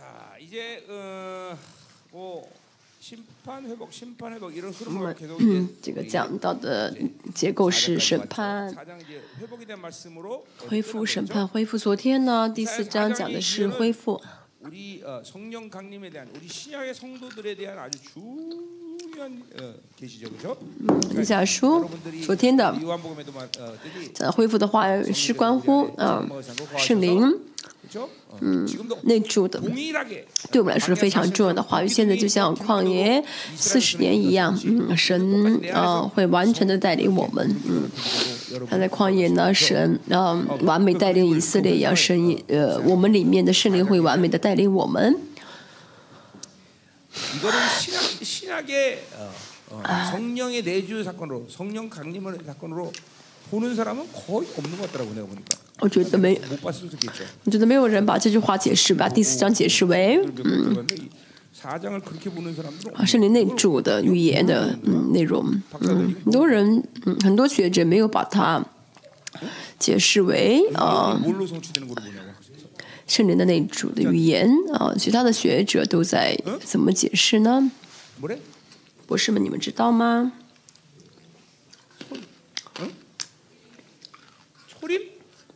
[0.00, 1.56] 자 이제 어,
[2.12, 2.48] 뭐
[3.00, 6.92] 심판 회복, 심판 회복 이런 我 흐름으로 们 계속 嗯 이제 这个 우리 讲到的
[7.34, 11.78] 结构是审判、 사장 이제 회복에 대한 말씀으로 恢复、审判、恢复。
[11.78, 14.20] 昨天呢，第四章讲的是恢复。
[14.60, 20.56] 우리 어, 성령 강림에 대한 우리 신약의 성도들에 대한 아주 중요한 어, 계시죠, 그렇죠?
[21.16, 26.26] 以下书 여러분들이 昨天的 요한복음에도 말, 어, 뜻이 讲恢复的话是关乎啊
[26.76, 27.40] 圣灵
[28.39, 28.67] 嗯，
[29.03, 29.59] 那主的
[30.51, 31.87] 对我们来说是非常重要的话语。
[31.87, 33.23] 现在就像旷野
[33.55, 34.57] 四十年一样，
[34.95, 37.55] 神啊会完全的带领我们。
[37.67, 37.89] 嗯，
[38.69, 41.95] 他在旷野呢，神啊完美带领以色列一样。
[41.95, 45.19] 神呃，我们里面的胜利会完美的带领我们。
[55.81, 56.39] 我觉得没，
[57.43, 60.85] 我觉得没有人把这句话解释，把第四章解释为，嗯，
[62.93, 65.43] 啊，圣灵内住的语言的嗯内容，
[65.79, 68.63] 嗯，很多人，嗯，很多学者没有把它
[69.79, 71.19] 解释为，啊、
[73.07, 77.71] 圣灵的内住的语言，啊、其他的学者都在怎么解释呢？
[79.07, 80.31] 博士们，你们知道吗？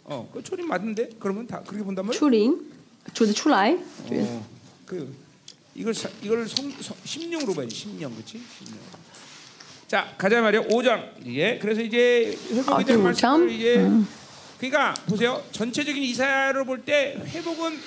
[0.05, 1.11] 어, 그 초림 맞는데?
[1.20, 2.19] 그러면 다 그렇게 본단 말이야?
[2.19, 2.56] 出灵，
[3.14, 3.77] 出得出来，
[4.11, 4.47] 어,
[4.86, 5.12] 그
[5.75, 8.41] 이걸 사, 이걸 성, 성 심령으로 봐야지 심령 그렇지?
[8.58, 8.78] 심령.
[9.86, 13.50] 자 가자 말이야 5장 예 그래서 이제 아, 회복에 대한 또 말씀을 오장?
[13.50, 13.91] 이제
[14.58, 17.78] 그러니까 보세요 전체적인 이사야를 볼 때 회복은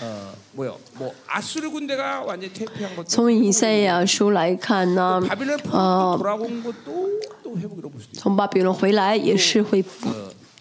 [0.00, 7.58] 어 뭐요 뭐 아수르 군대가 완전히 퇴폐한 것도 从以赛亚书来看呢， 바빌론 포로 어, 돌아온 것도 또
[7.58, 10.08] 회복이라고 볼 수도 있고 从巴比伦回来也是恢复，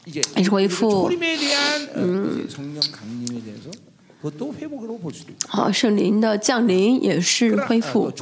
[0.04, 1.10] 也是恢复
[1.94, 2.46] 嗯
[5.48, 8.12] 好圣灵的降临也是恢复。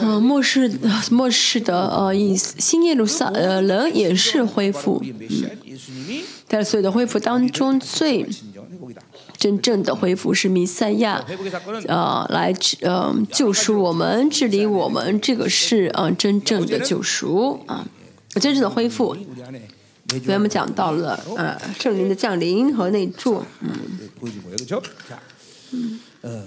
[0.00, 0.78] 嗯末世
[1.10, 5.02] 末世的呃意思新耶路撒呃人也是恢复。
[5.04, 8.24] 嗯在所有的恢复当中最
[9.36, 11.24] 真正的恢复是弥赛亚
[11.86, 17.86] 呃来嗯救赎我们治理我们这个是嗯真正的救赎啊
[18.34, 19.16] 真正的恢复。
[20.11, 23.43] 우리 안에 所以我们讲到了呃圣灵的降临和内住，
[24.19, 24.81] 보여준 거예요, 그렇죠?
[25.09, 25.19] 자,
[26.23, 26.45] 어,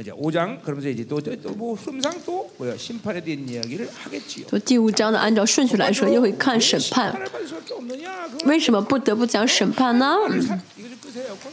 [0.00, 4.46] 이제 5장 그러면서 이제 또뭐 흐름상 또 뭐야 심판에 대한 이야기를 하겠지요.
[4.48, 7.12] 从第五章呢，按照顺序来说，又会看审判。
[7.12, 8.28] 심판을 받을 수밖에 없느냐?
[8.28, 10.16] 그건 为什么不得不讲审判呢？
[10.28, 11.52] 嗯 사- 이거 좀 끄세요, 에어컨.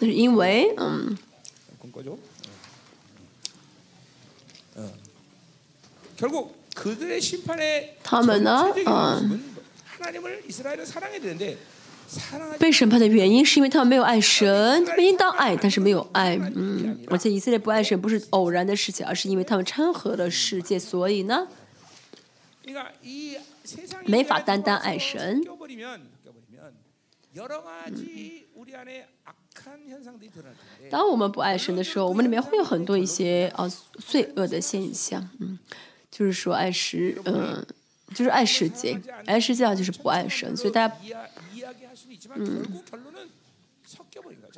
[0.00, 1.16] 那是因为嗯。
[1.72, 2.10] 에어컨 꺼줘.
[2.10, 2.18] 어.
[4.76, 4.90] 어.
[6.16, 9.54] 결국 그들의 심판의 他们呢， 전체적인 嗯， 모습은
[12.57, 16.35] 被审判的原因是因为他们没有爱神，他们应当爱，但是没有爱。
[16.55, 21.47] 嗯，而且以色列不爱神不是偶然的事情，而是因为他们掺和了世界，所以呢，
[24.05, 25.43] 没法单单爱神。
[30.89, 35.29] 当我们不爱神的时候，我们里面会有很多一些啊罪恶的现象。
[35.39, 35.59] 嗯，
[36.09, 37.63] 就是说爱神，嗯。
[38.13, 40.95] 就是爱世界爱世界上就是不爱神所以大家
[42.35, 42.65] 嗯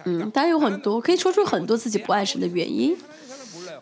[0.05, 2.95] 嗯大家有很多可以说出很多自己不爱神的原因。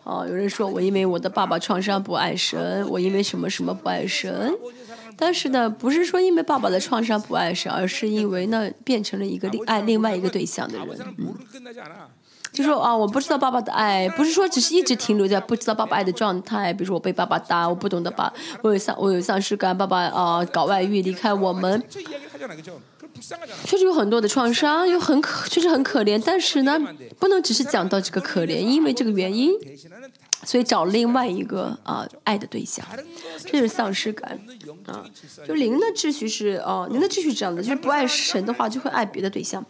[0.04, 4.52] 哦有人说我因为我的爸爸创伤不爱神我因为什么什么不爱神。
[5.16, 10.98] 但是呢不是说因为爸爸的创伤不爱神而是因为呢变成了一个爱另外一个对象的人
[12.62, 16.72] 说啊，我不知道爸爸的爱，不是说只是一直停留在不知道爸爸爱的状态。
[16.72, 18.32] 比如说我被爸爸打，我不懂得把，
[18.62, 19.76] 我有丧，我有丧失感。
[19.76, 21.82] 爸爸啊，搞外遇，离开我们，
[23.64, 26.20] 确实有很多的创伤，又很可，确实很可怜。
[26.24, 26.78] 但是呢，
[27.18, 29.52] 不能只是讲到这个可怜，因为这个原因，
[30.44, 32.84] 所以找另外一个啊爱的对象，
[33.46, 34.38] 这是丧失感
[34.86, 35.04] 啊。
[35.46, 39.64] 就零的秩序是哦，零的秩序是这样的，就是不爱神的话，就会爱别的对象。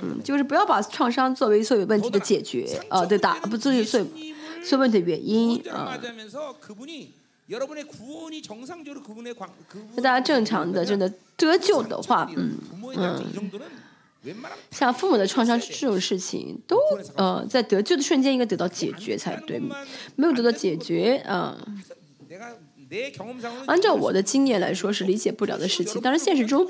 [0.00, 4.06] 嗯就是不要把创伤作为所有问题的解决呃对打不作为所有
[4.62, 5.98] 所有问题的原因啊
[9.96, 12.58] 大家正常的真的得救的话嗯
[12.96, 13.24] 嗯。
[14.70, 16.78] 像父母的创伤这种事情都
[17.16, 19.58] 呃在得救的瞬间应该得到解决才对
[20.14, 21.56] 没有得到解决啊
[23.66, 26.68] 按照我的经验来说是理解不了的事情但是现实中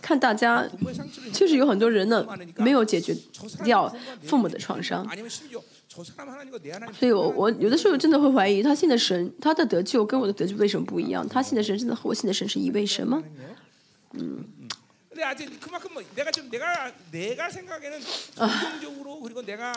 [0.00, 0.68] 看大家，
[1.32, 2.26] 确实有很多人呢，
[2.56, 3.16] 没有解决
[3.64, 5.06] 掉父母的创伤。
[6.98, 11.28] 所以我我有的时候真的会怀疑，他信的神，他的得救跟我的得救为什么不一样？
[11.28, 13.22] 他信的神真的和我信的神是一位神吗？
[14.12, 14.44] 嗯。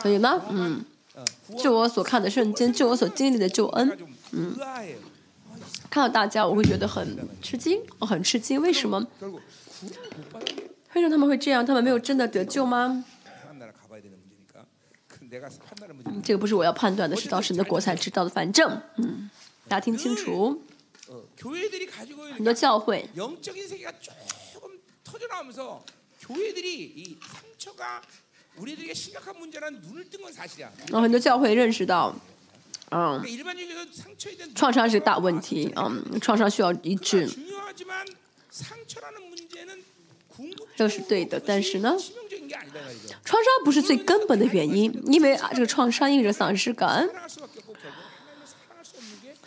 [0.02, 0.82] 所以呢，嗯，
[1.58, 3.98] 就我所看的瞬间，就我所经历的救恩，
[4.32, 4.56] 嗯。
[5.90, 9.06] 看到大家我会觉得很吃惊我很吃惊为什么？
[10.94, 11.64] 为什么他们会这样？
[11.64, 13.04] 他们没有真的得救吗？
[16.22, 18.82] 这个不是我要判断的是当时的国才知道的反正
[19.68, 20.62] 大家听清楚。
[22.34, 23.26] 很多教会然
[30.92, 32.14] 后很多教会认识到
[32.90, 33.22] 嗯。
[34.54, 37.28] 创伤是大问题嗯创伤需要医治。
[40.76, 41.96] 都是对的但是呢
[43.24, 47.08] 创伤不是最根本的原因因为啊这个创伤意味着丧失感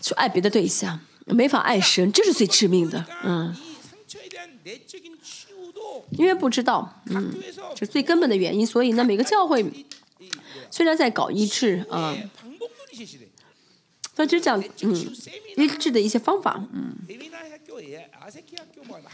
[0.02, 3.56] 去爱别的对象没法爱神这是最致命的嗯。
[6.12, 7.32] 因为不知道嗯
[7.76, 9.64] 这是最根本的原因所以呢每个教会
[10.72, 12.16] 虽然在搞医治啊
[14.20, 14.94] 那就讲嗯
[15.56, 16.62] 医治的一些方法。
[16.74, 16.94] 嗯。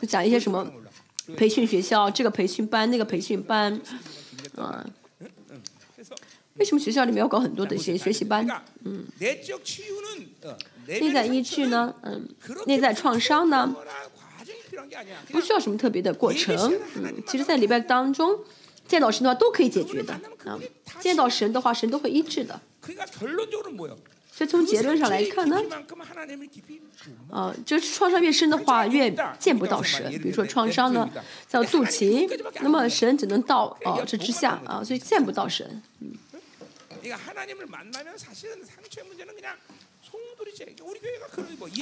[0.02, 0.68] 就讲一些什么
[1.38, 3.80] 培训学校这个培训班那个培训班
[4.58, 4.84] 嗯
[6.56, 8.48] 为什么学校里面要搞很多的一些学习班？
[8.84, 9.06] 嗯。
[10.88, 11.94] 内在医治呢？
[12.02, 12.28] 嗯。
[12.66, 13.76] 内在创伤呢？
[15.30, 16.56] 不需要什么特别的过程
[16.96, 17.14] 嗯。
[17.28, 18.40] 其实在礼拜当中
[18.88, 20.60] 见到神的话都可以解决的啊。
[21.00, 22.60] 见到神的话神都会医治的。
[24.36, 25.62] 所以从结论上来看呢
[27.32, 29.10] 啊就是创伤越深的话越
[29.40, 30.12] 见不到神。
[30.22, 31.10] 比如说创伤呢
[31.48, 32.28] 叫肚脐
[32.60, 35.82] 那么神只能到哦这之下啊所以见不到神。
[36.02, 36.12] 嗯。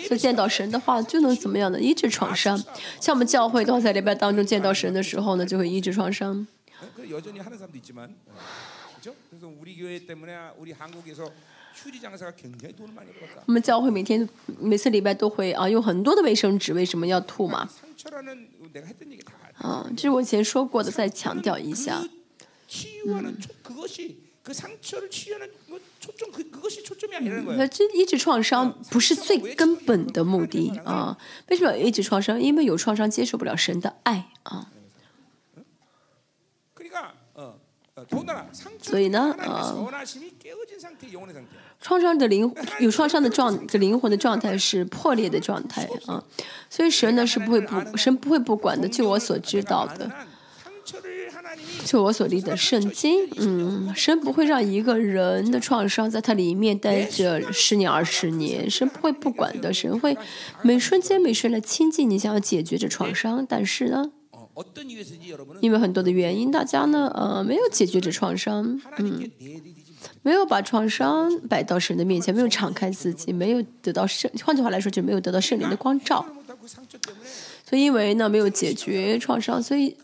[0.08, 1.80] 所以见到神的话就能怎么样呢？
[1.80, 2.62] 医治创伤。
[3.02, 6.46] 像我们教会刚才礼边当中见到神的时候呢就会医治创伤。
[13.46, 14.28] 我们教会每天
[14.60, 17.70] 每次礼拜都会啊用很多的卫生纸为什么要吐嘛？
[19.58, 22.04] 啊这是我以前说过的再强调一下
[27.56, 31.18] 那这抑制创伤不是最根本的目的啊
[31.48, 34.70] 为什么要抑制创伤因为有创伤接受不了神的爱啊
[38.82, 39.92] 所以呢，呃，
[41.80, 46.24] 创伤的灵有创伤的状的灵魂的状态是破裂的状态啊，
[46.72, 48.88] 所以神呢是不会不神不会不管的。
[48.90, 50.12] 据我所知道的，
[51.86, 60.18] 据我所立的圣经，嗯，神不会让一个人的创伤在他里面待着十年二十年，神不会不管的，神会
[60.64, 64.12] 每瞬间每瞬来亲近你，想要解决这创伤，但是呢。
[65.62, 69.32] 因为很多的原因大家呢呃没有解决这创伤嗯。
[70.22, 76.26] 没有把创伤摆到神的面前没有敞开自己没有得到圣换句话来说就没有得到圣灵的光照。
[77.66, 79.96] 所以因为呢没有解决创伤所以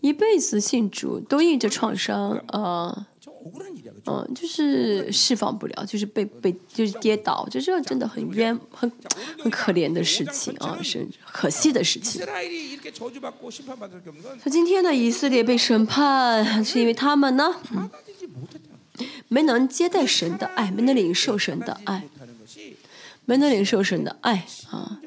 [0.00, 3.06] 一辈子信主都印着创伤呃
[4.06, 8.90] 嗯，就是释放不了，就是被被，就是跌倒，就这真的很冤，很
[9.38, 12.20] 很可怜的事情啊，是可惜的事情。
[14.42, 17.54] 他今天的以色列被审判，是因为他们呢，
[19.28, 22.04] 没能接待神的爱，没能领受神的爱，
[23.24, 25.00] 没能领受神的爱啊，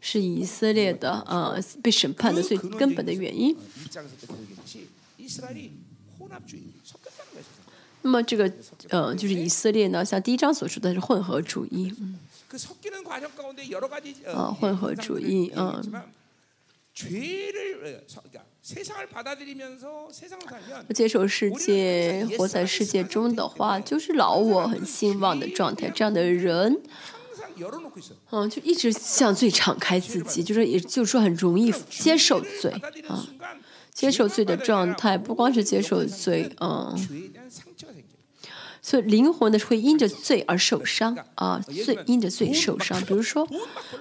[0.00, 3.54] 是以色列的呃被审判的最根本的原因。
[8.02, 8.50] 那么这个
[8.88, 12.18] 呃就是以色列呢像第一章所说的是混合主义嗯。
[14.34, 15.80] 啊混合主义嗯
[20.92, 26.80] 接受世界活在世界中的话就是老我很兴旺的状态这样的人
[28.30, 32.72] 嗯就一直向最敞开自己就是也就是说很容易接受罪
[33.08, 33.26] 啊。
[33.92, 36.96] 接受罪的状态不光是接受罪嗯。
[38.82, 43.00] 所以灵魂呢会因着罪而受伤啊，罪因着罪受伤。
[43.04, 43.46] 比如说，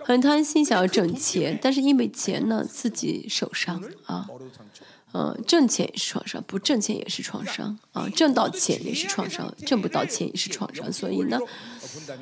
[0.04, 4.28] 很贪心想要挣钱，但是因为钱呢自己受伤啊，
[5.14, 10.92] 嗯，挣钱也是创伤，不挣钱也是创伤啊，挣到钱也是创伤，挣不到钱也是创伤。
[10.92, 11.38] 所以呢，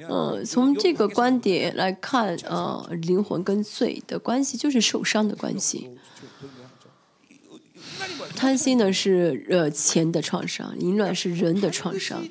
[0.09, 5.91] 嗯，从这个观点来看啊，灵魂跟罪的关系就是受伤的关系。
[8.37, 12.23] 贪心呢是呃钱的创伤淫乱是人的创伤。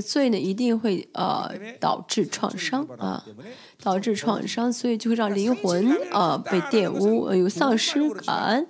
[0.00, 3.22] 所以呢一定会呃导致创伤啊
[3.82, 8.66] 导致创伤所以就会让灵魂啊被玷污呃有丧失感。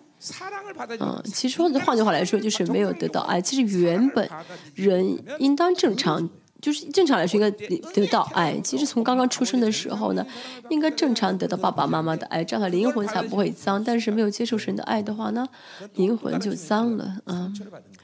[0.98, 4.28] 嗯其实换句话来说就是没有得到爱其实原本
[4.74, 6.28] 人应当正常
[6.60, 7.50] 就是正常来说应该
[7.92, 8.58] 得到爱。
[8.60, 10.26] 其实从刚刚出生的时候呢，
[10.70, 13.82] 应该正常得到爸爸妈妈的爱，这样的灵魂才不会脏。
[13.82, 15.46] 但是没有接受神的爱的话呢，
[15.94, 17.18] 灵魂就脏了。
[17.24, 17.52] 啊，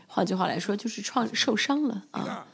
[0.07, 2.47] 换句话来说，就是创受伤了啊。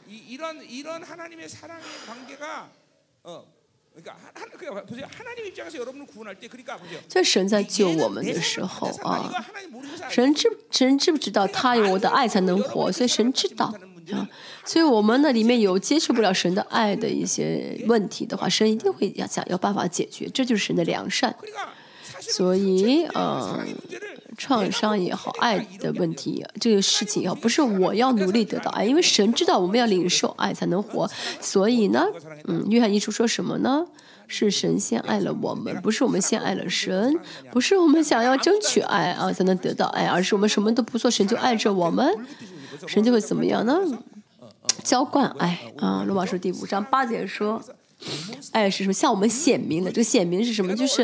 [7.09, 9.29] 在神在救我们的时候啊，
[10.09, 13.73] 神知神知不知道他有我的爱才能活，所以神知道啊，
[14.11, 14.27] 啊
[14.65, 21.35] 所以我们那里面有接受不了神的爱的一些问题的话，神一定会要想要办法解决，这就是神的良善。
[22.19, 23.63] 所以呃，
[24.37, 32.05] 创伤也好，爱的问题这个事情也好，不是我要努力得到爱，因为神知道我们要领受爱才能活，所以呢，
[32.45, 33.85] 嗯，约翰一书说什么呢？
[34.31, 37.17] 是神先爱了我们，不是我们先爱了神，
[37.51, 42.07] 不是我们想要争取爱啊才能得到爱，而是我们什么都不做，神就爱着我们，
[42.87, 43.79] 神就会怎么样呢？
[44.83, 46.03] 浇灌爱啊！
[46.05, 47.61] 罗马书第五章八节说，
[48.51, 48.93] 爱是什么？
[48.93, 49.91] 向我们显明的。
[49.91, 50.73] 这个显明是什么？
[50.75, 51.01] 就是，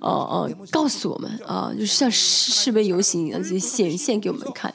[0.00, 4.74] 呃呃，告诉我们啊，就是像示威游行一样，就显现给我们看。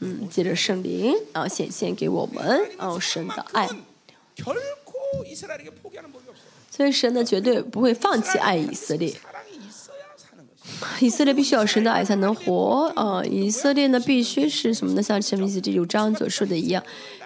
[0.00, 3.68] 嗯，借着圣灵啊，显现给我们啊，神的爱。
[6.70, 9.12] 所以神呢，绝对不会放弃爱以色列。
[11.00, 13.22] 以色列必须要神的爱才能活啊！
[13.24, 15.02] 以色列呢，必须是什么呢？
[15.02, 16.82] 像前面第六章所说的一样，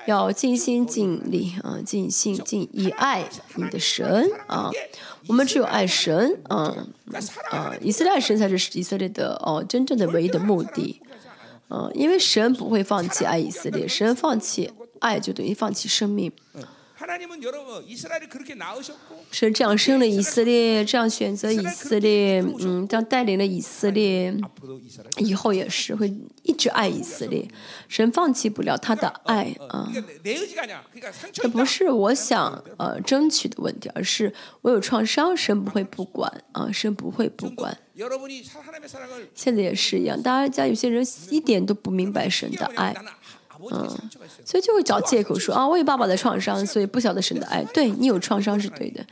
[0.07, 3.25] 要尽心尽力啊，尽心尽以爱
[3.57, 4.71] 你的神啊！
[5.27, 6.87] 我们只有爱神啊
[7.51, 7.73] 啊！
[7.81, 11.01] 以色列爱神才是以色列的哦，真正的唯一的目的
[11.69, 11.91] 嗯！
[11.95, 16.31] 因为神不会放弃爱以色列，神放弃爱就等于放弃生命。
[19.31, 24.35] 神这样生了以色列，这样选择以色列，嗯，这样带领了以色列，
[25.19, 27.47] 以后也是会一直爱以色列。
[27.89, 29.91] 神放弃不了他的爱啊！
[31.33, 34.33] 这不是我想呃争取的问题，而是
[34.63, 37.77] 我有创伤，神不会不管啊，神不会不管。
[39.35, 42.95] 现在也是一样，大家有些人一点都不明白神的爱。
[43.71, 43.89] 嗯，
[44.45, 47.63] 所以就会找借口说啊，我有爸爸的创伤，所以不晓得神的爱。
[47.73, 49.05] 对你有创伤是对的，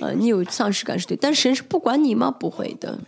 [0.00, 2.30] 呃，你有丧失感是对，但神是不管你吗？
[2.30, 2.98] 不会的，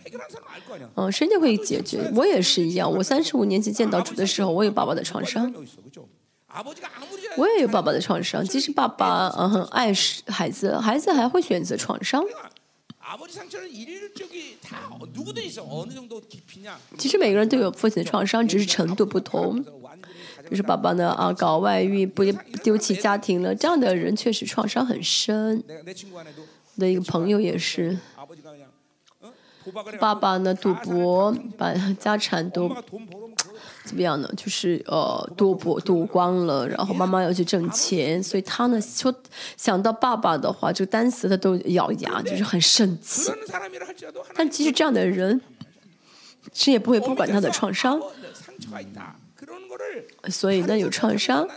[0.95, 2.11] 嗯，神就会解决。
[2.15, 5.53] 我也是一样，我三十五年前见到主的时候，我有爸爸的创伤，
[7.37, 8.43] 我也有爸爸的创伤。
[8.43, 9.93] 即使爸爸嗯很爱
[10.27, 12.23] 孩子，孩子还会选择创伤。
[16.97, 19.63] 其实每个人都有父亲的创伤，只是程度不同。
[20.51, 22.25] 就是爸爸呢啊，搞外遇不
[22.61, 25.63] 丢弃家庭了，这样的人确实创伤很深。
[26.77, 27.97] 的一个朋友也是，
[29.97, 32.67] 爸爸呢赌博，把家产都
[33.85, 34.29] 怎么样呢？
[34.35, 39.13] 就是呃赌博赌光了，然后妈妈要去挣钱，所以他呢说
[39.55, 43.31] 想到爸爸的话，就单词他都咬牙，就是很生气。
[44.35, 45.39] 但其实这样的人，
[46.51, 47.97] 谁也不会不管他的创伤。
[50.29, 51.47] 所以呢，有创伤，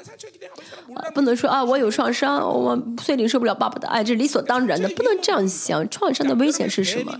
[1.14, 5.88] 不能说啊，我有创伤，我所以领受不了爸爸的爱，这是理所当然的，不能这样想。
[5.90, 7.18] 创伤的危险是什么？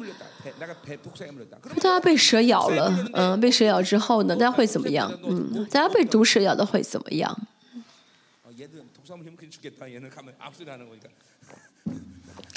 [1.77, 5.13] 大家被蛇咬了，嗯，被蛇咬之后呢，大家会怎么样？
[5.25, 7.37] 嗯，大家被毒蛇咬的会怎么样？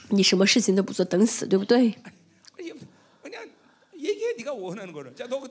[0.10, 1.94] 你什么事情都不做，等死，对不对？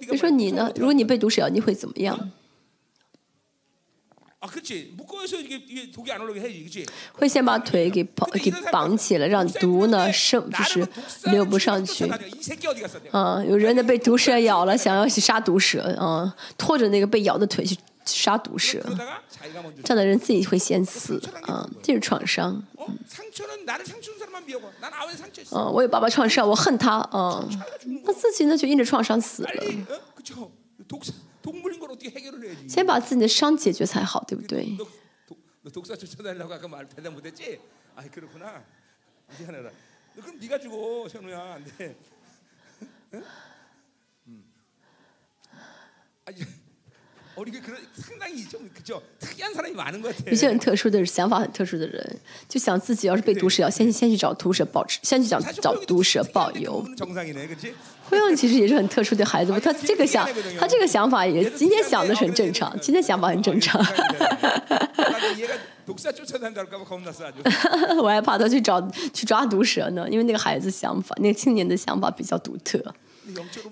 [0.08, 0.72] 你说你呢？
[0.76, 2.30] 如果你被毒蛇咬，你会怎么样？
[7.12, 10.86] 会先把腿给绑给绑起来，让毒呢生就是
[11.30, 12.04] 流不上去。
[13.10, 18.80] 啊，有人呢被毒蛇咬了，想要去杀毒蛇，啊，拖着那个被咬的腿去杀毒蛇。
[19.82, 22.62] 这样的人自己会先死，啊，这是创伤。
[25.52, 27.48] 嗯，我有爸爸创伤，我恨他，啊，
[28.04, 29.64] 他自己呢就因着创伤死了。
[32.68, 34.76] 先把自己的伤解决才好，对不对？
[50.24, 56.82] 有些很特殊的想法，很特殊的人，就想自己要是被毒蛇咬，先去先去找毒蛇保持，先去找找毒蛇保佑。
[58.08, 60.26] 辉映 其实也是很特殊的孩子，他这个想，
[60.58, 63.84] 他这个想法也今天想的很正常，今天想法很正常。
[67.98, 68.80] 我还怕他去找
[69.12, 72.82] 去抓毒蛇呢，因为那个孩子想法，那个青年的想法比较独特。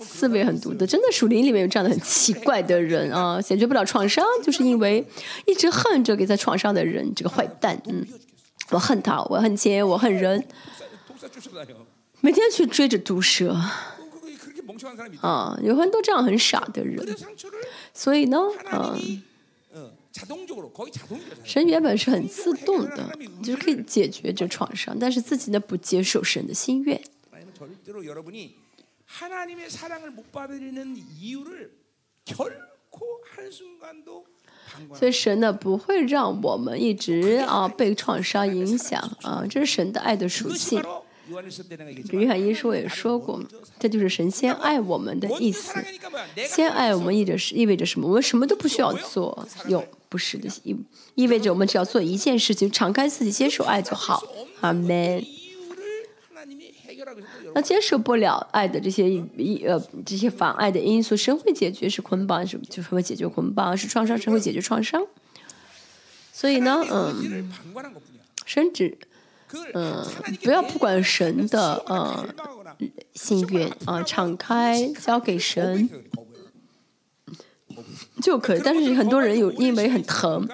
[0.01, 5.05] 思维很独特真的树林里面有这样的很奇怪的人啊解决不了创伤就是因为
[5.47, 8.07] 一直恨着给在创伤的人这个坏蛋嗯
[8.71, 10.43] 我恨他我恨钱我恨人
[12.21, 13.57] 每天去追着毒蛇
[15.21, 17.07] 啊有很多这样很傻的人
[17.93, 18.39] 所以呢
[18.73, 19.23] 嗯
[19.75, 19.93] 嗯
[21.45, 23.11] 神原本是很自动的
[23.43, 27.01] 就是可以解决这创伤但是自己呢不接受神的心愿
[29.14, 31.72] 하나님은 절대로 여러분이 하나님의 사랑을 못 받으려는 이유를
[32.26, 34.26] 결코 한 순간도
[34.72, 34.98] 방관.
[34.98, 40.82] 所以神呢不会让我们一直啊被创伤影响啊，这是神的爱的属 그것이 性。
[40.82, 43.42] 바로 요한일서 때 내가 约 얘기했지만 翰一书也说过，
[43.80, 45.74] 这就是神先爱我们的意 먼저 思。
[45.74, 46.26] 사랑하니까 뭐야?
[46.36, 48.08] 내가 先爱我们意着是意味着什么？
[48.08, 50.76] 我们什么都不需要做，有不是的，意
[51.16, 54.24] 意味着我们只要做一件事情，敞开自己接受爱就好。
[54.62, 55.24] 阿门。
[57.55, 61.89] 那接受不了爱的这些一呃这些妨碍的因素神会解决？
[61.89, 65.07] 是捆绑是就是会解决捆绑是创伤神会解决创伤？
[66.33, 67.51] 所以呢嗯
[68.45, 68.99] 神只
[69.73, 70.05] 嗯
[70.43, 72.27] 不要不管神的呃
[73.15, 75.89] 心愿啊敞开交给神
[78.21, 78.61] 就可以。
[78.65, 80.49] 但是很多人有因为很疼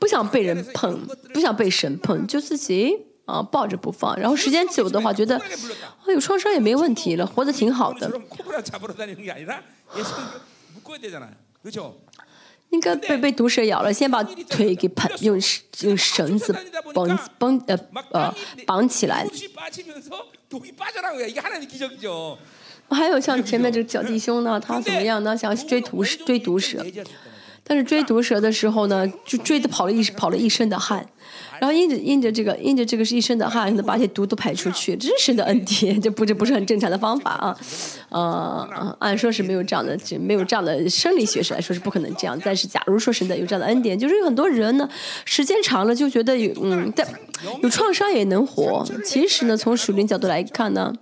[0.00, 8.10] 不想被人碰不想被神碰就自己啊，抱着不放，然后时间久的话，觉得哦，有创伤也没问题了，活得挺好的。
[12.70, 15.38] 应该被被毒蛇咬了，先把腿给绑，用
[15.82, 16.56] 用绳子
[16.94, 17.78] 绑绑呃
[18.12, 18.34] 呃
[18.66, 19.26] 绑起来。
[22.88, 25.36] 还有像前面这个小弟兄呢，他怎么样呢？
[25.36, 26.84] 想追毒追毒蛇。
[27.72, 31.02] 但是追毒蛇的时候呢，就追的跑了一跑了一身的汗，
[31.58, 34.94] 然后因着因着这个因着这个是一身的汗，把这毒都排出去。
[34.94, 37.56] 这是神的恩典，这不这不是很正常的方法啊？
[38.10, 42.38] 呃，按说是没有这样的，没有这样的生理学上来说是不可能这样。
[42.44, 44.86] 但是假如说神的有这样的恩典，就是有很多人呢，
[45.24, 47.08] 时间长了就觉得有嗯，但
[47.62, 48.86] 有创伤也能活。
[49.02, 50.92] 其实呢，从属灵角度来看呢，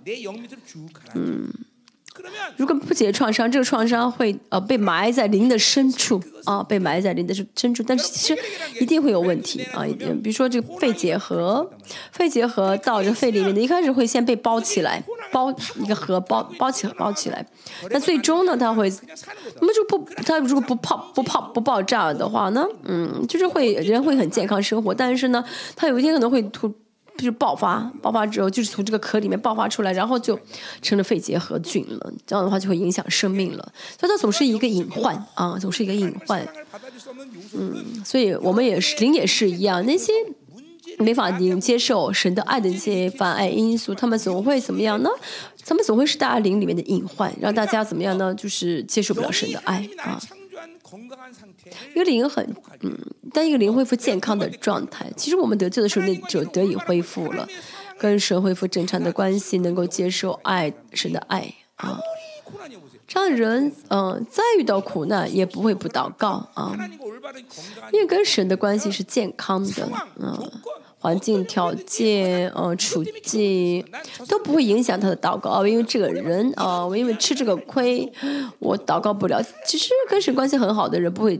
[1.15, 1.51] 嗯。
[2.57, 7.83] 如果不解创伤，这个创伤会呃被埋在灵的深处啊，被埋在灵的深处。
[7.87, 8.41] 但是其实
[8.79, 10.21] 一定会有问题啊，一定。
[10.21, 11.69] 比如说这个肺结核，
[12.11, 17.45] 肺结核到这肺里面的，一开始会先被包起来，包一个核包包起包起来。
[17.89, 18.91] 那最终呢，它会，
[19.59, 25.43] 那么就不它如果不泡不泡不爆炸的话呢，嗯，就是会人会很健康生活，但是呢，
[25.75, 26.73] 它有一天可能会突。
[27.17, 30.39] 就是爆发，爆发之后就是从这个壳里面爆发出来，然后就
[30.81, 32.13] 成了肺结核菌了。
[32.25, 36.47] 这样的话就会影响生命了，所以它总是一个隐患啊，总是一个隐患。
[37.53, 40.11] 嗯，所以我们也是灵也是一样，那些
[40.97, 45.09] 没法灵接受神的爱的一些妨碍因素，他们总会怎么样呢？
[45.63, 48.33] 他们总会是大灵里面的隐患，让大家怎么样呢？
[48.33, 50.19] 就是接受不了神的爱啊。
[51.93, 52.43] 因为灵很
[52.81, 52.97] 嗯
[53.33, 57.47] 当一个灵恢复健康的状态其实我们得救的时候那就得以恢复了
[57.97, 61.99] 跟神恢复正常的关系能够接受爱神的爱啊。
[63.07, 66.75] 这样人嗯再遇到苦难也不会不祷告啊。
[67.91, 70.51] 因为跟神的关系是健康的嗯
[71.01, 73.83] 环境条件呃处境
[74.27, 78.07] 都不会影响他的祷告因为这个人啊我因为吃这个亏
[78.59, 81.39] 我祷告不了其实跟谁关系很好的人不会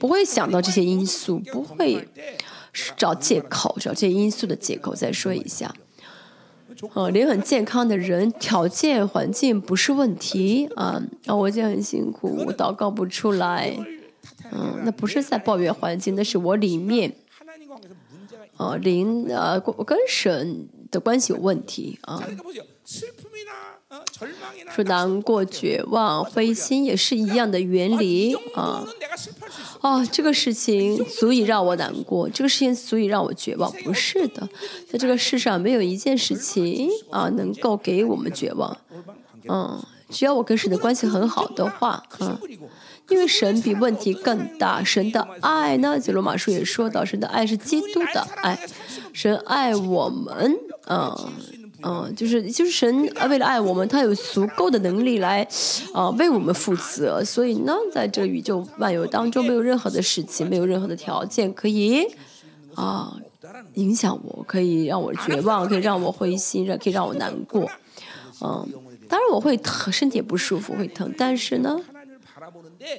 [0.00, 2.08] 不会想到这些因素不会
[2.96, 5.72] 找借口找这些因素的借口再说一下。
[6.94, 13.76] 呃灵很健康的人条件环境不是问题啊那我已经很辛苦我祷告不出来
[14.50, 17.14] 嗯那不是在抱怨环境那是我里面
[18.56, 22.22] 呃林呃跟跟神的关系有问题啊。
[24.74, 28.84] 说难过绝望灰心也是一样的原理啊。
[29.80, 34.48] 哦这个事情足以让我难过这个事情足以让我绝望不是的
[34.90, 38.76] 在这个世上没有一件事情啊能够给我们绝望
[39.48, 42.40] 嗯只要我跟神的关系很好的话啊
[43.10, 48.58] 因为神比问题更大，神的爱呢，在罗马书也说到，神的爱是基督的爱，
[49.12, 50.56] 神爱我们，
[50.88, 51.14] 嗯、
[51.82, 55.46] 嗯、就是就是神为了爱我们，他有足够的能力来，
[55.92, 57.22] 啊、为我们负责。
[57.22, 62.06] 所以呢，在这宇宙万有当中，没有任何的事情，没有任何的条件可以
[62.74, 63.14] 啊、
[63.74, 67.70] 影响我，可以让我绝望，可以让我灰心，让可以让我难过。
[68.40, 68.66] 嗯，
[69.08, 71.78] 当然我会疼，身体不舒服，会疼，但是呢，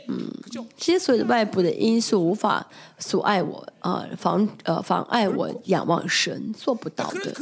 [0.08, 0.32] 嗯
[0.78, 2.66] 这些所有的外部的因素无法
[2.98, 7.34] 阻碍我啊妨呃妨碍我仰望神做不到的。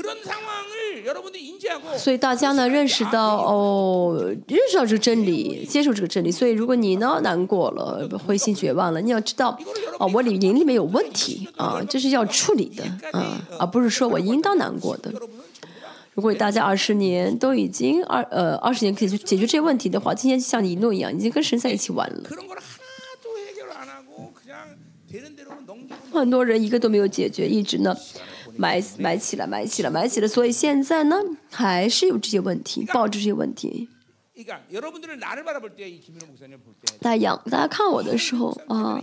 [1.97, 6.31] 所以大家呢认识到哦认识到这个真理接受这个真理。
[6.31, 9.57] 所以如果你呢难过了灰心绝望了你要知道
[9.99, 15.11] 哦我里营里面有问题啊这是要处理的啊而不是说我应当难过的
[16.13, 22.29] 如果大家二十年都已经二呃二十年可以去解决这些问题的话今天像你一诺一样已经跟神在一起玩了。
[26.11, 27.95] 很多人一个都没有解决一直呢
[28.55, 31.17] 买买起来买起来买起来所以现在呢
[31.51, 33.89] 还是有这些问题抱着这些问题。
[36.99, 39.01] 大家养大家看我的时候啊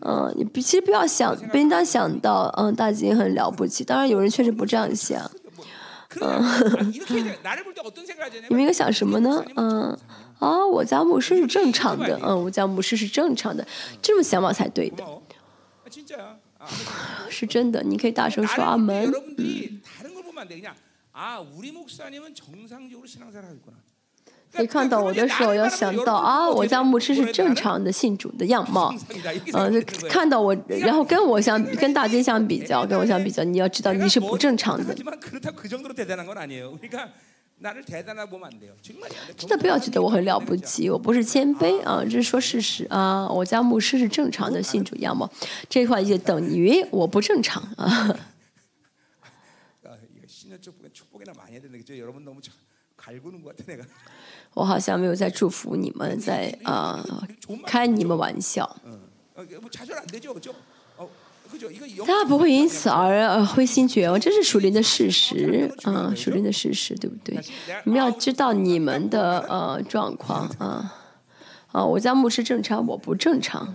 [0.00, 5.30] 嗯你其实不要想不应该想到嗯大金很了不起当然有人确实不这样想。
[6.20, 6.92] 嗯。
[8.48, 9.44] 你们应该 想什么呢？
[9.56, 9.98] 嗯。
[10.40, 12.18] 啊我家牧师是正常的。
[12.22, 13.66] 嗯我家牧师是正常的。
[14.02, 15.04] 这种想法才对的。
[17.28, 19.12] 是真的你可以大声说阿门。
[24.58, 28.94] 你看到我的时候要想到啊我家牧师是正常的信主的样貌
[29.52, 34.94] 嗯看到我然后跟我相跟大金相比较跟我相比较你要知道你是不正常的
[39.36, 45.30] 真的不要觉得我很了不起我不是谦卑啊这是说事实啊我家牧师是正常的信主样貌
[45.68, 48.16] 这话就等于我不正常啊
[54.54, 57.04] 我好像没有在祝福你们，在啊，
[57.66, 58.64] 开你们玩笑。
[59.34, 59.44] 大。
[62.04, 67.38] 他不会因此而灰心绝望，这是属灵的事实，啊， 属灵的事实，对不对？
[67.84, 70.94] 你们要知道你们的呃状况， 啊，
[71.70, 73.72] 啊，我家牧师正常，我不正常。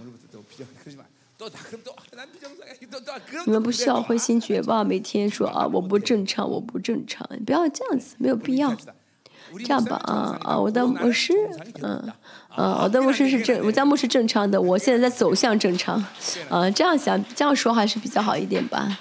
[3.46, 8.76] 你们不需要灰心绝望，每天说啊，我不正常，我不正常，不要这样子，没有必要。
[9.58, 11.34] 这样吧，啊啊，我的牧师，
[11.82, 12.16] 嗯、啊、
[12.58, 15.96] 嗯、我的牧师是正，我家牧师正常的，我现在在走向正常，
[16.50, 19.00] 啊，这样想这样说还是比较好一点吧。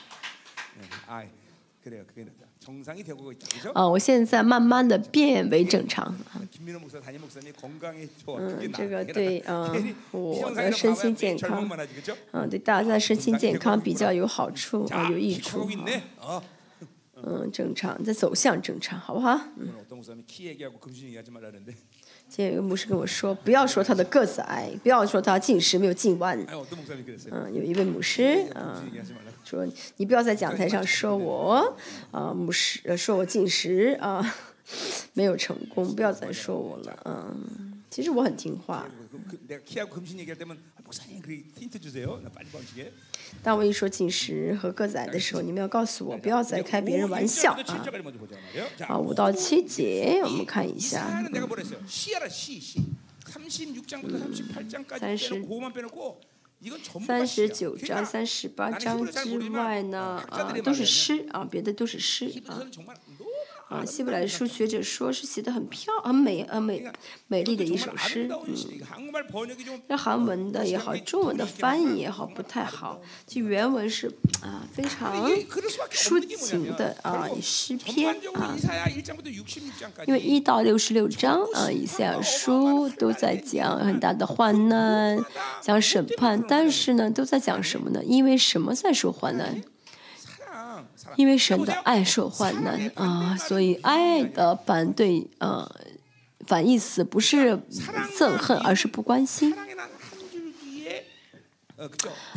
[3.73, 6.15] 啊，我现在慢慢的变为正常。
[8.27, 11.67] 嗯，这个对， 嗯，我的身心健康，
[12.33, 15.67] 嗯，对大家的身心健康比较有好处啊，有益处。
[16.21, 16.43] 啊
[17.25, 19.69] 嗯正常在走向正常好不好嗯
[22.29, 26.39] 今天有个牧师跟我说不要说他的个子矮不要说他进食没有进弯
[27.33, 28.23] 嗯有一位牧师
[28.55, 28.83] 啊
[29.45, 31.77] 说你不要在讲台上说我
[32.11, 34.23] 啊牧师说我进食啊
[35.15, 38.87] 没有成功不要再说我了嗯其实我很听话
[43.43, 47.59] 当我一说进食和个仔的时候，你们要告诉我，不要再开别人玩笑啊！
[48.87, 51.23] 啊，五到七节，我们看一下。
[51.23, 51.31] 嗯
[54.99, 55.45] 三十
[57.07, 62.61] 三十九章、三十八章之外呢，啊，都是诗啊，别的都是诗啊。
[63.69, 66.91] 啊，希伯来书学者说是写的很漂、很美、很美、
[67.27, 68.55] 美丽的一首诗，嗯，
[69.89, 75.31] 那韩文的也好，中文的翻译也好不太好，就原文是啊非常
[75.91, 78.57] 抒情的啊诗篇啊，
[80.07, 85.23] 因为一到六十六章啊，以赛亚书都在讲很大的患难，
[85.61, 88.03] 讲审判，但是呢，都在讲什么呢？
[88.03, 89.63] 因为什么在受患难？
[91.17, 95.69] 因为神的爱受患难，啊，所以爱的反对，呃，
[96.47, 97.61] 反义词不是
[98.13, 99.55] 憎恨，而是不关心。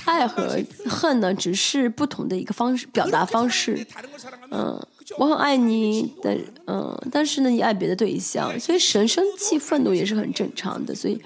[0.05, 3.85] 爱和恨呢，只是不同的一个方式，表达方式。
[4.51, 4.79] 嗯，
[5.17, 11.19] 我很爱你，但嗯，但是呢，你爱别的对象，所以神生气愤怒也是很正常的，所以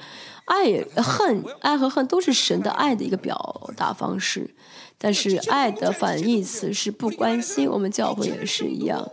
[0.45, 4.49] 爱恨，爱和恨都是神的爱的一个表达方式。
[4.97, 9.12] 但是爱的反义词是不关心，我们教会也是一样。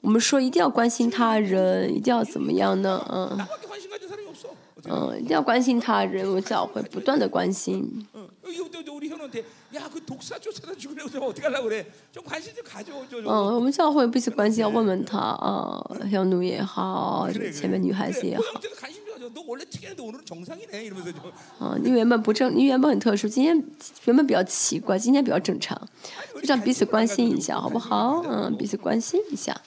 [0.00, 3.04] 我们说一定要关心他人，一定要怎么样呢？
[3.10, 3.46] 嗯，
[4.84, 6.28] 嗯，一定要关心他人。
[6.28, 8.06] 我们教会不断的关心。
[8.14, 8.28] 嗯，
[13.54, 18.44] 我们教会不须关心，要问问他啊，小奴也好，前面女孩子也好。
[21.58, 23.56] 啊，你原本不正，你原本很特殊，今天
[24.04, 25.80] 原本比较奇怪，今天比较正常，
[26.34, 28.22] 就让彼此关心一下，好不好？
[28.28, 29.58] 嗯，彼此关心一下。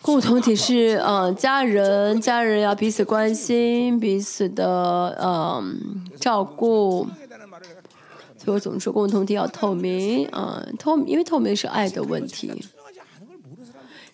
[0.00, 7.08] 共同体是，嗯，家人，家人要彼此关心，彼此的，嗯，照顾。
[8.36, 12.52] 所以我总说，共同体要透明，嗯，透，因为透明是爱的问题。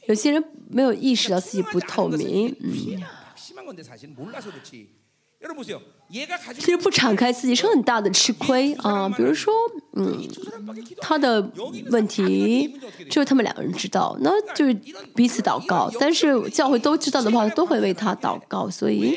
[0.07, 3.03] 有些人没有意识到自己不透明，嗯。
[6.59, 9.51] 其实不敞开自己是很大的吃亏啊，比如说，
[9.95, 10.23] 嗯，
[11.01, 11.41] 他的
[11.91, 14.75] 问题只有他们两个人知道，那就是
[15.15, 15.91] 彼此祷告。
[15.99, 18.69] 但是教会都知道的话，都会为他祷告。
[18.69, 19.17] 所以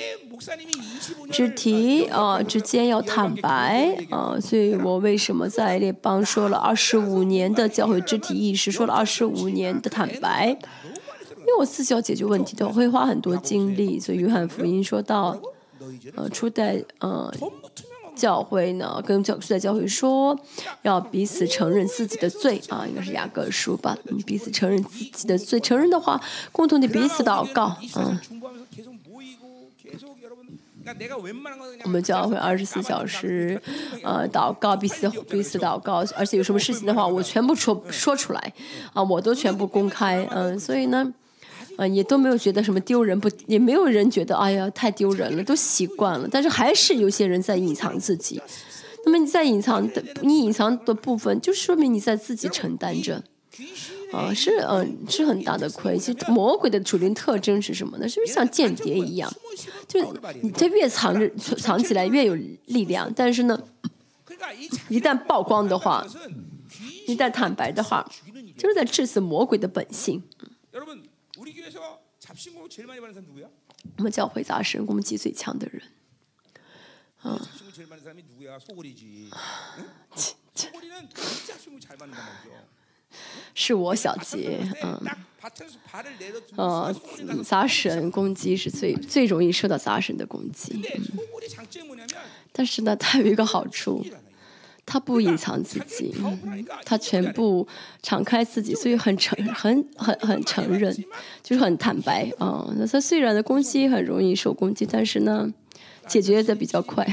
[1.30, 10.58] 肢体啊之间要坦白啊，所以我为什么在列邦说了二十五年的教会肢体意识，说了二十五年的坦白，
[11.44, 14.00] 因为我自己要解决问题的，我会花很多精力。
[14.00, 15.40] 所以约翰福音说到。
[16.16, 17.30] 呃，初代呃
[18.16, 20.40] 教会呢，跟教初代教会说，
[20.84, 23.98] 要彼此承认自己的罪啊，应该是雅各书吧？
[24.26, 26.22] 彼此承认自己的罪，承认的话，
[26.54, 27.76] 共同的彼此祷告。
[27.98, 28.18] 嗯，
[31.84, 33.62] 我们教会二十四小时
[34.04, 38.54] 呃祷告，彼此彼此祷告，而且有什么事情的话，我全部说说出来
[38.94, 40.26] 啊，我都全部公开。
[40.32, 41.14] 嗯，所以呢。
[41.78, 46.28] 啊，也都没有觉得什么丢人，不，也没有人觉得哎呀太丢人了，都习惯了。
[46.32, 48.42] 但是还是有些人在隐藏自己。
[49.06, 53.24] 那么你在隐藏的，你隐藏的部分，就说明你在自己承担着。
[54.12, 55.98] 啊，是嗯，是很大的亏。
[55.98, 58.08] 其实魔鬼的主灵特征是什么呢？
[58.08, 59.32] 是不是像间谍一样？
[59.88, 60.00] 就
[60.42, 62.36] 你他越藏着，藏起来越有
[62.68, 63.12] 力量。
[63.16, 63.60] 但是呢，
[64.88, 66.06] 一旦曝光的话，
[67.08, 68.08] 一旦坦白的话，
[68.56, 70.22] 就是在致死魔鬼的本性。
[73.98, 75.82] 我们教会杂神攻击最强的人，
[77.24, 77.39] 嗯，
[83.54, 85.00] 是我小杰，嗯，
[86.56, 86.93] 呃，
[87.43, 90.82] 杂神攻击是最最容易受到杂神的攻击，
[92.52, 94.06] 但是呢，它有一个好处。
[94.86, 96.13] 他不隐藏自己，
[96.86, 97.67] 他全部
[98.02, 100.93] 敞开自己，所以很承很很很承认，
[101.41, 102.67] 就是很坦白啊。
[102.78, 105.52] 那他虽然的攻击很容易受攻击，但是呢，
[106.08, 107.08] 解决的比较快，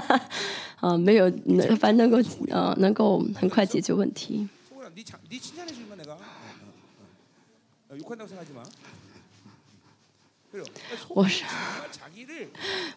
[0.80, 4.48] 啊，没有能反正能够啊能够很快解决问题。
[11.08, 11.44] 我是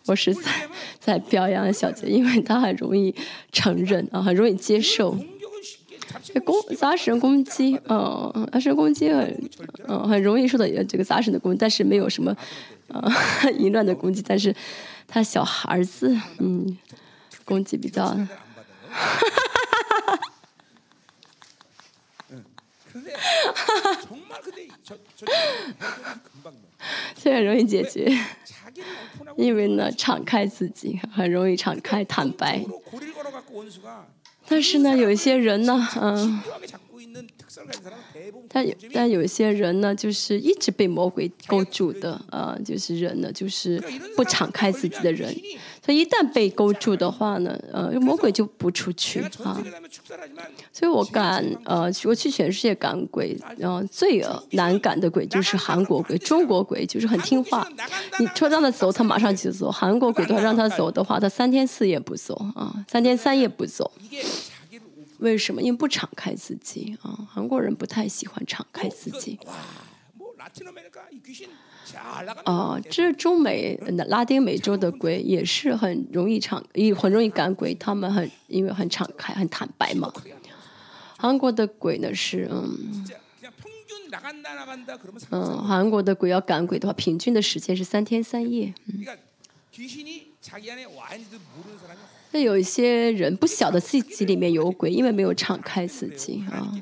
[0.05, 3.13] 我是在在表扬小杰，因为他很容易
[3.51, 5.17] 承认啊，很容易接受。
[6.45, 9.49] 攻杂食攻击，嗯，杂食攻击很
[9.87, 12.35] 嗯很容易受到这个杂食的攻击，但是没有什么
[12.89, 13.11] 啊
[13.57, 14.55] 淫乱的攻击，但是
[15.07, 16.77] 他小孩子嗯
[17.45, 18.05] 攻击比较。
[18.05, 18.27] 哈哈
[18.91, 19.17] 哈
[20.01, 20.19] 哈哈哈
[27.15, 28.05] 这很容易解决，
[29.35, 32.63] 因为呢，敞开自己很容易敞开坦白。
[34.47, 36.41] 但是呢，有一些人呢，嗯。
[38.49, 43.81] 但有但有一些人呢，就是一直被魔鬼勾住的啊，就是人呢，就是
[44.15, 45.33] 不敞开自己的人。
[45.85, 49.61] 他一旦被勾住的话呢，呃，魔鬼就不出去啊。
[50.71, 57.67] 所以我赶呃，我去全世界赶鬼，然后最难赶的鬼就是韩国鬼，中国鬼就是很听话，
[58.17, 59.69] 你说让他走，他马上就走。
[59.69, 63.91] 韩国鬼的话，让他走的话，他三天四夜不走啊，三天三夜不走。
[65.19, 65.61] 为什么？
[65.61, 67.17] 因为不敞开自己啊！
[67.29, 69.39] 韩国人不太喜欢敞开自己。
[72.43, 73.75] 啊，这中美、
[74.07, 77.73] 拉丁美洲的鬼也是很容易敞，也很容易赶鬼。
[77.75, 80.11] 他们很因为很敞开、很坦白嘛。
[81.17, 83.05] 韩国的鬼呢是嗯
[85.31, 88.73] 嗯，韩国的鬼要赶鬼的话，平均的时间是三天三夜。
[88.87, 89.05] 嗯。
[92.31, 96.73] 那有一些人不晓得自己里面有鬼，因为没有敞开自己啊。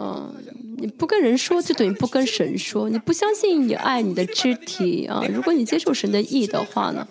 [0.00, 0.34] 嗯，
[0.78, 2.88] 你不跟人说，就等于不跟神说。
[2.88, 5.22] 你不相信你爱你的肢体啊。
[5.30, 7.06] 如果你接受神的意的话呢？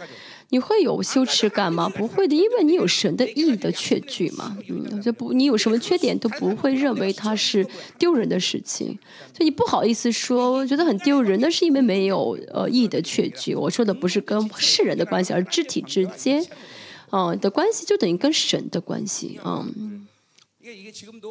[0.52, 1.88] 你会有羞耻感吗？
[1.88, 4.58] 不会的，因为你有神的意的确据嘛。
[4.68, 7.64] 嗯，就不，你有什么缺点都不会认为它是
[8.00, 8.88] 丢人的事情，
[9.32, 13.54] 所以你不好意思说，觉得很丢人，那是因为没有呃意的确据。
[13.54, 16.44] 我说的不是跟世人的关系，而肢体之间，
[17.12, 19.64] 嗯的关系就等于跟神的关系啊。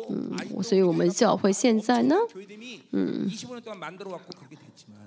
[0.08, 2.16] 嗯，所以我们教会现在呢，
[2.92, 3.30] 嗯。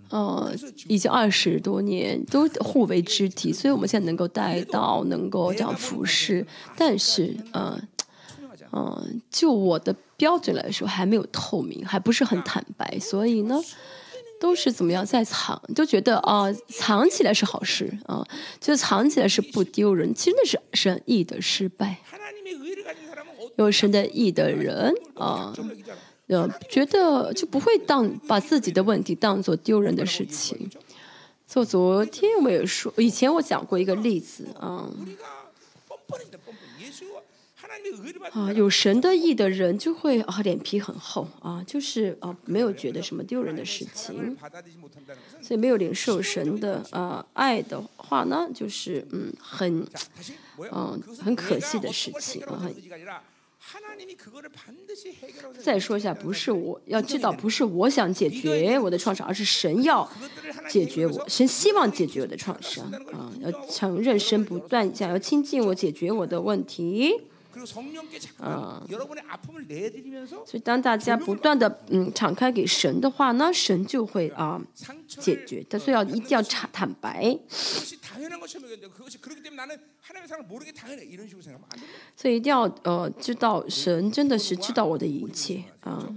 [0.10, 0.54] 呃，
[0.90, 6.46] 已经二十多年都互为肢体，所以我们现在能够带到，能够这样服侍。
[6.76, 7.82] 但是，呃，
[8.74, 13.58] 嗯，就我的标准来说还没有透明，还不是很坦白，所以呢，
[14.38, 18.22] 都是怎么样在藏，都觉得啊，藏起来是好事啊，
[18.60, 20.14] 就藏起来是不丢人。
[20.14, 22.00] 其实那是神意的失败。
[23.58, 25.54] 有神的意的人啊，
[26.28, 30.70] 呃，觉得就不会当把自己的问题当做丢人的事情。
[31.48, 34.90] 就昨天我也说，以前我讲过一个例子啊。
[38.32, 44.38] 啊，有神的意的人就会啊脸皮很厚啊，就是啊没有觉得什么丢人的事情，
[45.42, 49.88] 所以没有领受神的啊爱的话呢，就是嗯很
[50.72, 52.70] 嗯很可惜的事情啊。
[55.62, 60.10] 再说一下，不是我要知道，不是我想解决我的创伤，而是神要
[60.70, 67.22] 解决我，神希望解决我的创伤啊，要承认神不断想要亲近我，解决我的问题。
[68.40, 68.84] 啊，
[70.46, 74.62] 所以当大家不断的嗯敞开给神的话，那神就会啊
[75.08, 75.64] 解决。
[75.70, 77.38] 他所以要一定要坦坦白。
[82.16, 86.14] 所以一定要呃知道神真的是知道我的一切啊。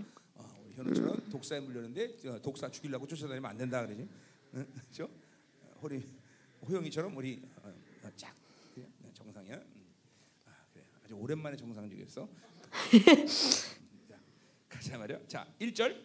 [11.13, 12.27] 오랜만에정상주겠어
[14.69, 15.95] 가자말이자1절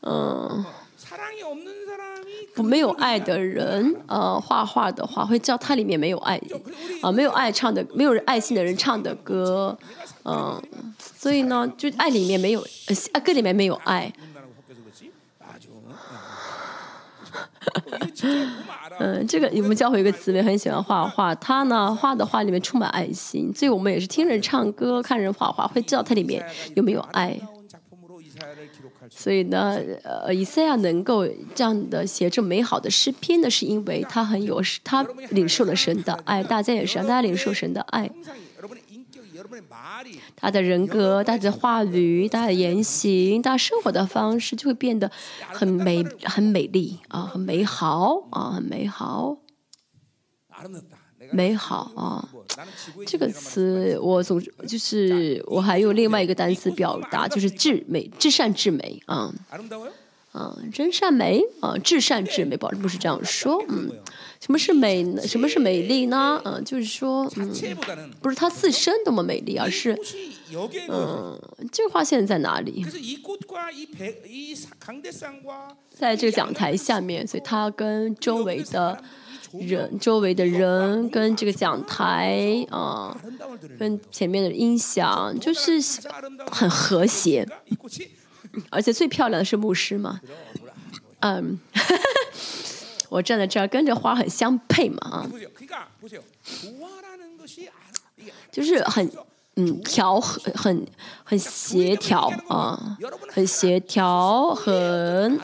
[0.00, 0.64] 嗯。
[2.63, 6.39] 没有爱的人，呃，画画的话会叫他里面没有爱，
[7.01, 9.77] 啊，没有爱唱的，没有爱心的人唱的歌，
[10.23, 10.61] 嗯，
[10.97, 12.63] 所以呢，就爱里面没有，
[13.13, 14.11] 呃，歌里面没有爱。
[18.99, 26.43] 嗯， 这个我们教会一个姊妹很喜欢画画，她呢画的画里面充满爱心，所以我们也是听人唱歌，看人画画，会知道它里面
[26.75, 27.37] 有没有爱。
[29.09, 38.09] 所以呢，呃，以赛亚能够这样的写这美好的诗篇呢，是因为他很有他领受了神的爱，大家也是让大家领受神的爱。
[40.35, 45.11] 他的人格、他的话语、他的言行、他生活的方式，就会变得
[45.47, 49.37] 很美、很美丽啊，很美好啊，很美好。
[51.31, 52.29] 美好啊，
[53.05, 59.33] 这个词我总就是我还有另外一个单词表达，就是至美、至善、至美啊，
[60.31, 63.91] 啊，真善美啊，至善至美，保证不是这样说，嗯，
[64.39, 65.27] 什么是美呢？
[65.27, 66.39] 什么是美丽呢？
[66.45, 67.51] 嗯，就是说，嗯，
[68.21, 69.97] 不是它自身多么美丽，而是，
[70.87, 72.85] 嗯，这个花现在在哪里？
[75.89, 79.01] 在这个讲台下面，所以它跟周围的。
[79.53, 83.15] 人周围的人跟这个讲台啊，
[83.79, 85.79] 跟前面的音响，就是
[86.51, 87.47] 很和谐，
[88.69, 90.19] 而且最漂亮的是牧师嘛，
[91.21, 91.59] 嗯，
[93.09, 95.29] 我站在这儿跟着花很相配嘛啊，
[98.51, 99.09] 就是很
[99.55, 100.85] 嗯调和很
[101.23, 102.97] 很协调啊，
[103.31, 104.73] 很协调很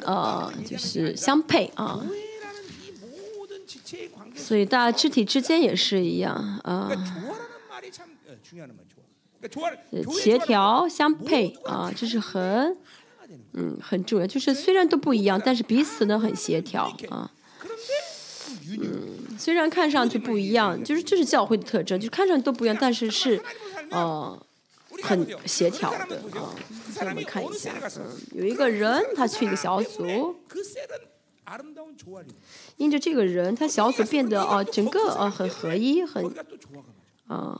[0.05, 1.99] 呃就是相配啊。
[4.43, 6.91] 所以大家肢体之间也是一样啊，
[10.11, 12.75] 协调相配啊，这是很
[13.53, 14.27] 嗯很重要。
[14.27, 17.31] 就是虽然都不一样，但是彼此呢很协调啊。
[18.81, 23.41] 嗯，虽然看上去不一样，就是这是教会的特征，就看上去都不一样，但是是
[23.91, 24.45] 呃
[25.01, 26.53] 很协调的啊。
[26.99, 30.35] 我们看一下，嗯，有一个人他去一个小组。
[32.77, 36.25] 因着这个人，他小组变得哦，整个啊很合一，很
[37.27, 37.59] 啊，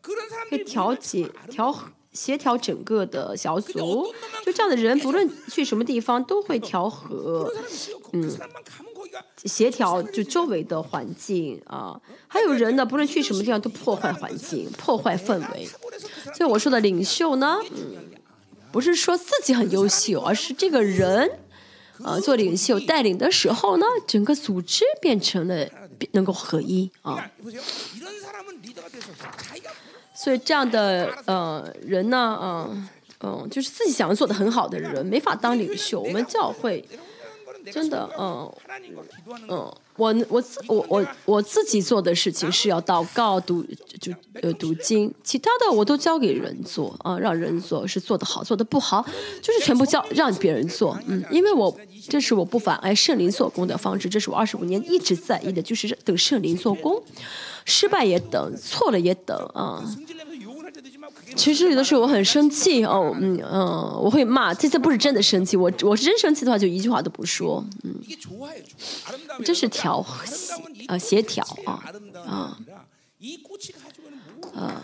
[0.00, 1.74] 可以调节、调
[2.12, 4.12] 协调整个的小组。
[4.44, 7.50] 就这样的人，不论去什么地方，都会调和，
[8.12, 8.30] 嗯，
[9.44, 11.98] 协调就周围的环境啊。
[12.26, 15.66] 还有人呢，不论去什么地方，都破坏环境、破坏氛围。
[16.34, 18.10] 所以我说的领袖呢，嗯，
[18.72, 21.38] 不是说自己很优秀，而是这个人。
[22.02, 25.66] 啊，做领袖带领的时候呢，整个组织变成了
[26.12, 27.30] 能够合一啊。
[30.14, 32.88] 所以这样的呃人呢，嗯
[33.20, 36.00] 嗯，就是自己想要做的很好的人，没法当领袖。
[36.00, 36.86] 我们教会
[37.72, 38.52] 真的，嗯
[39.48, 43.64] 嗯，我我自我我我自己做的事情是要祷告、读
[44.00, 44.12] 就
[44.42, 49.04] 呃读经，其他的我都交给人做啊，让人做是做的好，做的不好
[49.40, 51.74] 就是全部交让别人做，嗯，因为我
[52.08, 57.02] 这是我不妨碍圣灵做工的方式，这是我二十五年一直在意的，就是等圣灵做工，
[57.64, 59.82] 失败也等，错了也等啊。
[61.36, 64.54] 其实有的时候我很生气哦，嗯嗯，我会骂。
[64.54, 67.94] 这次不是真的生气，我我是真生气的话就一句话都不说，嗯，
[69.44, 70.04] 这是调
[70.88, 71.84] 呃协调啊
[72.26, 72.58] 啊
[74.54, 74.82] 啊，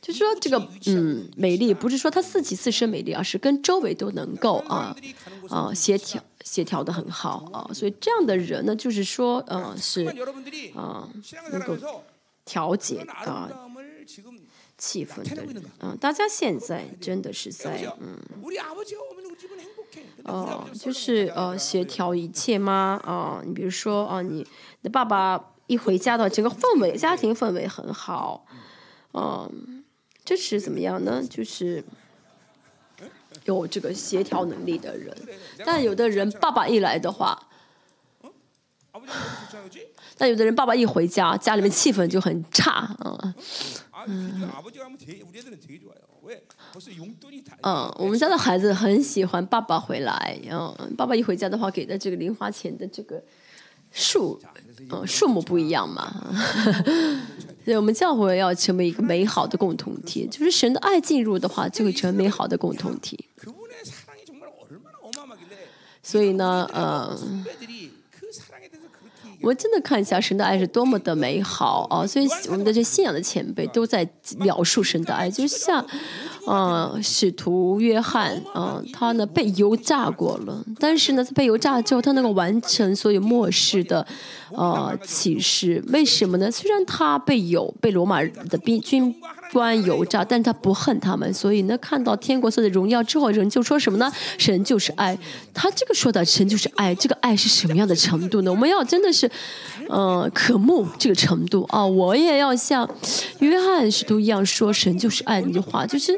[0.00, 4.96] 就是说这个嗯美丽不是说它自己自身美丽，而是跟周围都能够啊
[5.48, 10.04] 啊协调协调的很好啊，所以这样的人呢，就是说嗯是
[10.74, 11.08] 啊
[11.52, 11.76] 能够
[12.44, 13.48] 调节啊。
[14.80, 18.18] 气氛的人，嗯，大家现在真的是在，嗯，
[20.24, 22.98] 哦，就是呃，协调一切吗？
[23.04, 24.46] 啊，你比如说啊，你
[24.82, 28.46] 的爸爸一回家的话，整个氛围，家庭氛围很好，
[29.12, 29.84] 嗯，
[30.24, 31.22] 这是怎么样呢？
[31.28, 31.84] 就是
[33.44, 35.14] 有这个协调能力的人，
[35.66, 37.46] 但有的人爸爸一来的话。
[40.18, 43.18] 但有的人爸爸一回家，家里面气氛就很差啊。
[43.22, 43.34] 嗯，
[47.62, 50.38] 嗯，我们家的孩子很喜欢爸爸回来。
[50.50, 53.22] 嗯，爸爸一回家的话，给的这个零花钱的这个
[53.92, 54.40] 数，
[54.90, 56.14] 嗯，数目不一样嘛。
[57.64, 63.28] 所以我们教会要成为一个美好的共同体， 就是神的爱进入的话，就会成为美好的共同体。
[66.02, 67.44] 所以呢，嗯。
[69.42, 72.06] 我真的看一下神的爱是多么的美好啊！
[72.06, 74.06] 所以我们的这信仰的前辈都在
[74.38, 75.84] 描述神的爱，就像，
[76.46, 84.06] 嗯，使徒约翰，嗯，他呢被油炸过了，但是呢，他被油炸之后，他能够完成所有末世的，
[84.52, 85.82] 呃，启示。
[85.88, 86.50] 为什么呢？
[86.50, 89.14] 虽然他被油被罗马的兵军
[89.52, 94.10] 官油炸，但他不恨他们，所以呢，看到天国色的荣耀之后，人就说什么呢？
[94.38, 95.18] 神就是爱。
[95.52, 98.50] 他这个说的神就是爱，这个爱是什么样的程度呢？
[98.50, 99.30] 我们要真的是。
[99.88, 102.88] 呃，渴慕这个程度啊，我也要像
[103.40, 106.16] 约翰使徒一样说，神就是爱那句话，就是，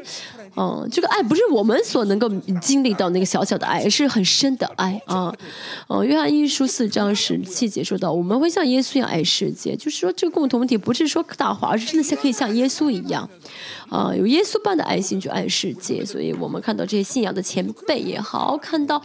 [0.55, 2.29] 嗯，这个爱不是我们所能够
[2.61, 5.33] 经历到那个小小的爱，是很深的爱啊。
[5.89, 13.29] 嗯，约翰一书四章十七节说到，我们会像耶稣一样爱世界，就是说这个共同体不是说大话，而是真的像可以像耶稣一样，
[13.89, 16.05] 啊，有耶稣般的爱心去爱世界。
[16.05, 19.01] 所以我们看到这些信仰的前辈也好，看到。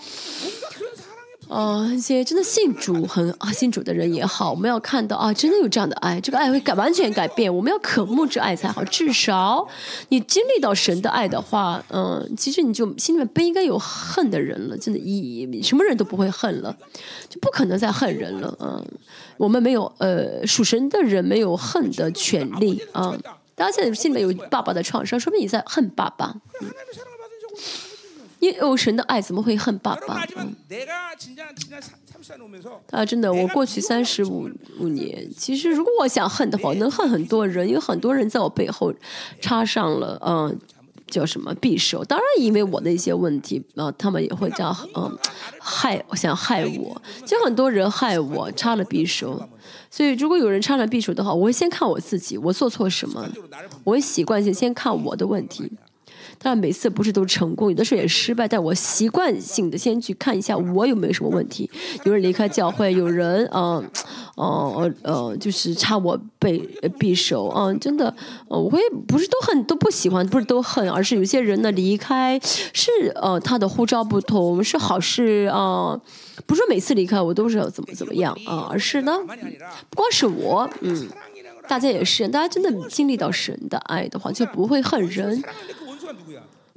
[1.49, 7.55] 哦，一些真的信主很啊信主的人也好，我们要看到啊，真的有这样的爱，这个爱会改完全改变。
[7.55, 8.84] 我们要渴慕这爱才好。
[8.84, 9.66] 至少
[10.11, 14.76] 你经历到神的爱的话，嗯，其实你就心里面不应该有恨的人了。
[14.76, 16.76] 真的，一什么人都不会恨了，
[17.28, 18.55] 就不可能再恨人了。
[18.61, 18.84] 嗯，
[19.38, 23.16] 我们没有呃属神的人没有恨的权利啊。
[23.55, 26.36] 大家现在心里面有爸爸的创伤，说明你在恨爸爸。
[28.41, 30.24] 因有神的爱，怎么会恨爸爸？
[32.91, 38.93] 啊，真的，我过去三十五五年，其实如果我想恨的话，能恨很多人，有很多人在我背后
[39.41, 40.59] 插上了，嗯，
[41.07, 42.05] 叫什么匕首？
[42.05, 45.16] 当然，因为我的一些问题，啊，他们也会这样，嗯，
[45.59, 49.49] 害，想害我，就很多人害我，插了匕首。
[49.91, 53.26] 所以，如果有人插了匕首的话，我会先看我自己，我做错什么？
[53.84, 55.70] 我会习惯性先看我的问题。
[56.41, 58.47] 但每次不是都成功，有的时候也失败。
[58.47, 61.68] 但我习惯性的先去看一下我有没有什么问题。
[62.05, 63.84] 有人离开教会，有人嗯，
[64.36, 66.59] 哦呃，就是插我被
[66.99, 68.14] 匕首，嗯，真的，
[68.47, 76.01] 我会不是都恨都不喜欢，不是都恨，而是有些人呢离开是呃他的呼召不同，是好事啊，
[76.47, 79.12] 不是每次离开我都是要怎么怎么样啊，而是呢，
[79.91, 81.09] 不光是我，嗯，
[81.66, 85.43] 大家也是，大家真的经历到神的爱的话，就不会恨人。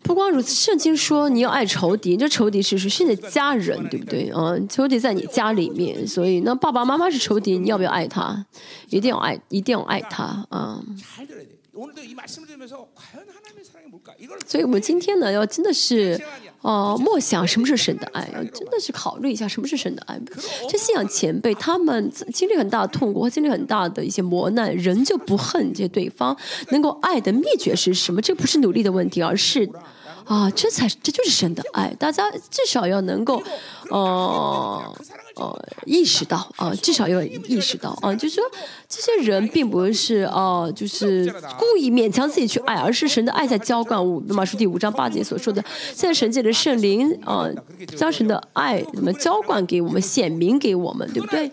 [0.03, 4.31] 不光如此，圣经说你要爱仇敌，这仇敌是是是你的家人，对不对？
[4.35, 8.43] 嗯，仇敌在你家里面，所以那爸爸妈妈是仇敌，你要不要爱他？
[8.89, 10.81] 一定要爱，一定要爱他啊！
[14.45, 16.19] 所以我们今天呢，要真的是
[16.61, 20.19] 哦，默想什么是神的爱，要真的是考虑一下什么是神的爱。
[20.69, 26.35] 这信仰前辈他们经历很大的痛苦和，经历很大的一些磨难，仍旧不恨这对方，
[26.69, 28.21] 能够爱的秘诀是什么？
[28.21, 29.67] 这不是努力的问题，而是
[30.25, 31.93] 啊，这才这就是神的爱。
[31.97, 33.41] 大家至少要能够
[33.89, 34.95] 哦。
[35.41, 38.43] 呃意识到啊，至少要意识到啊，就是说
[38.87, 44.03] 这些人并不是呃，就是故意勉强自己去爱，而是神的爱在浇灌。
[44.05, 45.63] 五马书第五章八节所说的，
[45.93, 47.47] 现在神界的圣灵啊，
[47.97, 51.49] 将神的爱怎么浇灌给我们，显明给我们，对不对？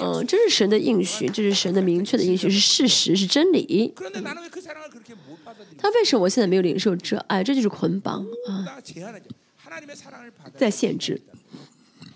[0.00, 3.94] 嗯，这是神的应许，这是神的明确的应许，是事实，是真理。
[5.78, 7.44] 他为什么我现在没有领受这爱？
[7.44, 8.80] 这就是捆绑啊，
[10.56, 11.20] 在限制。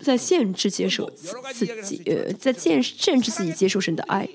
[0.09, 1.07] 在限制接受
[1.53, 4.27] 自己，呃，在限限制自己接受神的爱，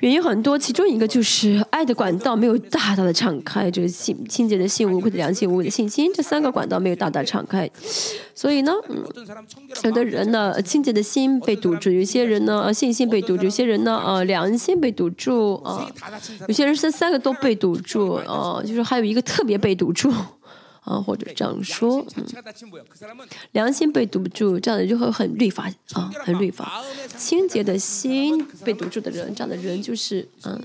[0.00, 7.70] 原因很多，其中一个就是爱的管道没有大大的敞开，这个信清洁的信物或者良心无误的信心，这三个管道没有大大敞开，
[8.34, 9.04] 所以呢，嗯，
[9.84, 15.86] 有的人呢，清洁的心被堵住；有些人呢，信心被堵住；有些人呢，呃，良心被堵住啊；
[16.48, 20.10] 有些人是三个都被堵住啊，就是还有一个特别被堵住。
[20.86, 22.24] 啊，或者这样说，嗯，
[23.50, 26.80] 良心被堵住，这样的人就会很律法啊，很律法。
[27.18, 30.60] 清洁的心被堵住的人，这样的人就是嗯，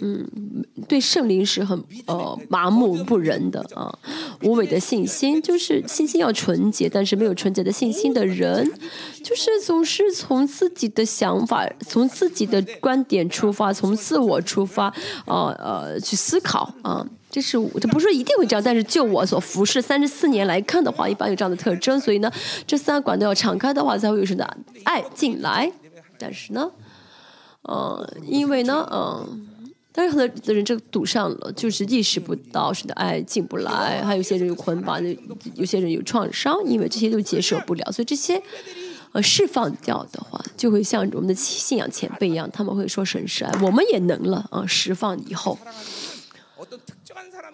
[0.00, 3.96] 嗯，对圣灵是很呃麻木不仁的啊。
[4.42, 8.68] 无伪的信心就是信心要纯洁，但是没有纯洁的信心的人，
[9.22, 14.92] 就是总是从自己的想法、从自己的观点出发，从自我出发，
[15.26, 17.06] 呃呃去思考啊。
[17.34, 21.98] 这是这不是说一定会这样，但是就我所服侍三十四年来看的话，一般有这样的特征。
[21.98, 22.30] 所以呢，
[22.64, 24.48] 这三个管都要敞开的话，才会有神的
[24.84, 25.68] 爱进来。
[26.16, 26.70] 但是呢，
[27.68, 29.48] 嗯，因为呢，嗯，
[29.90, 34.00] 但是很多的人这个堵上了，就是意识不到神的爱进不来。
[34.04, 35.02] 还有些人有捆绑，
[35.56, 37.90] 有些人有创伤，因为这些都接受不了。
[37.90, 38.40] 所以这些
[39.10, 44.64] 呃释放掉的话，就会像我们的信仰前辈一样，他们会说神是爱，我们也能了啊。
[44.64, 45.58] 释放以后。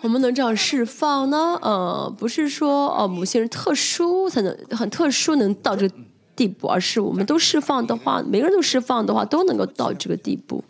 [0.03, 1.59] 我们能这样释放呢？
[1.61, 5.95] 呃，不是说哦，某些人特殊才能很特殊能到这个
[6.35, 10.65] 地步，而是我们都释放的话，每个人都释放的话，都能够到这个地步。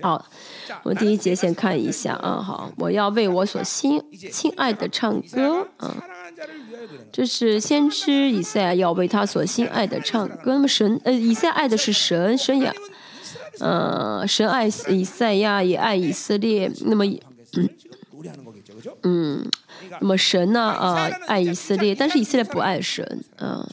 [0.00, 0.24] 好，
[0.82, 2.42] 我们第一节先看一下啊。
[2.42, 4.02] 好，我要为我所心
[4.32, 5.94] 亲爱的唱歌啊。
[7.12, 10.54] 这是先知以赛亚要为他所心爱的唱歌。
[10.54, 12.72] 那么神呃，以赛爱的是神，神也
[13.60, 16.72] 呃，神爱以赛亚，也爱以色列。
[16.86, 17.68] 那么嗯。
[19.02, 19.44] 嗯，
[20.00, 20.60] 那么神呢？
[20.60, 23.24] 啊，爱以色列，但是以色列不爱神。
[23.38, 23.66] 啊，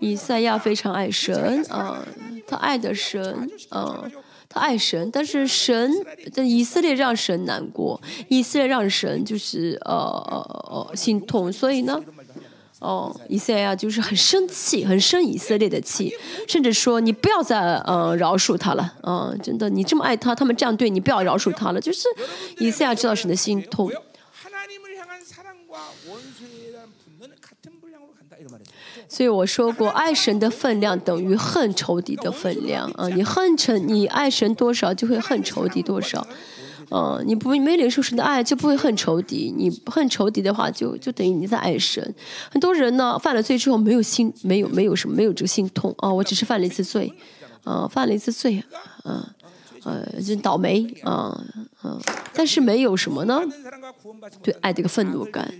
[0.00, 1.64] 以赛亚非常爱神。
[1.70, 2.04] 啊，
[2.46, 3.50] 他爱的神。
[3.70, 4.04] 啊，
[4.48, 5.92] 他爱神，但是神
[6.34, 12.02] 但以色列让神难过，以色列让神就是呃呃呃心痛，所以呢。
[12.78, 16.14] 哦，以色列就是很生气，很生以色列的气，
[16.46, 21.80] 甚至说你不要再呃饶恕他了，嗯，真的，你这么爱他，他们这样对你，不要饶恕他了。
[21.80, 22.06] 就是
[22.58, 23.90] 以色列知道神的心痛。
[29.08, 33.08] 所以我说过，爱神的分量等于恨仇敌的分量啊！
[33.08, 36.26] 你恨神，你爱神多少，就会恨仇敌多少。
[36.90, 39.52] 嗯，你不没领受神的爱，就不会恨仇敌。
[39.56, 42.14] 你恨仇敌的话，就就等于你在爱神。
[42.50, 46.12] 很多人呢，犯了罪之后没有心，没有没有什么，没有这个心痛啊。
[46.12, 47.12] 我只是犯了一次罪，
[47.64, 48.62] 啊，犯了一次罪，
[49.02, 49.34] 啊，
[49.82, 51.36] 呃，就倒霉啊，
[51.82, 52.00] 嗯。
[52.32, 53.40] 但是没有什么呢？
[54.42, 55.52] 对爱的一个愤怒感。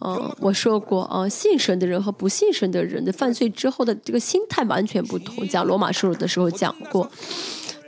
[0.00, 5.46] 嗯，我说过啊，信神的人和不信神的人的犯罪之后的这个心态完全不同。
[5.46, 7.08] 讲罗马书的时候讲过，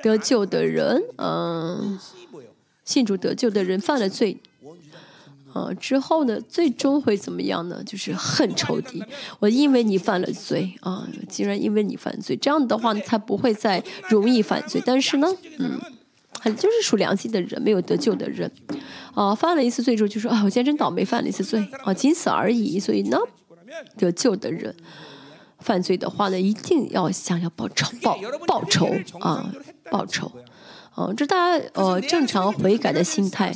[0.02, 1.98] 得救的人，嗯。
[2.90, 4.36] 信主得救的人犯了罪，
[5.52, 7.80] 啊，之后呢，最终会怎么样呢？
[7.84, 9.00] 就是恨仇敌。
[9.38, 14.82] 我因为你犯了罪啊，既然因为你犯罪，这样的话才不会再容易犯罪。
[14.84, 15.28] 但是呢，
[15.60, 15.78] 嗯，
[16.40, 18.50] 很就是属良心的人，没有得救的人，
[19.14, 22.80] 啊，犯了一次罪之后就说啊，我今天真倒霉，犯了一次罪啊，仅此而已。
[22.80, 23.16] 所以呢，
[23.96, 24.74] 得救的人
[25.60, 28.18] 犯罪的话呢，一定要想要报仇，报
[28.48, 28.88] 报仇
[29.20, 29.48] 啊，
[29.92, 30.32] 报仇。
[31.00, 33.50] 哦，这大家呃正常悔改的心态，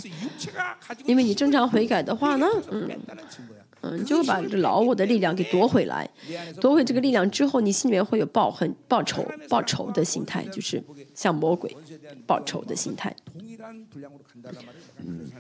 [1.05, 2.89] 因为你正常悔改的话呢，嗯
[3.83, 6.09] 嗯，就会把这老我的力量给夺回来，
[6.59, 10.83] 夺回这个力量之后，你心里面会有报恨、报仇、报仇的心态，就是
[11.15, 11.77] 像魔鬼
[12.27, 13.15] 报仇的心态。
[15.07, 15.31] 嗯，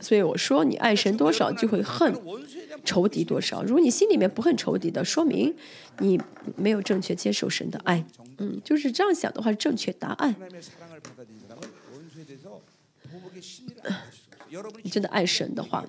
[0.00, 2.12] 所以我说，你爱神多少，就会恨
[2.84, 3.62] 仇敌多少。
[3.62, 5.54] 如果你心里面不恨仇敌的，说明
[6.00, 6.20] 你
[6.56, 8.04] 没有正确接受神的爱。
[8.38, 10.34] 嗯，就是这样想的话，是正确答案。
[14.82, 15.84] 你真的爱神的话，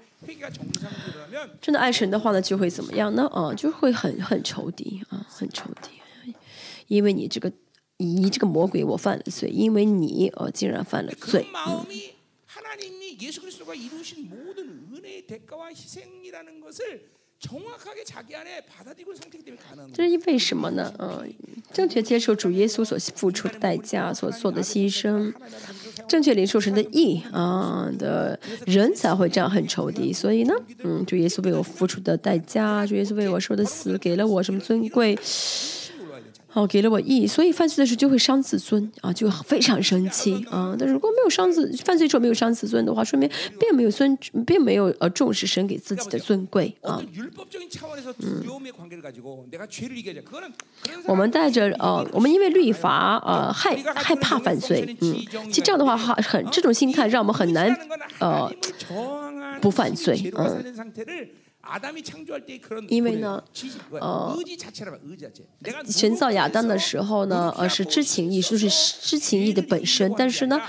[1.62, 3.28] 真的爱神的话呢，就会怎么样呢？
[3.28, 6.34] 啊，就会很很仇敌啊，很仇敌，
[6.88, 7.51] 因为你这个
[7.97, 11.45] 你这个魔鬼，我犯了罪，因为你啊竟然犯了罪。
[11.68, 11.86] 嗯
[19.93, 20.93] 这是因为什么呢？
[20.97, 21.34] 嗯，
[21.74, 25.34] 正确接受主耶稣所付出的代价，所做的牺牲，
[26.08, 30.14] 正确领受神的意啊的人才会这样恨仇敌。
[30.14, 35.18] 所以呢，嗯，主耶稣为我付出的代价，主耶稣为我受的死，给了我什么尊贵？
[36.54, 40.76] 哦，给了我意义，所以犯罪的时候就会伤自尊啊，就非常生气啊。
[40.78, 43.28] 但如果没有伤自，犯罪时候没有伤自尊的话，说明
[43.60, 47.01] 并没有尊，并没有呃重视神给自己的尊贵啊。
[48.20, 48.43] 嗯。
[51.06, 57.76] 我们带着呃，我们因为律法呃害害怕犯罪，嗯，其实这样的话哈很这种心态让我们很难
[58.20, 58.51] 呃
[59.60, 60.64] 不犯罪，嗯。
[62.89, 63.41] 因为呢，
[63.91, 64.38] 呃，
[65.89, 68.70] 神造亚当的时候呢，呃，是知情意，就是
[69.01, 70.14] 知情意的本身。
[70.18, 70.61] 但是呢，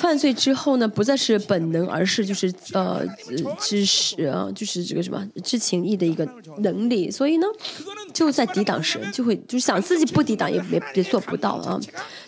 [0.00, 3.06] 犯罪之后呢，不再是本能，而是就是呃
[3.60, 7.08] 知识啊，就是这个什么知情意的一个能力。
[7.08, 7.46] 所以呢，
[8.12, 11.78] 就在抵挡神，就会就是想自己不抵挡也也也做不到啊。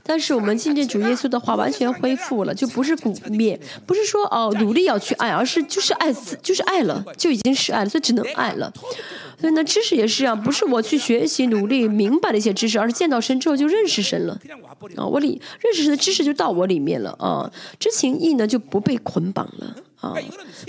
[0.02, 8.72] 但是我们信这主耶稣的话，完全恢复了，就不是鼓灭，不是说哦努力要去爱，而是就是爱，就是爱了，就已经是爱了，所以只能爱了。
[9.38, 14.38] 所以呢，知识也是啊，不是我去学习努力明白了一些知识，而是见到神之后就认识神了
[14.96, 20.14] 啊，我里认识神的知识就到我里面了啊，知情意呢就不被捆绑了啊，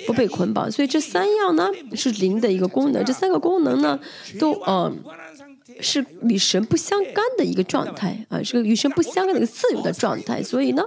[0.05, 0.71] 不被捆绑。
[0.71, 3.99] 所以这三样呢是灵的一个功能，这三个功能呢
[4.39, 4.97] 都嗯。
[5.79, 10.41] 是与神不相干的一个状态啊，是个与神不相干的一个自由的状态。
[10.43, 10.83] 所以呢，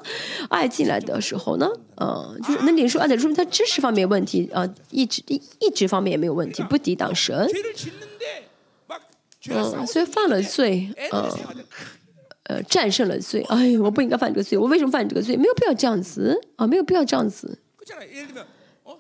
[0.49, 7.49] 爱进来的时候呢，呃，就是那你说爱的说明他知识方面有问题啊，意志意意志方面也没有问题，不抵挡神。
[9.51, 11.39] 嗯，所以犯了罪，呃，
[12.45, 13.43] 呃，战胜了罪。
[13.49, 15.37] 哎，我不应该犯这个罪，我为什么犯这个罪？
[15.37, 17.59] 没有必要这样子啊，没有必要这样子。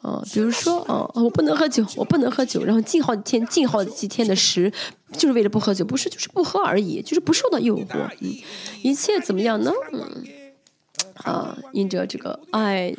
[0.05, 4.71] 啊，比如说，啊，我不能喝酒，我不能喝酒，然后禁好几天，禁好几天的食，
[5.13, 8.31] 就是为了不喝酒，不是，就是不喝而已，就是不受到诱惑，嗯，
[8.83, 9.73] 一切怎么样呢？
[9.95, 10.25] 嗯，
[11.15, 12.95] 啊，因着这个爱。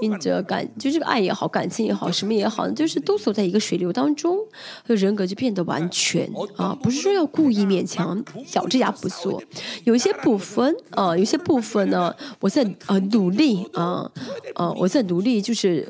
[0.00, 4.38] 因着感，就这个爱也好，感情也好，什么也好，就是都走在一个水流当中，
[4.86, 8.24] 人格就变得完全啊，不是说要故意勉强，
[8.54, 9.42] 咬着牙不做。
[9.82, 14.08] 有一些部分啊，有些部分呢，我在呃努力啊，
[14.54, 15.84] 啊，我在努力，就是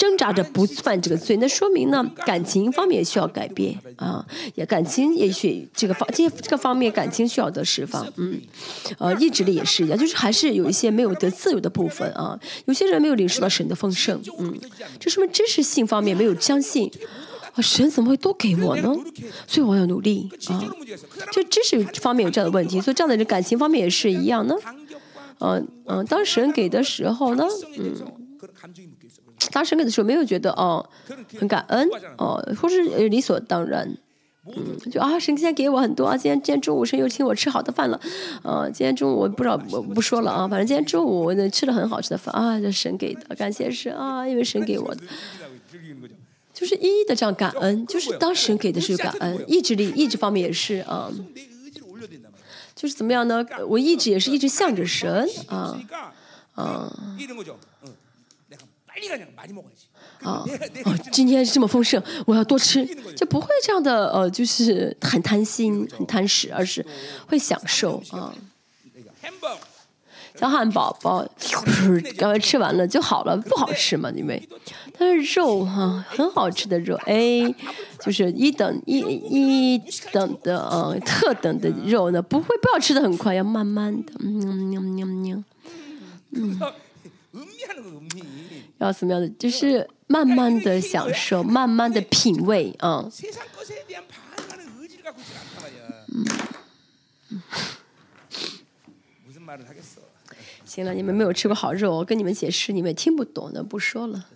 [0.00, 1.36] 挣扎着不犯这个罪。
[1.36, 4.26] 那说明呢，感情方面需要改变啊，
[4.56, 8.40] 也感情也许这个方这些这个方面感情需要得释放，嗯，
[8.98, 13.28] 呃，意志力也是一样，就是还是有一些些没有得自由的部分啊，有些人没有领。
[13.28, 14.58] 受到神的丰盛，嗯，
[14.98, 16.90] 这说明知识性方面没有相信，
[17.52, 18.96] 啊，神怎么会多给我呢？
[19.46, 20.64] 所以我要努力啊。
[21.30, 24.54] 就知识方面有这样的问题，所以这样的人感情方面也是一样呢。
[25.40, 27.44] 嗯嗯，当神给的时候呢，
[27.78, 27.94] 嗯，
[29.52, 30.88] 当神给的时候没有觉得哦
[31.38, 33.94] 很感恩哦，或是理所当然。
[34.56, 38.00] 嗯，就啊，神今天给我很多啊，今天今天中午神又请我吃好的饭了，
[38.42, 45.02] 呃，今天中午我不知道我不说了啊，反正今天中午我吃了很好吃的饭啊，这神给的，感谢神啊，因为神给我的，
[46.54, 51.10] 就是一一的这样感恩，就是当神给的是感恩，意志力意志方面也是啊，
[52.74, 53.44] 就是怎么样呢？
[53.68, 55.80] 我意志也是一直向着神啊
[56.54, 56.92] 啊。
[60.22, 60.44] 啊
[60.84, 62.84] 哦，今天这么丰盛，我要多吃，
[63.16, 66.84] 就不会这样的呃，就是很贪心、很贪食，而是
[67.26, 68.34] 会享受啊。
[70.38, 71.26] 小汉堡包，
[72.16, 74.08] 刚刚吃完了就好了，不好吃嘛？
[74.14, 74.40] 因为
[74.96, 77.52] 但是肉哈，很好吃的肉，哎，
[78.00, 85.44] 就是一等一一等的呃特等的肉呢，不会不要吃的很快，要慢慢的，嗯嗯嗯
[86.32, 86.60] 嗯，嗯。
[88.78, 89.28] 要怎么样的？
[89.30, 93.10] 就是慢慢的享受，慢慢的品味啊。
[96.08, 96.24] 嗯。
[100.64, 104.26] 行了，你们没有吃过好肉，我跟你们解释，你们听不懂的，不说了。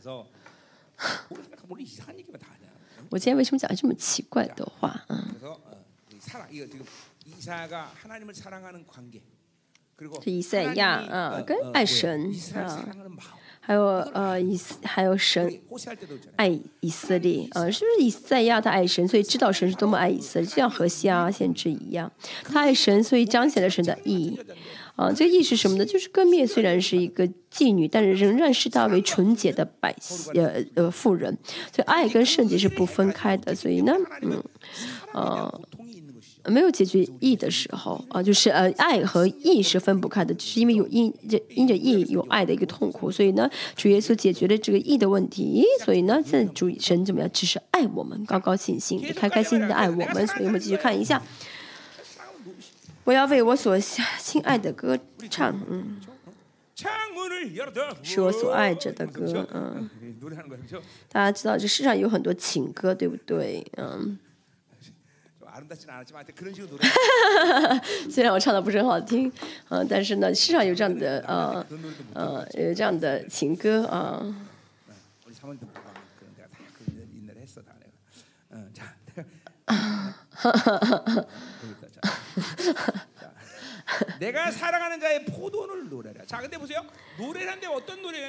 [3.10, 5.04] 我今天为什么讲这么奇怪的话？
[5.08, 5.34] 嗯。
[10.20, 12.88] 这以赛亚啊，跟爱神啊，
[13.64, 13.82] 还有
[14.12, 15.60] 呃以还有神
[16.34, 16.48] 爱
[16.80, 22.10] 以色列呃，是不是以赛亚他爱神，所以知道神是多么爱以色列，就像何西阿先知一样，
[22.42, 24.36] 他爱神，所以彰显了神的意义
[24.96, 25.12] 啊。
[25.12, 25.86] 这个意是什么呢？
[25.86, 31.38] 就是割灭虽然是一个妓女，但是仍然视她为纯洁的百姓呃呃妇人，
[31.72, 33.54] 所以爱跟圣洁是不分开的。
[33.54, 34.42] 所以呢，嗯
[35.14, 35.60] 呃。
[36.46, 47.30] 没有解决义的时候啊，就是呃，爱和义是分不开的，只是因为有因着因着义有爱的一个痛苦，所以呢，主耶稣解决了这个义的问题，所以呢，现在主神怎么样？
[47.32, 51.22] 只是爱我们，高高兴兴、开开心心的爱我们，所以我们继续看一下。
[53.04, 54.98] 我要为我所亲爱的歌
[55.30, 56.00] 唱，嗯，
[58.02, 59.88] 是我所爱着的歌，嗯。
[61.10, 63.64] 大家知道这世上有很多情歌，对不对？
[63.76, 64.18] 嗯。
[68.10, 69.30] 虽然我唱的不是很好听，
[69.68, 71.66] 嗯，但是呢，世上有这样的呃
[72.14, 74.22] 呃有这样的情歌啊。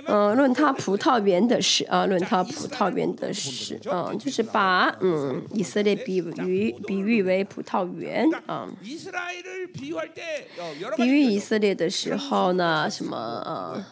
[0.07, 8.67] 嗯，论他葡萄园的事啊，论他葡萄园的事，嗯，就是把嗯以色列比喻比喻为葡萄园啊。
[10.97, 13.85] 比喻以色列的时候呢，什么啊？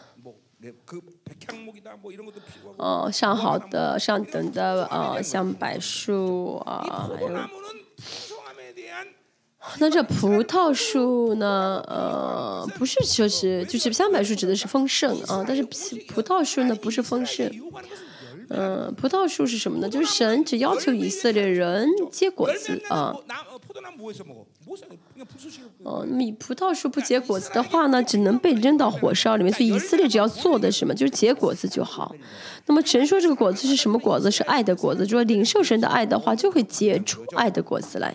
[2.76, 7.28] 哦，上好的、上等的啊，像柏树啊，还有。
[9.78, 11.82] 那这葡萄树呢？
[11.86, 15.62] 呃，不是说是，就是香柏树指的是丰盛啊，但是
[16.08, 17.50] 葡萄树呢不是丰盛。
[18.48, 19.88] 嗯，葡萄树是什么呢？
[19.88, 23.14] 就是神只要求以色列人结果子啊。
[25.84, 29.50] 哦，那么葡萄树不结果子的话呢，只能被扔到火烧里面。
[29.52, 32.14] 所以以色列只要做的什么，就是结果子就好。
[32.66, 34.30] 那么神说这个果子是什么果子？
[34.30, 35.06] 是爱的果子。
[35.06, 38.14] 就说领受神的爱的话，就会结出爱的果子来。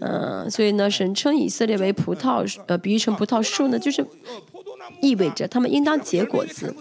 [0.00, 4.04] 嗯，所以呢，神称以色列为葡萄，呃，比喻成葡萄树呢，就是
[5.00, 6.74] 意味着他们应当结果子，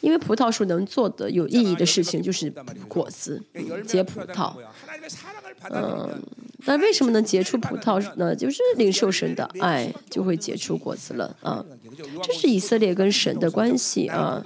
[0.00, 2.52] 因为葡萄树能做的有意义的事情就是
[2.88, 3.42] 果子，
[3.86, 4.52] 结葡萄。
[5.70, 6.20] 嗯，
[6.66, 8.34] 那为什么能结出葡萄呢？
[8.34, 11.64] 就是领受神的爱，就会结出果子了啊。
[12.22, 14.42] 这是以色列跟神的关系啊。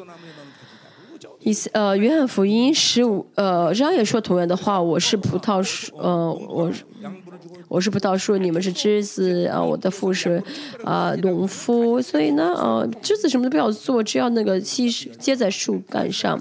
[1.47, 6.73] 以呃，约翰福音十五呃，章也说同样的话，我是葡萄树，呃，我。
[7.69, 9.61] 我是葡萄树，你们是枝子啊！
[9.63, 10.41] 我的父是
[10.85, 14.89] 啊农夫，所以呢，啊枝子什么都不要做，只要那个吸
[15.19, 16.41] 接在树干上，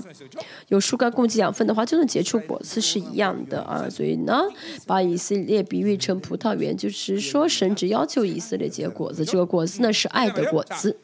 [0.68, 3.88] 有树干供给养分的话，就能结出果子是一样的啊！
[3.90, 4.44] 所以呢，
[4.86, 10.98] 把以色列比喻成葡萄园，就是说神只要求以色列结果子，这个果子呢是爱的果子。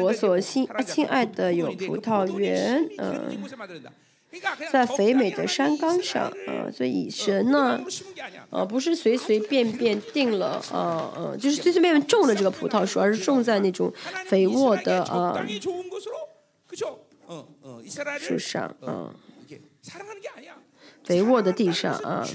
[0.00, 3.30] 我所亲亲爱的有葡萄园，嗯，
[4.72, 7.80] 在肥美的山岗上，啊，所以神呢，
[8.50, 13.92] 啊，不是随随便便定了，啊，嗯，就是随随便便种了这个葡萄树，而是种在那种
[14.26, 15.46] 肥沃的啊
[18.18, 19.14] 树上，啊，
[21.03, 22.27] 肥沃的地上，啊，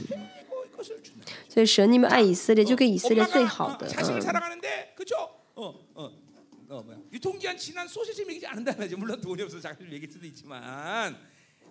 [1.49, 3.87] 所以神你们爱以色列，就给以色列最好的，
[5.57, 6.25] 嗯。
[6.67, 8.97] 어 뭐야 유통기한 지난 소시지 먹이지 않는다는 거죠.
[8.97, 11.15] 물론 돈이 없어서 자꾸 먹일 수도 있지만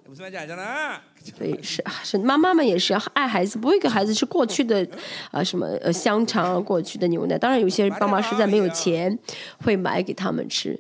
[0.06, 1.02] 무슨 말인지 알잖아.
[1.36, 4.88] 对，是是妈妈们也是爱孩子不会给孩子吃过去的
[5.32, 7.38] 啊什么呃香肠过去的牛奶。
[7.38, 9.18] 当然有些爸妈实在没有钱，
[9.66, 10.80] 会买给他们吃。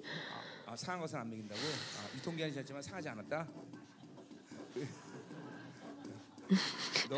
[0.68, 1.60] 아, 상한 것은 안 먹인다고?
[1.60, 3.48] 아, 유통기한이 지났지만 상하지 않았다.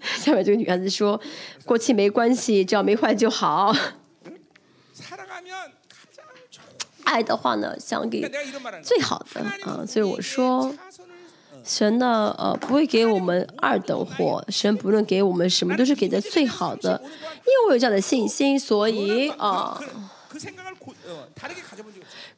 [0.20, 1.20] 下面这个女孩子说
[1.66, 3.74] ：“过期没关系，只要没坏就好。”
[7.04, 8.20] 爱的话呢，想给
[8.82, 10.74] 最好的啊，所以我说，
[11.64, 19.80] 神呢，呃，不会给我们二等货，神不论给我们什么，都是给的最好的，因为我有这样的信心，所以啊，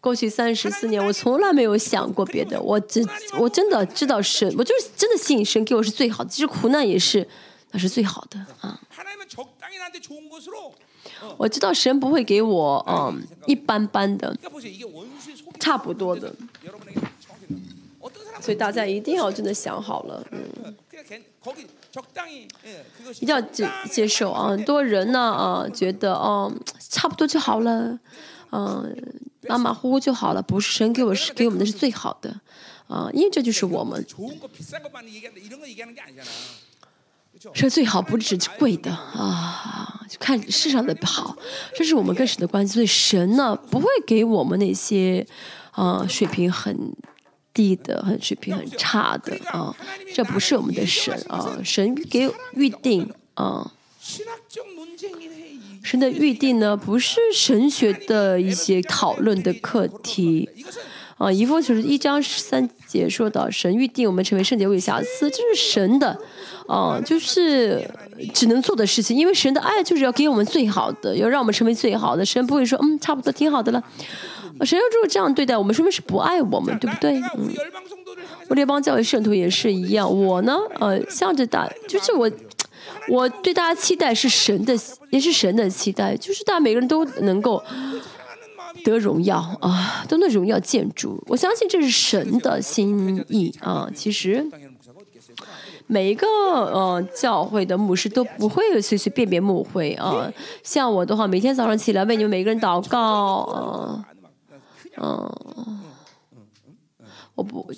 [0.00, 3.06] 过去三十四年，我从来没有想过别的，我真
[3.38, 7.28] 我真的知道神，我就是真的信神给我是最好的，其实苦难也是，
[7.72, 8.80] 那是最好的啊。
[11.36, 14.34] 我知道神不会给我嗯一般般的，
[15.58, 16.34] 差不多的，
[18.40, 20.74] 所以大家一定要真的想好了，嗯，
[23.20, 24.48] 一定要接接受啊！
[24.48, 26.52] 很多人呢啊觉得哦
[26.88, 27.98] 差不多就好了，
[28.52, 28.96] 嗯
[29.48, 32.40] 马马虎虎就好了，不是神给我是给我们的是最好的
[32.88, 34.06] 啊，因为这就是我们。
[37.54, 40.04] 是最好，不只是贵的啊！
[40.10, 41.34] 就看世上的好，
[41.74, 42.74] 这是我们跟神的关系。
[42.74, 45.26] 所以神呢，不会给我们那些
[45.70, 46.94] 啊水平很
[47.54, 49.74] 低的、很水平很差的啊。
[50.12, 51.58] 这不是我们的神啊！
[51.64, 53.72] 神给预定啊。
[55.82, 60.48] 神的预定呢，不是神学的一些讨论的课题。
[61.16, 66.18] 啊，一共就是一章三节说到，神预定我们成为圣洁无瑕疵，这是神的，
[66.66, 67.86] 啊，就是
[68.32, 72.24] 只能做的事情，因为神的爱就是要给我们最好的，要让我们成为最好的。
[72.24, 73.84] 神不会说，嗯，差不多挺好的了。
[74.64, 77.20] 神要如果这样对待我们，说明是不爱我们，对不对？
[77.36, 77.50] 嗯。
[78.48, 82.28] 我列邦教会圣徒也是一样，我呢，呃，向着大，就是我，
[83.10, 84.74] 我对大家期待是神的，
[85.10, 87.62] 也是神的期待，就是大家每个人都能够。
[88.82, 91.22] 得荣耀啊，都能荣耀建筑。
[91.26, 93.86] 我相信这是神的心意啊。
[93.94, 94.42] 其实
[95.86, 100.32] 每一个呃教会的牧师都不会随随便便牧会啊。
[100.62, 104.02] 像我的话，每天早上起来为你们每个人祷告，
[104.96, 105.30] 嗯，
[107.34, 107.70] 我不，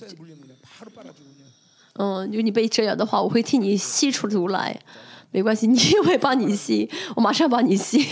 [1.95, 4.80] 嗯，就你被遮咬的话，我会替你吸出毒来。
[5.33, 8.07] 没关系，你我会帮你吸， 我马上帮你吸。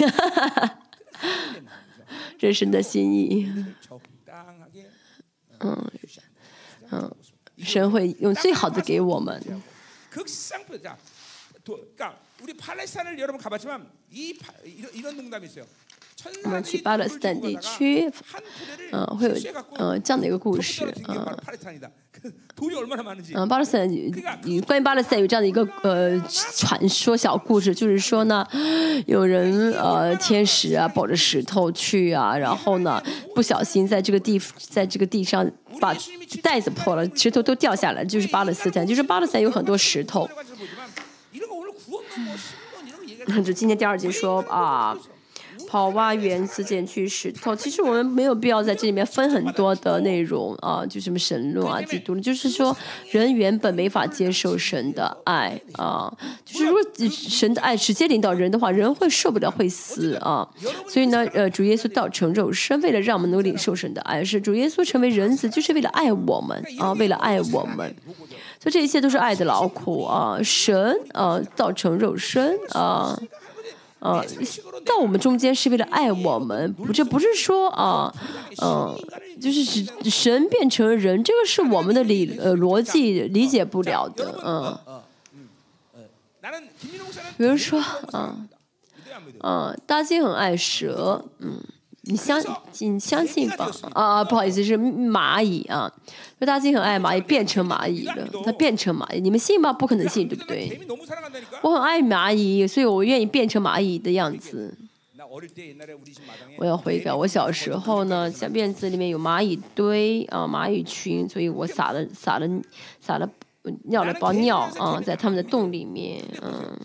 [2.38, 3.46] 人生的心意，
[5.60, 5.90] 嗯
[6.90, 7.14] 嗯，
[7.58, 9.40] 神会用最好的给我们。
[16.44, 18.10] 我们去巴勒斯坦地区，
[18.92, 19.34] 嗯，会有
[19.78, 21.36] 嗯这样的一个故事，嗯。
[23.34, 23.88] 嗯，巴勒斯坦
[24.66, 26.20] 关于巴勒斯坦有这样的一个呃
[26.54, 28.46] 传说小故事，就是说呢，
[29.06, 33.02] 有人呃天使啊抱着石头去啊，然后呢
[33.34, 35.50] 不小心在这个地在这个地上
[35.80, 35.96] 把
[36.42, 40.28] 袋子破了，石头都掉下来，就是巴勒斯坦，就是巴勒斯坦有很多石头。
[43.42, 44.94] 就今天第二集说啊。
[45.70, 47.54] 好，挖原子减去石头。
[47.54, 52.76] 其实我们没有必要在这里面分很多的内容啊，就什么神论啊、基督论，就是说
[53.12, 56.12] 人原本没法接受神的爱啊，
[56.44, 60.44] 就是如果神的爱直接领导人的话，人会受不了，会死啊。
[60.88, 67.94] 所以呢，呃，主耶稣道成肉身，为了让我们能领受神的爱，是主耶稣成为人子，就是为了爱我们啊，为了爱我们。
[68.58, 73.16] 所以这一切都是爱的劳苦啊，神啊道成肉身啊。
[74.00, 74.24] 呃，
[74.84, 78.12] 在我们中间是为了爱我们，不，这不是说啊，
[78.62, 78.94] 嗯，
[79.40, 79.62] 就是
[80.10, 84.78] 神变成人，这个是我们的理呃逻辑理解不了的，嗯。
[87.36, 87.82] 比如说，
[88.12, 88.48] 嗯，
[89.42, 91.62] 嗯，大金很爱蛇，嗯。
[92.02, 92.42] 你相
[92.78, 93.70] 你相信吧？
[93.92, 95.92] 啊，不好意思，是蚂蚁啊。
[96.40, 98.26] 就大金很爱蚂蚁，变成蚂蚁了。
[98.44, 99.70] 它变成蚂蚁，你们信吗？
[99.72, 100.80] 不可能信，对不对？
[101.62, 104.74] 我很爱蚂蚁，所以我愿意变成蚂蚁的样子。
[106.56, 107.12] 我要悔改。
[107.12, 112.48] 我小时候呢，小院子里面有蚂蚁堆啊，蚂蚁群，所以我撒了撒了
[113.00, 113.28] 撒了
[113.84, 116.78] 尿了包尿啊，在他们的洞里面，嗯。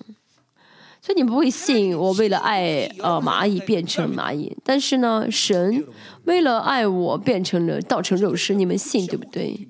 [1.05, 5.85] 所以你不会信我为了爱呃蚂蚁变成蚂蚁，但是呢，神
[6.23, 9.67] 为了爱我变成了道成肉身，你们信对不对？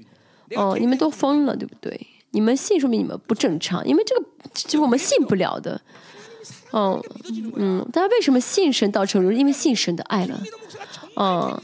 [0.55, 2.07] 哦，你们都疯了对不对？
[2.31, 5.81] 你们信说明你们不正常，因为这个就是我们信不了的。
[6.71, 7.03] 嗯
[7.57, 9.29] 嗯，大家为什么信神道成肉？
[9.29, 10.41] 因为信神的爱了。
[11.17, 11.61] 嗯，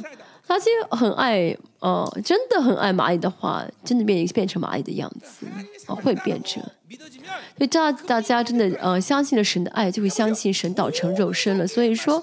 [0.48, 5.46] 大家很爱，呃，真的很爱蚂蚁的话，真的变变成蚂蚁的样子，
[5.88, 6.62] 啊，会变成。
[7.58, 11.66] 所以，大大家真的呃相信了神的爱，就会相信神道成肉身了。
[11.68, 12.22] 所以说，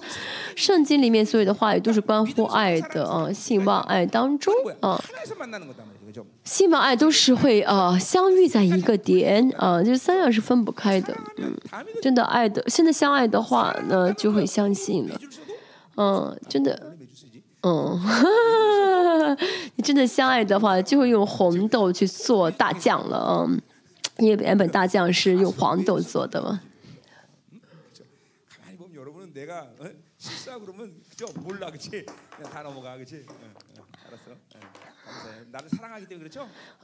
[0.56, 5.00] 圣经里面所有的话语都是关乎爱的啊，信望爱当中啊，
[6.44, 11.16] 信望爱都是会呃相遇在一个点啊，就是三样是分不开的。
[11.36, 11.54] 嗯，
[12.02, 15.20] 真的爱的，现在相爱的话呢，就会相信了。
[15.96, 16.94] 嗯，真的，
[17.62, 18.00] 嗯，
[19.76, 23.60] 你真的相爱的话，就会用红豆去做大酱了嗯。
[24.18, 26.60] 因为原本大酱是用黄豆做的嘛。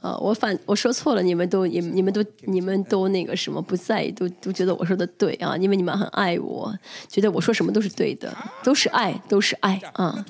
[0.01, 6.73] 啊，我反我说错了，你们都你你们都你们都那个什么不在意，都都觉得我说的对啊，因为你们很爱我，
[7.07, 10.25] 觉得我说什么都是对的，都是爱，都是爱啊。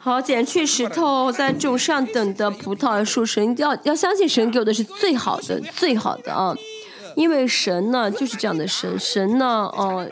[0.00, 3.24] 好，减去石头，在种上等的葡萄树。
[3.24, 6.54] 神要要相信神给我的是最好的，最好的啊！
[7.14, 10.08] 因为神呢就是这样的神，神呢，呃，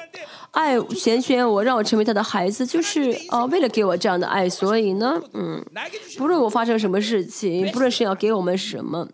[0.51, 5.65] 爱拣选我，让我成为他的孩子，就是呃，为了给我这样的爱，所以呢，嗯，
[6.19, 9.09] 不论我发生什么事情，不论神要给我们什么，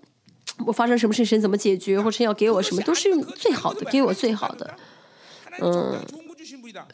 [0.66, 4.74] 我发生什么事，神怎么解决，或者要给我什么，都是最好的，给我最好的，
[5.60, 6.00] 嗯。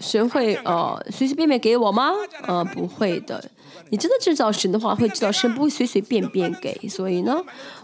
[0.01, 2.13] 神会呃随随便便给我吗？
[2.47, 3.43] 呃，不会的。
[3.91, 6.73] 你真的知道神的话，会知道神不会随随便便给。
[6.89, 7.43] 所以呢，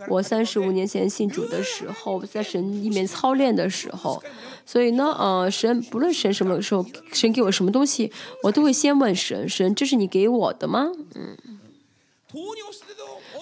[0.09, 4.23] 我三十五年前信主的时候，在神里面操练的时候，
[4.65, 8.11] 所以呢，呃，神不论神什么时候，神给我什么东西，
[8.43, 10.91] 我都会先问神：神，这是你给我的吗？
[11.15, 11.37] 嗯。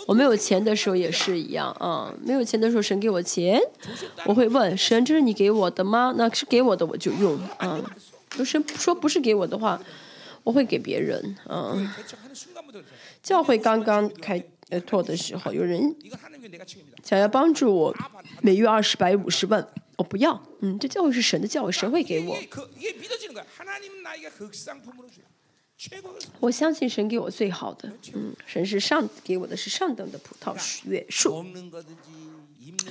[0.07, 3.61] 我没有钱的时候也是一样啊，没有钱的时候，神给我钱，
[4.24, 6.14] 我会问神：这是你给我的吗？
[6.16, 7.80] 那是给我的，我就用啊。
[8.37, 9.80] 就是说不是给我的话，
[10.43, 11.89] 我会给别人嗯。
[13.22, 14.39] 教会刚刚开
[14.87, 15.95] 拓的时候，有人
[17.03, 17.97] 想要帮助我，
[18.43, 19.66] 每月二十百五十万，
[19.97, 20.41] 我不要。
[20.61, 22.37] 嗯，这教会是神的教会，神会给我。
[26.41, 31.45] 我相信神给我最好的，嗯，神是上给我的是上等的葡萄树树，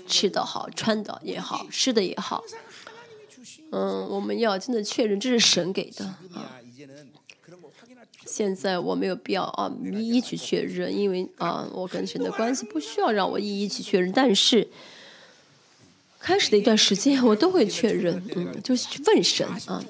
[0.07, 2.43] 吃的好，穿的也好，吃的也好，
[3.75, 6.61] 嗯，我们要真的确认这是神给的啊。
[8.25, 14.67] 现在我没有必要啊一一去确认，因为啊我跟神的关系不需要让我一一去确认，但是
[16.19, 19.83] 开始的一段时间我都会确认，嗯，就是去问神啊。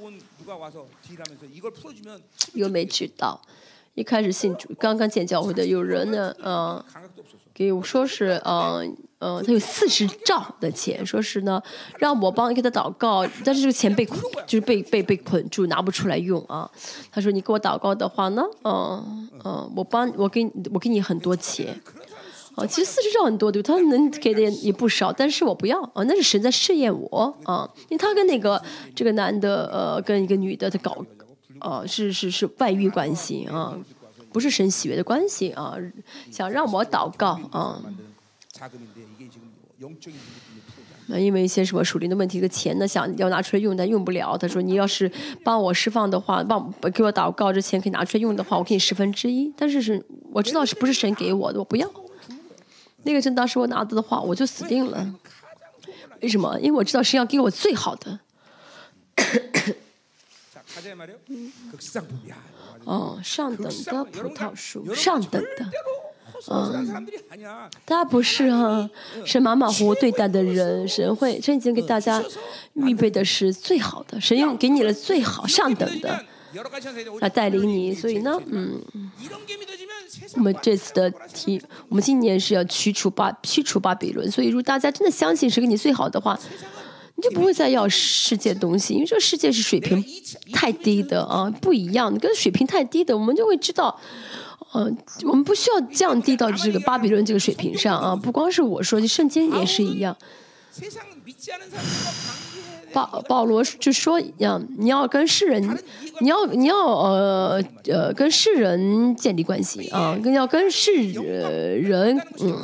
[2.53, 3.41] 又没知道，
[3.95, 6.83] 一开始信主刚刚建教会的有人呢，嗯，
[7.55, 11.63] 给我说是，嗯嗯，他有四十兆的钱，说是呢，
[11.97, 16.69] 让我帮给他祷告，但是这个钱被捆就是被被被捆住，拿不出来用啊。
[17.09, 21.79] 他说你给我祷告的话呢，嗯嗯，我帮我给我给你很多钱。
[22.55, 28.61] 哦，其实四十兆很多，对他能给的也不少，但是我不要啊，那是神在试验我啊，因为他跟那个
[28.93, 30.97] 这个男的呃，跟一个女的他搞，
[31.59, 33.77] 呃，是是是外遇关系啊，
[34.35, 35.77] 不是神喜悦的关系啊，
[36.29, 37.81] 想让我祷告啊，
[41.07, 44.37] 那因为一些什么属灵的问题，个钱呢想要拿出来用，但用不了。
[44.37, 45.09] 他说你要是
[45.41, 51.89] 帮我释放的话，帮给我祷告，这钱可以拿出来用的话，我给你十分之一，但是是我知道是不是神给我的，我不要。
[53.03, 55.15] 那个真当时我拿到的话，我就死定了。
[56.21, 56.59] 为什么？
[56.59, 58.19] 因为我知道神要给我最好的。
[62.85, 65.65] 哦，上等的葡萄树，上等的。
[66.49, 67.07] 嗯，
[67.85, 68.89] 大家不是哈，
[69.25, 72.23] 是马马虎虎对待的人，神会，神已经给大家
[72.73, 76.23] 预备的是最好的，神用给你了最好上等的。
[77.19, 78.81] 来带领你，所以呢，嗯，
[80.35, 86.39] 我们这次的题，我们今年是要驱除巴驱除巴比伦，所以如果大家真的相信是给你最好的话，
[87.17, 90.03] 你就不会再要世界东西，因为这个世界是水平
[90.51, 93.97] 太低的啊，不一样，跟水平太低的，我们就会知道，
[94.73, 100.15] 嗯，我们不需要降低到这个巴比伦这个水平上啊，不光是我说，就圣经也是一样。
[102.91, 105.61] 保保罗就说一样，你要跟世人，
[106.21, 112.63] 你要你要呃呃跟世人建立关系啊，跟要跟世人嗯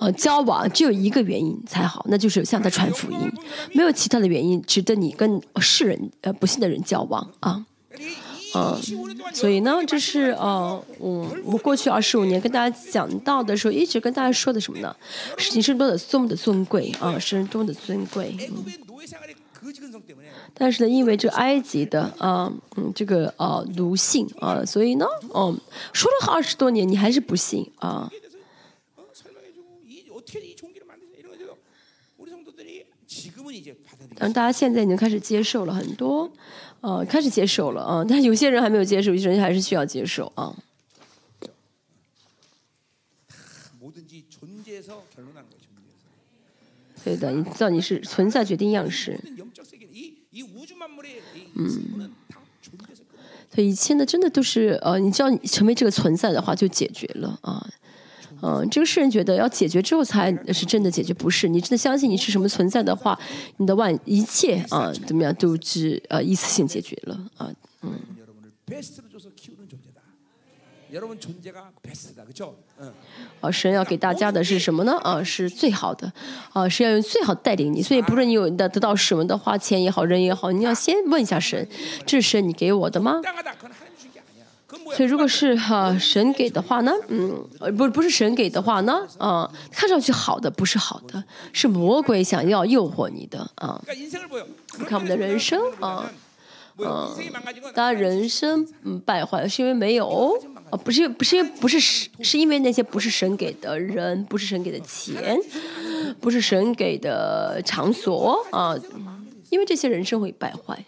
[0.00, 3.32] 呃交往，只有一个原因才好，那就是向他传福音，
[3.72, 7.64] 没有其他的原因值得你跟世人呃不信的人交往啊。
[8.52, 8.76] 嗯，
[9.32, 14.92] 所以呢，这是呃，我我过去二十五年跟大家讲到的时候，一直跟大家说的什么呢？
[15.36, 18.34] 是是多么的尊贵啊，是多么的尊贵。
[20.52, 25.54] 但是呢，因为这埃及的啊，嗯，这个啊奴性啊，所以呢，哦，
[25.92, 28.10] 说了二十多年，你还是不信啊。
[34.20, 36.30] 但大家现在已经开始接受了很多。
[36.82, 40.54] 呃，开始接受了啊，但有些人还没有接受，有些人还是需要接受啊。
[47.02, 49.18] 对的，你知道你是存在决定样式。
[51.54, 52.10] 嗯，
[53.54, 57.68] 所以一切呢，真的都是呃，你知道你成为这个存在的话，就解决了啊。
[58.42, 61.48] 嗯，这个世人觉得要解决之后才是真的解决，不是？
[61.48, 63.18] 你真的相信你是什么存在的话，
[63.58, 67.50] 你的万一切啊，怎么样都是呃一次性解决了啊，
[67.82, 67.92] 嗯。
[73.40, 74.98] 啊，神要给大家的是什么呢？
[75.02, 76.12] 啊，是最好的，
[76.52, 77.80] 啊，是要用最好带领你。
[77.80, 81.68] 所以，不论你有的得到什么的花钱也好，人也好，你要先问一下神，
[82.04, 83.20] 这是神你给我的吗？
[84.96, 91.22] 所以，如果是哈神给的话呢，嗯，不不是神给的话呢，啊，看上去好的不是好的，
[91.52, 93.80] 是魔鬼想要诱惑你的啊。
[94.78, 96.10] 你看我们的人生啊，
[96.78, 97.08] 嗯，
[97.74, 100.38] 大家人生嗯败坏是因为没有
[100.70, 105.38] 啊，不是不是因为不是是是因为那些不是神给的人，不是神给的钱，
[106.20, 108.74] 不是神给的场所啊，
[109.50, 110.84] 因为这些人生会败坏。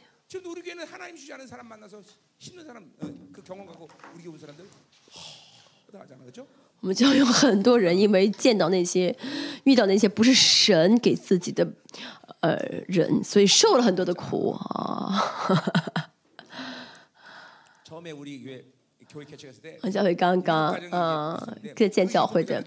[6.80, 9.16] 我们就有很多人因为见到那些
[9.64, 11.66] 遇到那些不是神给自己的
[12.40, 12.57] 呃
[12.88, 15.32] 人，所以受了很多的苦啊。
[19.92, 22.64] 教会刚刚啊，在建教会的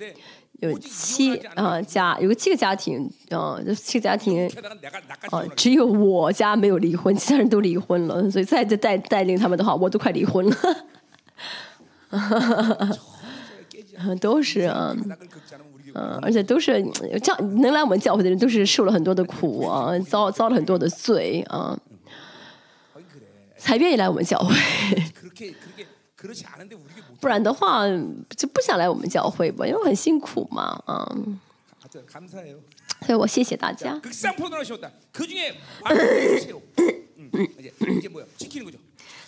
[0.60, 4.49] 有七啊家，有个七个家庭啊，这七个家庭
[5.30, 10.56] 啊，只有我家没有离婚，其他人都离婚了，所以再带带领他们的话，我都快离婚了。
[14.22, 14.95] 都是啊，
[15.93, 16.82] 嗯，而且都是
[17.20, 21.78] 教能来我们教会的人，都是受了很多的苦啊，遭遭了很多的罪啊，
[23.58, 24.56] 才愿意来我们教会。
[27.19, 27.86] 不然的话，
[28.36, 31.15] 就不想来我们教会吧，因为很辛苦嘛，啊。
[33.05, 34.01] 所以我谢谢大家。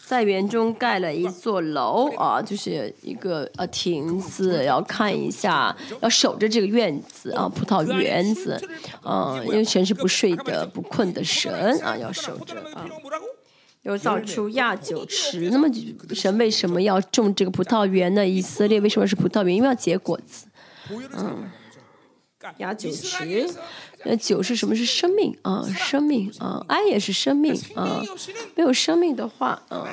[0.05, 8.57] 在园中盖了一座楼啊，就是一个呃亭子，要看一下，要守着这个院子啊，葡萄园子，
[9.03, 11.51] 啊，因为全是不睡的、不困的神
[11.83, 12.87] 啊，要守着啊。
[13.87, 15.67] 又造出亚酒池，那么
[16.13, 18.27] 神为什么要种这个葡萄园呢？
[18.27, 19.55] 以色列为什么是葡萄园？
[19.55, 20.45] 因为要结果子，
[21.13, 21.49] 嗯。
[22.59, 23.49] 亚酒池，
[24.05, 24.73] 那，酒是什么？
[24.75, 28.01] 是生命啊，生命啊，爱也是生命啊。
[28.55, 29.85] 没有生命的话，嗯，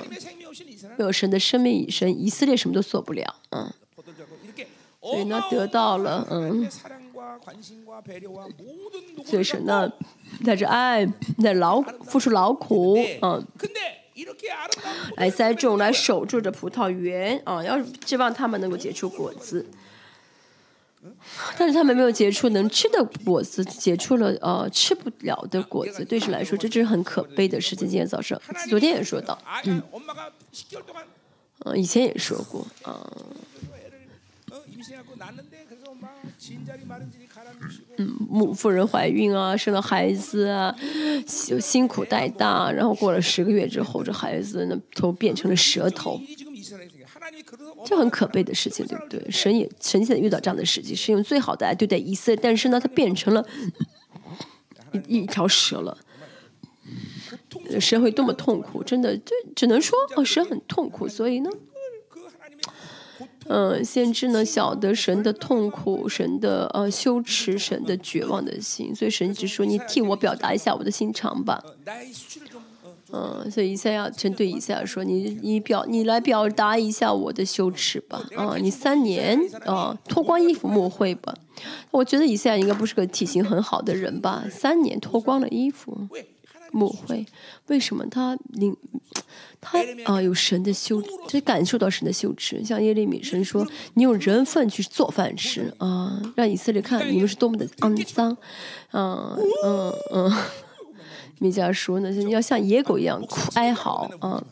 [0.96, 3.72] 没有神的生命，神以色列什么都做不了，嗯。
[5.00, 6.68] 所以呢，得到了，嗯。
[9.24, 9.90] 所以神呢，
[10.44, 11.06] 带着爱，
[11.42, 13.44] 在劳付出劳苦，嗯，
[15.16, 19.66] 来栽种，来守住这葡萄园啊，要指望他们能够结出果子。
[21.58, 26.02] 但是他们没有结出能吃的果子，结出了呃吃不了的果子。
[26.02, 27.86] 对神来说，这真是很可悲的事情。
[27.86, 29.82] 今天早上，昨天也说到，嗯，
[31.66, 32.94] 嗯，以前也说过，嗯，
[37.96, 40.74] 嗯，母妇人怀孕啊，生了孩子啊，
[41.26, 46.20] 辛辛苦带大，然后过了十个月之后，这孩子呢头变成了蛇头。
[47.86, 49.30] 这很可悲的事情，对不对？
[49.30, 53.46] 神也神现在遇到这样的事情，是用最好的来对待以色列，但是呢，他变成了
[55.08, 55.96] 一一条蛇了。
[57.80, 58.82] 神会多么痛苦？
[58.82, 61.08] 真的，就只能说哦，神很痛苦。
[61.08, 61.50] 所以呢，
[63.46, 71.62] 嗯，先知呢晓得神的痛苦，神的呃羞耻，神的绝望的心，所以神只说：“你替我表达一下我的心肠吧。”
[73.12, 81.32] 嗯，所以以赛亚针对以赛亚说：“你你表你来表达一下我的羞耻吧，啊，你三年啊脱光衣服抹会吧。”
[81.92, 84.44] 我觉得以赛亚应该不是个体型很好的人吧？
[84.50, 85.96] 三年脱光了衣服
[86.72, 87.24] 抹会，
[87.68, 88.76] 为什么他领
[89.64, 92.62] 他啊有神的羞，他感受到神的羞耻？
[92.64, 98.36] 像耶利米神说：“你用人粪去做饭吃啊，让以色列看你们是多么的肮脏。”
[98.92, 100.32] 嗯嗯嗯。
[101.40, 104.42] 米迦说呢，你要像野狗一样哭哀嚎啊！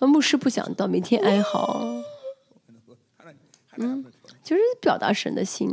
[0.00, 1.86] 牧师不想到每天哀嚎，
[3.78, 4.04] 嗯，
[4.42, 5.70] 就是表达神的心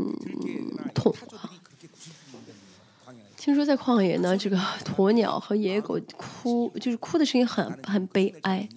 [0.93, 1.49] 痛啊。
[3.35, 8.69] 听说在旷野呢，这个鸵鸟和野狗哭，就是哭的声音很很悲哀。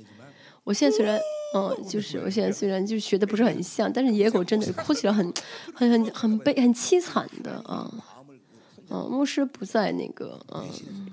[0.64, 1.18] 我现在虽然，
[1.54, 5.32] 嗯，就是我现在虽然就学的不是很像，但是野狗真的哭起来很
[5.74, 7.90] 很很很悲很凄惨的啊。
[8.90, 11.08] 嗯，牧师不在那个，嗯。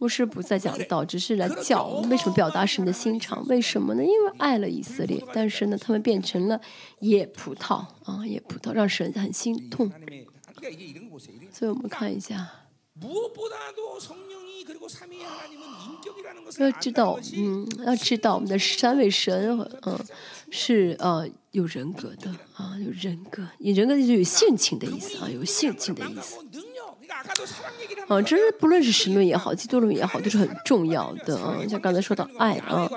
[0.00, 3.44] 牧师不在讲道，只是来教为什么表达神的心肠？
[3.48, 4.04] 为什么呢？
[4.04, 6.60] 因为爱了以色列，但是呢，他们变成了
[7.00, 9.90] 野葡萄啊，野葡萄让神很心痛。
[11.52, 12.48] 所以我们看一下，
[16.58, 19.98] 要知道，嗯，要知道我们的三位神，嗯，
[20.50, 26.36] 是呃有人格的啊，有人格，有人格就是有性情的意思啊，有性情的意思。
[28.08, 31.56] 啊，这是不论是神论也好，基督论也好，都是很重要的啊。
[31.68, 32.88] 像刚才说到爱啊，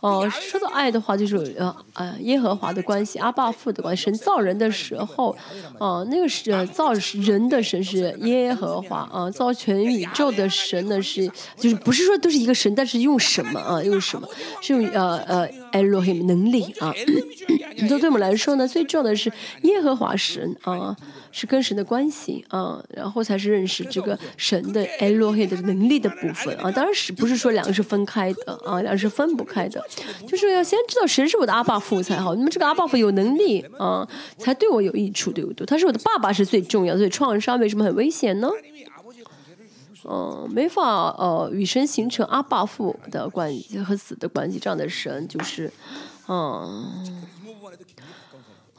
[0.00, 4.04] 哦，说到爱的话，就是呃呃耶和华的关系，阿爸父的关系。
[4.04, 5.36] 神造人的时候，
[5.78, 13.82] 哦，那个是造人的神是耶和华啊，造全宇宙的神呢是，就是不是说都是一个神，但是用什么啊？
[13.82, 14.28] 用什么？
[14.62, 16.94] 是用呃呃 Elohim 能力啊。
[17.80, 20.96] 你说对我们来说呢，最重要的是耶和华神啊。
[21.38, 26.68] 是跟神的关系啊，然后才是认识这个神的 Elohim 的能力的部分啊。
[26.72, 29.80] 当然是不是说两个是分开的啊，两个是分不开的，
[30.26, 32.34] 就是要先知道神是我的阿爸父才好。
[32.34, 34.06] 那么这个阿爸父有能力啊，
[34.36, 35.64] 才对我有益处，对不对？
[35.64, 38.50] 他是我的爸爸是最重要的，所以创伤为什么很危险呢？
[40.10, 45.72] 嗯，没法呃与神形成阿爸父的关系和子的关系，这样的神就是。
[46.30, 47.22] 嗯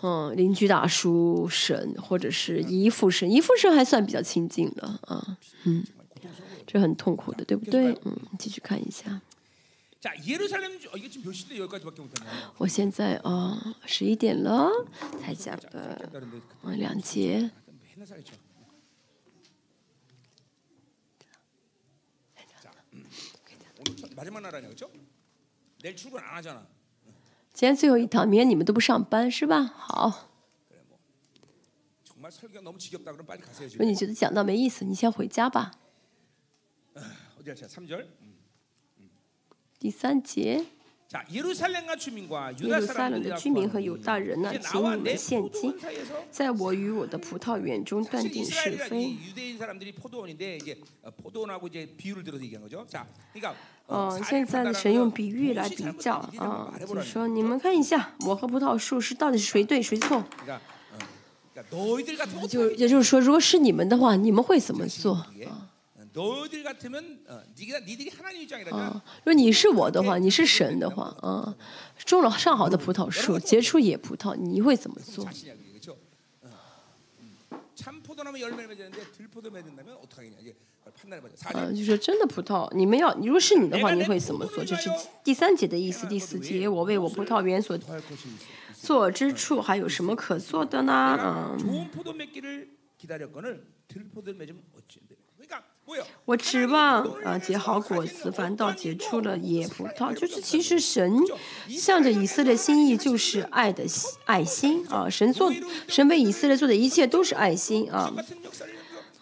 [0.01, 5.37] 嗯，邻居大叔神，或者是姨父神，姨父神还算比较亲近的啊。
[5.65, 5.83] 嗯，
[6.65, 7.91] 这很痛苦的，对不对？
[8.05, 9.21] 嗯，继续看一下。
[12.57, 14.69] 我现在啊，十一点了，
[15.21, 16.09] 才假了。
[16.63, 17.51] 嗯，两节。
[22.91, 23.03] 嗯，
[24.15, 24.67] 最晚哪来呀？
[24.67, 24.89] 对错？
[24.89, 24.99] 明
[25.81, 26.67] 天出门不玩了。
[27.59, 29.63] 今天最后一堂，明天你们都不上班是吧？
[29.63, 30.29] 好。
[32.15, 32.21] 如
[33.75, 35.73] 果你觉得讲到没意思，你先回家吧。
[39.77, 40.67] 第三节。
[41.29, 42.11] 耶路撒冷的居
[43.49, 45.73] 民和犹大人呢，请你们现今
[46.29, 49.17] 在我与我的葡萄园中断定是非。
[53.87, 60.23] 嗯，现在呢，神用比喻来比较啊，就说你们看一下我和葡萄树是到底是谁对谁错。
[62.47, 65.25] 就也就是说，如果是你们的话，你们会怎么做？
[69.23, 71.55] 如果你是我的话，你是神的话，啊，
[72.05, 75.23] 种了上好的葡萄树，结出野葡萄，你会怎么做？
[75.25, 75.31] 啊，
[81.71, 84.65] 就是真的葡萄，你们要，如果是你的话，你会怎么做？
[84.65, 84.89] 这是
[85.23, 87.79] 第三节的意思，第四节，我为我葡萄园所
[88.73, 91.17] 做之处，还有什么可做的呢？
[91.63, 91.87] 嗯。
[96.25, 100.13] 我指望啊结好果子，反倒结出了野葡萄。
[100.13, 101.19] 就是其实神
[101.69, 103.83] 向着以色列心意，就是爱的
[104.25, 105.09] 爱心啊。
[105.09, 105.51] 神做
[105.87, 108.13] 神为以色列做的一切都是爱心啊。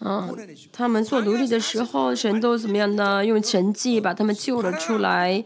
[0.00, 0.32] 嗯，
[0.72, 3.24] 他们做奴隶的时候，神都怎么样呢？
[3.26, 5.42] 用神迹把他们救了出来，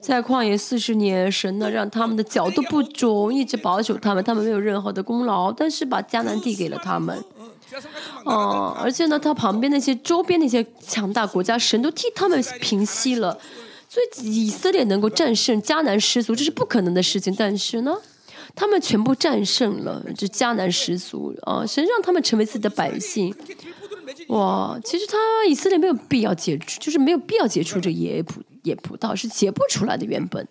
[0.00, 7.24] 在旷野四十年，神呢让他们的脚都不肿，一直保守他们，他们没有任何的功劳，但是把迦南递给了他们。
[8.24, 13.38] 哦、而且呢，他旁边那些周边那些强大国家，神都替他们平息了，
[13.88, 17.34] 所以以色列能够战胜迦南十族，这是不可能的事情。
[17.38, 17.94] 但是呢，
[18.54, 23.34] 他们全部战胜了这迦南十族啊、神让他们成为自己的百姓。
[24.28, 25.16] 哇，其实他
[25.48, 30.48] 以色列没有必要解除，就是没有必要解除这野普野葡萄，是结不出来的原本。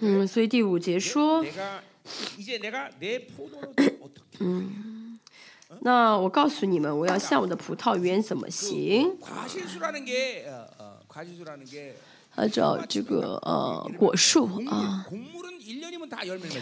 [0.00, 1.44] 嗯，所以第五节说。
[4.40, 5.18] 嗯。
[5.82, 9.16] 那我告诉你们我要下午的葡萄园怎么行。
[12.36, 15.04] 按照这个呃果树啊，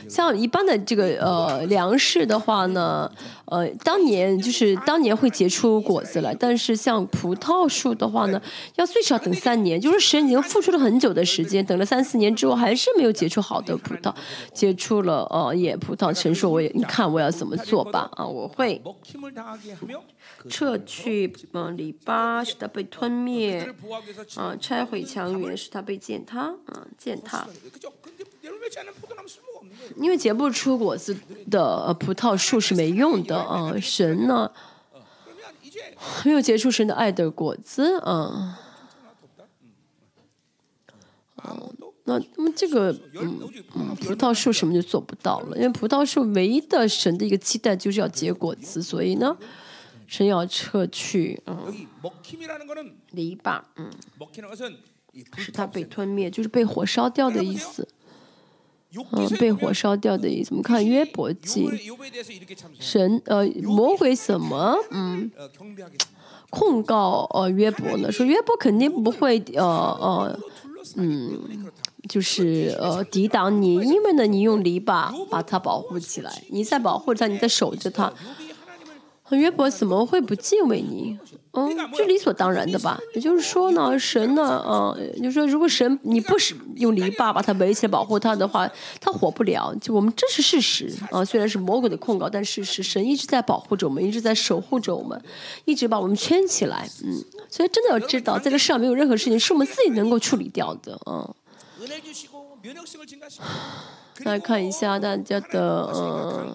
[0.09, 3.11] 像一般的这个呃粮食的话呢，
[3.45, 8.41] 呃当年就是当年会结出果子来，但是像葡萄树的话呢，
[8.77, 14.13] 要最少等三年，就是神已经付出了很久的时间，等了三四年之后还是没有结出好的葡萄，
[14.53, 18.83] 结出了呃也葡萄成熟我也你看我要怎么做吧啊我会。
[20.49, 23.73] 撤去嗯篱笆，使他被吞灭。
[24.37, 26.55] 嗯，拆毁墙垣，使他被践踏。
[26.67, 27.47] 嗯，践踏
[29.97, 31.17] 因为结不出果子
[31.51, 33.37] 的葡萄树是没用的。
[33.51, 34.51] 嗯，神呢？
[36.25, 38.01] 没有结出神的爱的果子。
[38.05, 38.55] 嗯，
[41.45, 41.73] 嗯，
[42.05, 48.83] 那那么这个嗯，葡萄树什么就做不到了，因为葡萄树唯一的神的一个期待就是要结果子。
[48.83, 49.37] 所以呢。
[50.09, 51.87] 神要撤去，嗯，
[53.11, 53.91] 篱笆，嗯，
[55.37, 57.87] 使他被吞灭，就是被火烧掉的意思，
[59.13, 60.49] 嗯，被火烧掉的意思。
[60.53, 61.69] 我们看约伯记，
[62.81, 65.31] 神呃，魔鬼什么，嗯，
[66.49, 70.41] 控告呃约伯呢，说约伯肯定不会呃呃，
[70.97, 71.71] 嗯，
[72.09, 78.11] 就是呃抵挡你，因为呢你用篱笆把他保护起来，你在保护他，你在守着他。
[79.37, 81.19] 约伯怎么会不敬畏你？
[81.53, 82.99] 嗯，这理所当然的吧。
[83.15, 89.75] 也就是说呢，神呢，嗯，就说如果神你不是用篱笆把他围起来保护他的话，他活不了。
[89.81, 95.21] 就我们这是事实啊，虽然是魔鬼的控告，但事实神一直在保护着我们，一直在守护着我们，
[95.65, 96.89] 一直把我们圈起来。
[97.05, 100.99] 嗯，所以真的要知道，在这个世上没有任何事情是我们自己能够处理掉的。
[101.07, 101.35] 嗯，
[104.25, 106.55] 来看一下大家的。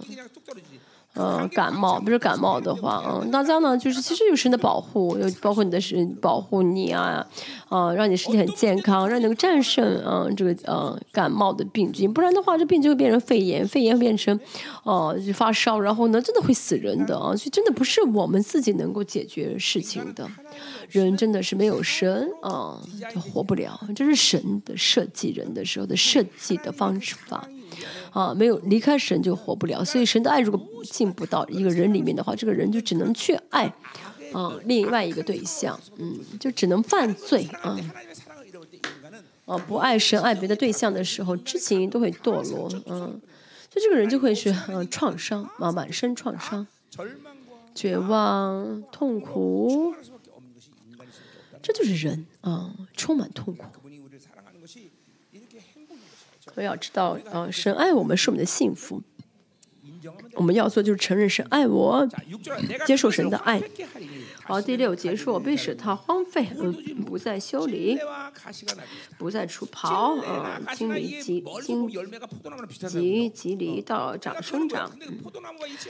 [1.16, 7.24] 呃，感冒，比如感冒的话，嗯，大家呢，就是其实有神的保护，有包括你的神保护你啊，
[7.70, 14.40] 啊，让你身体很健康，让你能够战胜啊这个呃感冒的病菌，不然的话，这病就会变成肺炎，肺炎会变成
[14.84, 20.28] 哦就发烧，然后呢，真的会死人的啊，所以真的不是我们自己能够解决事情的，
[20.90, 22.82] 人真的是没有神啊
[23.14, 27.48] 就活不了，这是神的设计人的时候的设计的方式法。
[28.12, 33.66] 啊，没有离开神就活不了，所以神的爱如果进不到一个人里面的话，这个人就只能去爱，
[34.32, 37.78] 啊，另外一个对象，嗯，就只能犯罪啊，
[39.46, 43.22] 啊，不爱神爱别的对象的时候，知情都会堕落，嗯，
[43.72, 46.66] 所以这个人就会是嗯创伤啊，满身创伤，
[47.74, 49.94] 绝望、痛苦，
[51.62, 53.64] 这就是人啊，充满痛苦。
[56.56, 59.02] 我要知道，呃，神爱我们是我们的幸福。
[60.36, 62.08] 我们要做就是承认神爱我，
[62.86, 63.62] 接受神的爱。
[64.44, 66.74] 好，第六结束，我被使他荒废，嗯，
[67.06, 67.98] 不再修理，
[69.18, 71.88] 不再除刨，嗯，经理吉经
[72.90, 74.92] 吉吉离到长生长。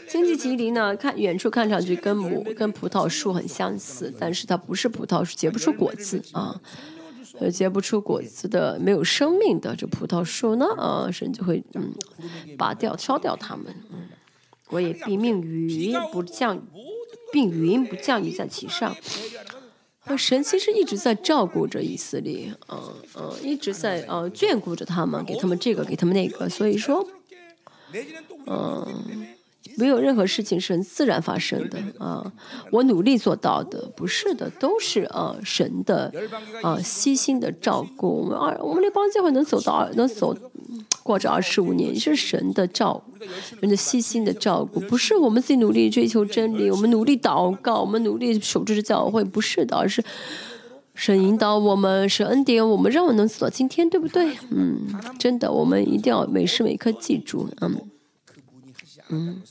[0.08, 6.62] 经济吉离呢，看远处看上去跟母跟葡萄树很相似，但是它不是葡萄树，结不出果子啊。
[7.40, 11.94] 呃，结不出果子的、没有生命的这葡萄树呢，啊，神就会嗯
[12.58, 13.66] 拔掉、烧掉它们。
[13.92, 14.08] 嗯，
[14.70, 16.66] 我也必命雨不降，
[17.32, 18.96] 并云不降雨在其上。
[20.06, 26.48] 那神其实一直在照顾着以色列，嗯嗯，一直在呃眷顾着他们，给他们这个，给他们那个。
[26.48, 27.08] 所以说，
[28.46, 29.33] 嗯。
[29.78, 32.32] 没有任何事情是很自然发生的啊！
[32.72, 36.14] 我努力做到的，不是的，都是啊神的
[36.62, 38.22] 啊悉心的照顾。
[38.22, 40.36] 我们二我们那帮教会能走到能走
[41.02, 43.04] 过这二十五年，是神的照
[43.60, 50.04] 人的悉心的照顾，不是我们自己努力追求真理，我们努力祷告，我们努力守住这教会，不是的，而是
[50.96, 54.38] 神引导我们，神恩典我们，让我们能走到今天，对不对？
[54.52, 54.88] 嗯，
[55.18, 57.82] 真的，我们一定要每时每刻记住，嗯
[59.10, 59.42] 嗯。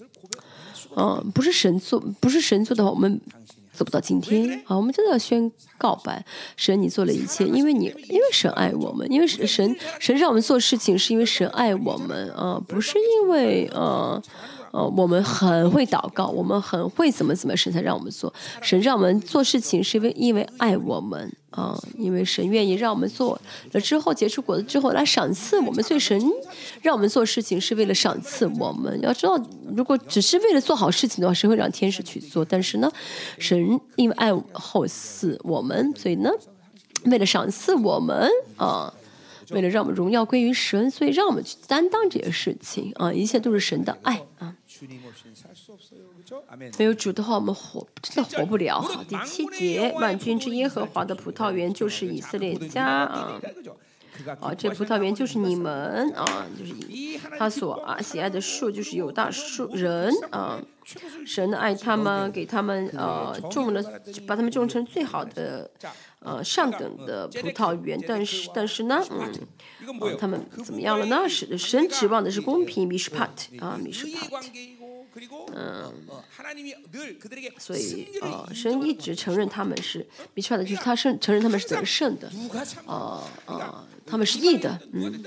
[0.97, 3.20] 嗯，不是神做，不是神做的话，我们
[3.73, 4.77] 走不到今天啊！
[4.77, 6.24] 我们真的要宣告白，
[6.56, 14.23] 神，你做了一切，因为你，因为神爱我们，因为神神让我们做事情，是因为神爱我们啊，不是因为啊。
[14.73, 18.32] 呃，我们很会祷告，我们很会怎么怎么，神才让我们做。
[18.62, 23.39] 神让我们做事情，是因为因为爱我们啊，因为神愿意让我们做
[23.73, 25.85] 了之后结出果子之后来赏赐我们。
[25.85, 26.19] 所以神
[26.81, 28.99] 让我们做事情是为了赏赐我们。
[29.03, 29.39] 要知道，
[29.77, 32.43] 如果只是为了做好事情的话，神会让天使去做。
[32.43, 32.90] 但是呢，
[33.39, 36.31] 神因为爱后赐我们，所以呢，
[37.05, 38.27] 为了赏赐我们
[38.57, 38.93] 啊。
[39.51, 43.12] 为了让我们荣耀归于神，所以让我们去担当这些事情啊！
[43.12, 44.55] 一切都是神的爱啊！
[46.76, 48.84] 没有主的话，我们活真的活不了。
[49.09, 53.40] 第七节，万军之耶和华的葡萄园就是以色列家啊！
[54.40, 56.74] 啊，这葡萄园就是你们啊，就是
[57.38, 60.60] 他所啊喜爱的树，就是有大树人啊。
[61.24, 63.80] 神爱他们，给他们呃种了，
[64.26, 65.70] 把他们种成最好的
[66.23, 68.01] 呃上等的葡萄园。
[68.07, 71.28] 但是但是呢，嗯，他们怎么样了呢？
[71.28, 74.49] 是神指望的是公平，米什帕特啊，米什帕特。
[75.55, 75.93] 嗯，
[77.59, 82.31] 所以呃，神一直承认他们是米什帕特，就是他承承认他们是得胜的，
[82.86, 85.23] 呃呃，他们是义的，嗯。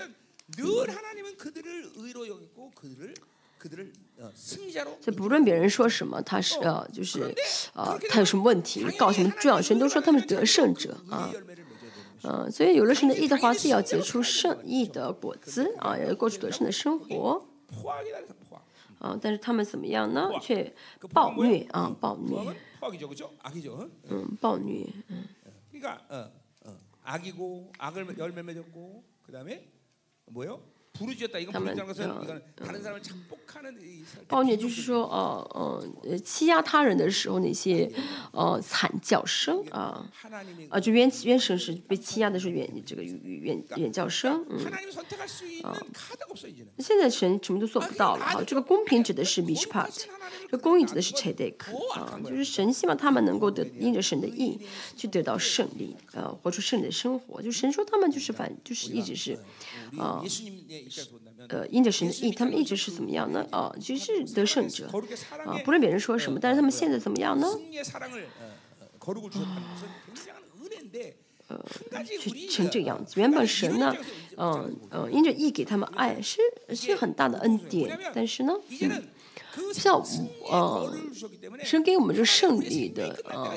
[4.33, 7.33] 所以不论别人说什么，他是呃，就是
[7.73, 11.31] 呃，他有什么问题，告诉重要神都说他们是得胜者啊，
[12.23, 17.45] 嗯，所以有了神的义的话，自要结出圣义的果子啊，要过出得胜的生活。
[18.99, 20.29] 啊，但是他们怎么样呢？
[20.41, 20.73] 却
[21.13, 22.37] 暴虐啊，暴虐。
[24.09, 24.87] 嗯，暴虐。
[25.09, 25.25] 嗯。
[31.51, 31.77] 他们
[34.27, 37.91] 暴虐就是说，呃呃，欺压他人的时候那些
[38.31, 40.09] 呃惨叫声啊，
[40.69, 44.65] 啊，就冤冤神是被欺压的时候冤这个冤冤叫声，嗯，
[45.63, 45.75] 啊，
[46.79, 48.43] 现在神什么都做不到了哈。
[48.45, 50.05] 这个公平指的是 mishpat，
[50.49, 51.55] 这公义指的是 chedek
[51.93, 54.59] 啊，就是神希望他们能够得因着神的意
[54.95, 57.41] 去得到胜利，呃，活出胜利的生活。
[57.41, 59.37] 就神说他们就是反，就是一直是
[59.97, 60.23] 啊。
[61.49, 63.45] 呃，因着神的意，他们一直是怎么样呢？
[63.51, 64.87] 啊，就是得胜者
[65.45, 67.47] 啊，不论别人说什么，但是他们现在怎么样呢？
[71.47, 71.63] 呃
[72.03, 73.19] 就成这个样子。
[73.19, 73.95] 原本神呢，
[74.35, 76.41] 嗯嗯，因着义给他们爱是
[76.75, 79.03] 是很大的恩典，但是呢，嗯，
[79.71, 80.01] 像
[80.49, 80.97] 呃，
[81.63, 83.53] 神给我们这胜利的啊，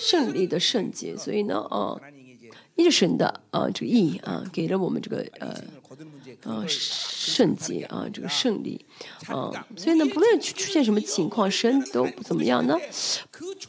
[0.00, 2.00] 胜利的圣洁，所以呢，呃。
[2.74, 5.54] 因着神的啊这个意义啊，给了我们这个呃
[6.44, 8.84] 呃圣洁啊这个胜利
[9.26, 12.76] 啊，所以呢，不论出现什么情况，神都不怎么样呢，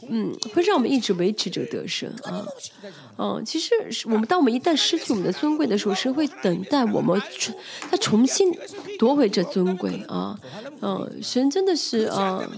[0.07, 2.47] 嗯，会让我们一直维持这个得胜啊，
[3.17, 3.73] 嗯，其实
[4.05, 7.53] 我们当我们一旦失去我们的尊贵的时候，神会等待我们重
[7.91, 8.57] 他重新
[8.97, 10.39] 夺回这尊贵啊，
[10.81, 12.49] 嗯，神真的是啊，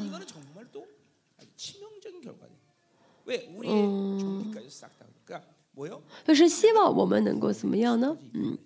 [3.63, 4.55] 嗯。
[6.25, 8.15] 就是希望我们能够怎么样呢？
[8.33, 8.57] 嗯，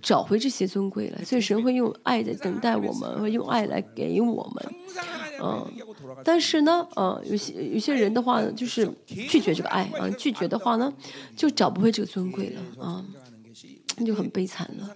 [0.00, 4.74] 找回这些尊贵来，所以神会用爱在等待我们，会用爱来给我们。
[5.42, 5.66] 嗯，
[6.24, 10.92] 但是呢，嗯，有些有些人的话呢，就是拒绝这个爱啊，拒绝的话呢，
[11.36, 13.04] 就找不回这个尊贵了啊，
[13.98, 14.90] 那就很悲惨了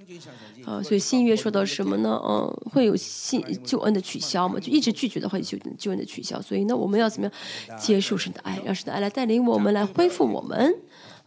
[0.64, 0.82] 啊。
[0.82, 2.18] 所以新约说到什么呢？
[2.24, 4.58] 嗯，会有信救恩的取消嘛？
[4.58, 6.40] 就一直拒绝的话，就救恩的取消。
[6.40, 10.74] 所以呢，我们要怎么样接受神的爱，让神的爱来带领我们，来恢复我们。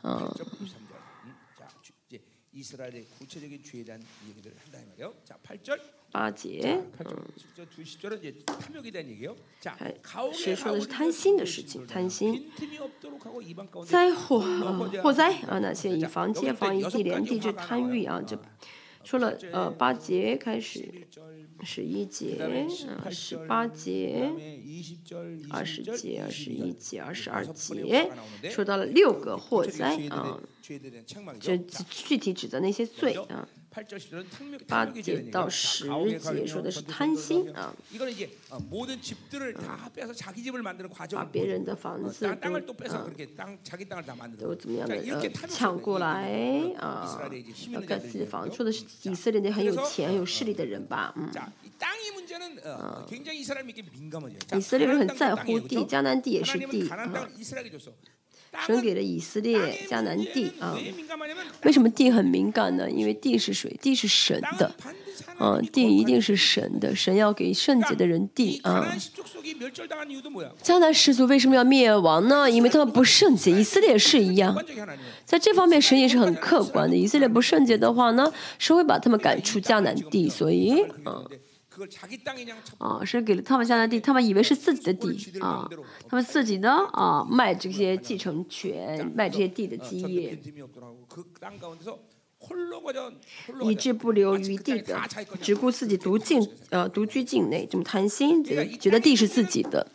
[0.04, 0.34] 嗯
[6.12, 6.84] 八节，
[10.34, 11.88] 谁说的是贪心的事情？
[11.88, 12.52] 贪心，
[13.86, 18.38] 灾祸、呃、祸灾啊、那些以防街防以地连地之贪欲啊，这。
[19.04, 21.08] 说了呃八节开始。
[21.64, 22.40] 十一节，
[23.04, 24.32] 啊，十八节，
[25.52, 28.10] 二十节，二十一节，二十二节，
[28.50, 30.42] 说到了六个祸灾啊，
[31.40, 31.56] 这
[31.88, 33.48] 具体指的那些罪啊。
[34.68, 35.88] 八节到十
[36.20, 37.74] 节说的是贪心啊，
[41.12, 42.36] 把别人的房子都啊。
[44.38, 46.30] 都怎么样的呃抢过来
[46.78, 47.18] 啊，
[47.70, 51.32] 要盖自己的房子，说的是以色列那很有钱、很有势力的人吧，嗯。
[54.58, 57.08] 以色列人很在乎地，迦南地也是地啊。
[58.66, 59.58] 神给了以色列
[59.90, 60.78] 迦南地啊，
[61.64, 62.90] 为什么地很敏感呢？
[62.90, 64.72] 因为地是水，地是神的，
[65.38, 68.94] 啊，地一定是神的，神要给圣洁的人地啊。
[70.62, 72.50] 迦南氏族为什么要灭亡呢？
[72.52, 74.56] 因为他们不圣洁，以色列是一样，
[75.26, 76.96] 在这方面神也是很客观的。
[76.96, 81.26] 以色列不圣洁的话呢，神会把他们赶出迦南地，所以嗯。
[82.78, 85.68] 啊，是给了他们下的地，他们以为是自己的地啊，
[86.08, 90.38] 他们自己呢啊卖这些继承权，卖这些地的基业，
[93.64, 95.00] 以致不留余地的，
[95.42, 99.88] 只顾自己独境呃独居境内，这么贪心，觉得觉得地是自己的，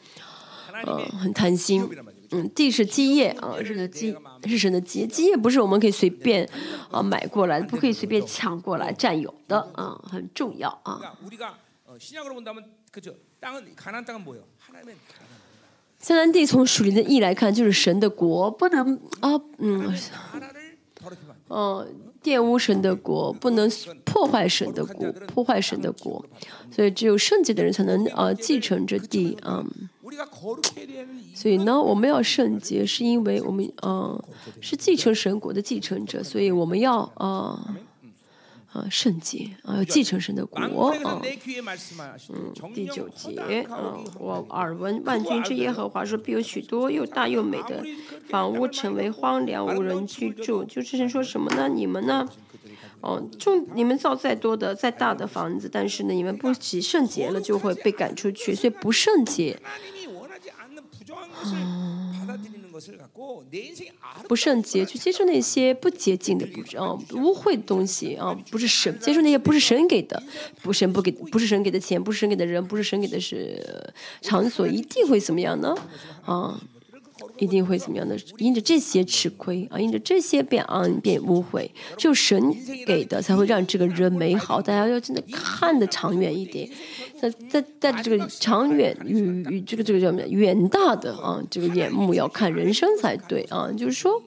[0.86, 1.88] 嗯，很贪心，
[2.30, 4.14] 嗯，地是基业啊，是的基
[4.44, 6.48] 是神的基基业，不是我们可以随便
[6.90, 11.00] 啊买过来，不可以随便抢过来占有的啊，很重要啊。
[15.98, 19.92] 迦南地从属灵的意来看，就是神的国，不能啊，嗯，
[21.48, 21.88] 嗯，
[22.22, 23.70] 玷污神的国，不能
[24.04, 26.24] 破坏神的国，破坏神的国，
[26.70, 29.64] 所以只有圣洁的人才能啊继承这地啊。
[31.34, 34.22] 所以呢，我们要圣洁，是因为我们嗯
[34.60, 37.74] 是继承神国的继承者，所以我们要啊。
[38.76, 40.60] 啊，圣洁啊，继承神的国
[41.02, 41.22] 啊，
[42.28, 47.82] 嗯，第九节啊，我耳闻万军之耶和华说，必有许多又大又美的
[48.28, 50.62] 房屋成为荒凉无人居住。
[50.62, 51.70] 就是神说什么呢？
[51.70, 52.28] 你们呢？
[53.00, 58.54] 哦，种你们造再多的再大的房子，但是呢，你们不起圣洁了，就会被赶出去。
[58.54, 59.58] 所以不圣洁。
[64.28, 70.22] 不圣洁，去接受那些不洁净的、不啊污秽的东西啊，不是神接受那些不是神给的，
[70.62, 73.62] 不神不给，不是神给的钱，不是神给的人，不是神给的是
[74.20, 75.74] 场所，一定会怎么样呢？
[76.24, 76.60] 啊，
[77.38, 78.16] 一定会怎么样的？
[78.38, 82.54] 因着这些吃亏啊，因着这些变啊变污秽，只有神
[82.86, 84.60] 给的才会让这个人美好。
[84.60, 86.68] 大家要真的看得长远一点。
[87.20, 93.70] 在在在这个长远与与这个这个叫什么远大的啊，这个眼目要看人生才对啊。
[93.76, 94.22] 就是说，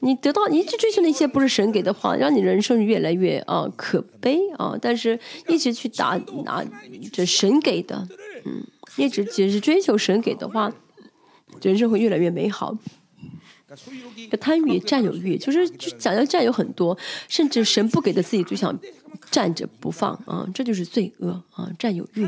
[0.00, 4.74] 你得到你一直追求那些不是神给的话，让你人生越来越啊可悲啊。
[4.80, 6.64] 但是一直去打拿
[7.12, 8.08] 着神给的，
[8.44, 8.66] 嗯，
[8.96, 10.72] 一直只是追求神给的话，
[11.62, 12.76] 人生会越来越美好。
[14.40, 16.96] 贪欲、占有欲，就是就想要占有很多，
[17.28, 18.78] 甚至神不给的自己就想。
[19.30, 21.70] 站着不放啊，这就是罪恶啊！
[21.78, 22.24] 占有欲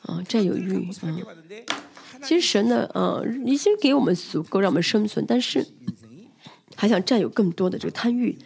[0.00, 1.16] 啊，占有欲啊。
[2.22, 5.64] 其实神呢，呃，已经给我们足够让我们生存，但是
[6.74, 8.36] 还想占有更多的这个贪欲，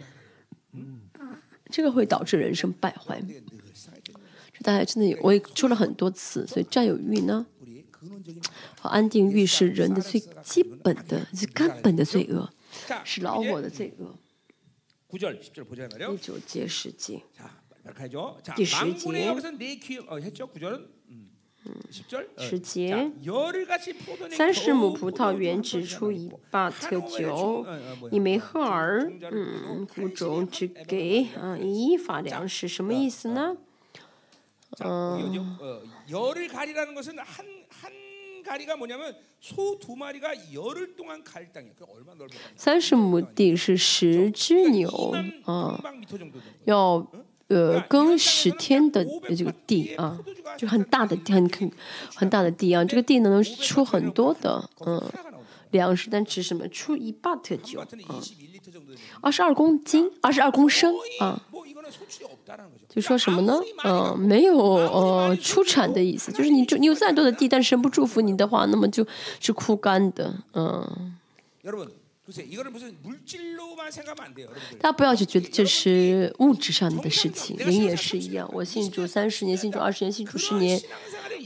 [1.71, 3.23] 这个会导致人生败坏。
[4.53, 7.47] 这大家真的，我也说了很多次，所以占有欲呢，
[8.81, 12.51] 和安定欲是人的最基本的、最根本的罪恶，
[13.05, 14.16] 是老我的罪恶。
[15.09, 15.19] 第
[16.16, 17.23] 九节十节。
[18.55, 19.11] 第十节。
[22.39, 23.12] 十节，
[24.33, 27.65] 三十亩葡萄园只出一把特酒，
[28.11, 33.57] 一枚赫尔，嗯，谷种只给啊一法粮食，什么意思呢？
[34.81, 35.47] 嗯。
[42.57, 45.15] 三十亩地是十只牛
[45.45, 45.83] 啊，
[46.65, 47.07] 要。
[47.49, 49.05] 呃，耕十天的
[49.37, 50.19] 这个地啊，
[50.57, 51.70] 就很大的很很
[52.15, 55.12] 很大的地啊，这个地呢能出很多的嗯
[55.70, 57.87] 粮食，但只什么出一巴特酒啊，
[59.20, 61.47] 二十二公斤，二十二公升啊，
[62.89, 63.59] 就说什么呢？
[63.85, 69.06] 嗯，没有呃出产的意思，就是你你有再多的地，但神不祝福你的话，那么就
[69.40, 71.14] 是枯干的，嗯。
[74.81, 78.49] 大家不要去觉得这是物质上的事情，人也是一样。
[78.53, 80.81] 我信主三十年，信主二十年，信主十年，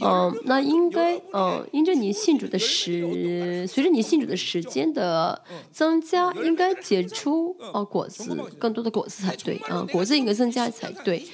[0.03, 5.43] 嗯，那应该，嗯，因着你信主的时，随着你信主的时间的
[5.73, 11.27] 增加，应该结出哦果子，更多的果子才对啊，果子应该增加才对。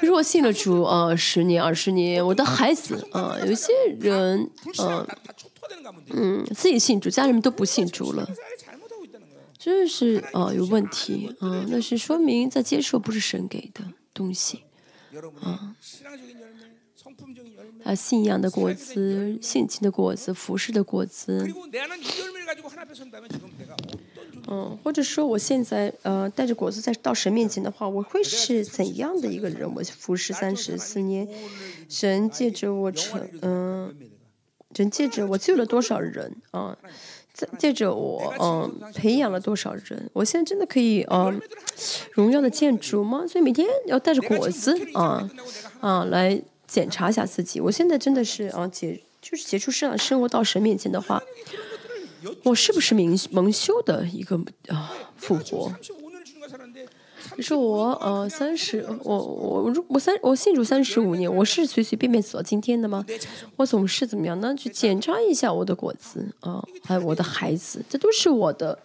[0.00, 5.06] 如果信了主，呃，十年、二十年，我的孩子，啊，有些人，嗯。
[6.10, 8.28] 嗯，自己信主，家人们都不信主了，
[9.58, 14.64] 这是哦有问题啊，那是说明在接受不是神给的东西
[15.40, 15.74] 啊。
[17.84, 21.48] 啊信仰的果子、性情的果子、服饰的果子。
[24.50, 29.72] 嗯，或者说我现在呃带着果子在到神面前的话，我会是怎样的一个人？
[29.74, 31.26] 我服侍三十四年，
[31.88, 33.94] 神借着我成嗯。
[34.74, 36.76] 神借着我救了多少人啊？
[37.34, 40.10] 借借着我嗯培养了多少人？
[40.12, 41.40] 我现在真的可以嗯
[42.12, 43.24] 荣耀的建筑吗？
[43.26, 45.28] 所以每天要带着果子啊
[45.80, 47.60] 啊来检查一下自己。
[47.60, 51.22] 我现在真的是啊结就是结束生生活到神面前的话，
[52.44, 54.36] 我是不是蒙蒙羞的一个
[54.68, 55.72] 啊复活？
[57.38, 63.06] 你说我呃三十，我我我三我信主三十五年，我是随随便便走到今天的吗？
[63.54, 64.52] 我总是怎么样呢？
[64.56, 68.76] 去检查一下我的果子啊，还有我的孩子，这都是我的，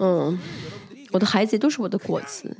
[0.00, 0.36] 嗯，
[1.12, 2.52] 我的孩子都是我的果子，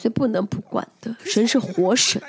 [0.00, 1.14] 所以不能不管的。
[1.24, 2.20] 神是活神。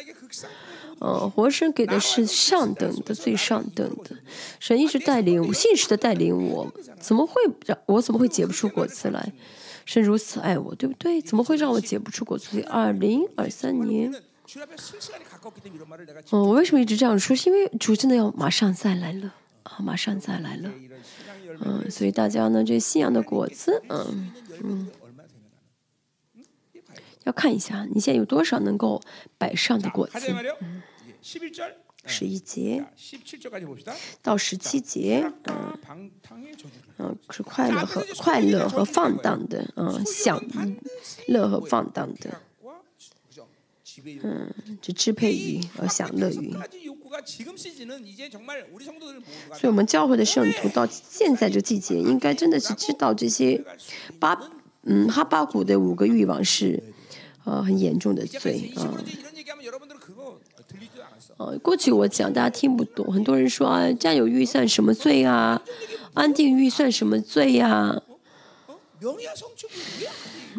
[0.99, 4.17] 呃，活神给的是上等的、最上等的，
[4.59, 6.69] 神一直带领，信实的带领我，
[6.99, 9.31] 怎么会让我怎么会结不出果子来？
[9.85, 11.21] 神如此爱我，对不对？
[11.21, 12.61] 怎么会让我结不出果子？
[12.69, 14.13] 二零二三年，
[16.31, 17.33] 嗯，我为什么一直这样说？
[17.35, 20.69] 是因为主真的要马上再来了啊，马上再来了，
[21.61, 24.31] 嗯，所以大家呢，这信仰的果子，嗯
[24.63, 24.87] 嗯，
[27.23, 29.01] 要看一下你现在有多少能够
[29.37, 30.35] 摆上的果子。
[30.59, 30.83] 嗯
[31.21, 32.85] 十一节。
[34.21, 35.77] 到十七节，嗯，
[36.97, 40.41] 嗯，是快乐和快乐和放荡的，嗯，享
[41.27, 42.41] 乐和放荡的，
[44.23, 46.53] 嗯，就支配于和享乐于。
[49.51, 53.61] 所以，我们教会的圣徒到现在这季节，应该真的是知道这些
[54.19, 54.39] 巴，
[54.83, 56.81] 嗯，哈巴谷的五个欲望是，
[57.43, 59.03] 呃，很严重的罪啊。
[61.39, 65.61] 呃，过去我讲大家听不懂，很多人说啊，占有欲算什么罪啊？
[66.13, 68.01] 安定欲算什么罪呀？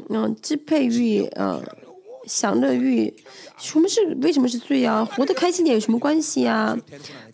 [0.09, 1.61] 嗯，支配欲啊，
[2.27, 3.15] 享乐欲，
[3.59, 5.05] 什么是为什么是罪啊？
[5.05, 6.75] 活得开心点有什么关系啊？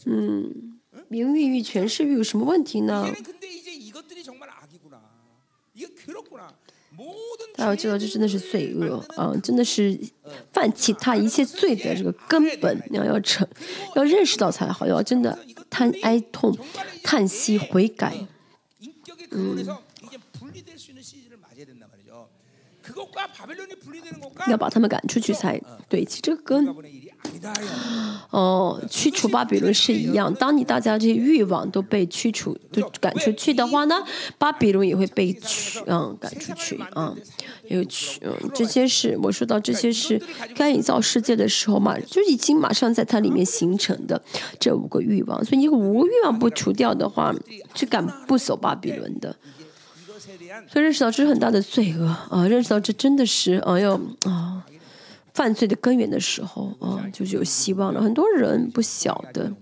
[0.06, 3.08] 嗯，名誉欲、权势欲有什么问题呢？
[7.54, 9.34] 大家要知道，这真的是罪恶啊！
[9.42, 9.98] 真的是
[10.52, 13.46] 犯其他一切罪的这个根本，你要要成，
[13.94, 15.38] 要认识到才好，要真的
[15.70, 16.56] 叹哀痛、
[17.02, 18.14] 叹息、悔改。
[19.30, 19.64] 嗯。
[24.48, 26.04] 要把他们赶出去才对。
[26.04, 26.64] 其实这个跟
[28.30, 33.96] 哦驱除巴比伦是一样当你大家这些欲望都被驱除都赶出去的话呢
[34.38, 37.16] 巴比伦也会被驱嗯赶出去嗯
[37.68, 40.20] 有去嗯这些是我说到这些是
[40.54, 44.20] 该营造世界的时候嘛就已经马上在它里面形成的
[44.58, 47.34] 这五个欲望所以你五欲望不除掉的话
[47.74, 49.34] 是赶不走巴比伦的。
[50.68, 54.65] 所以认识到这是很大的罪恶啊认识到这真的是哎呦啊。
[55.36, 59.52] 犯罪的根源的时候啊就是有希望了很多人不晓得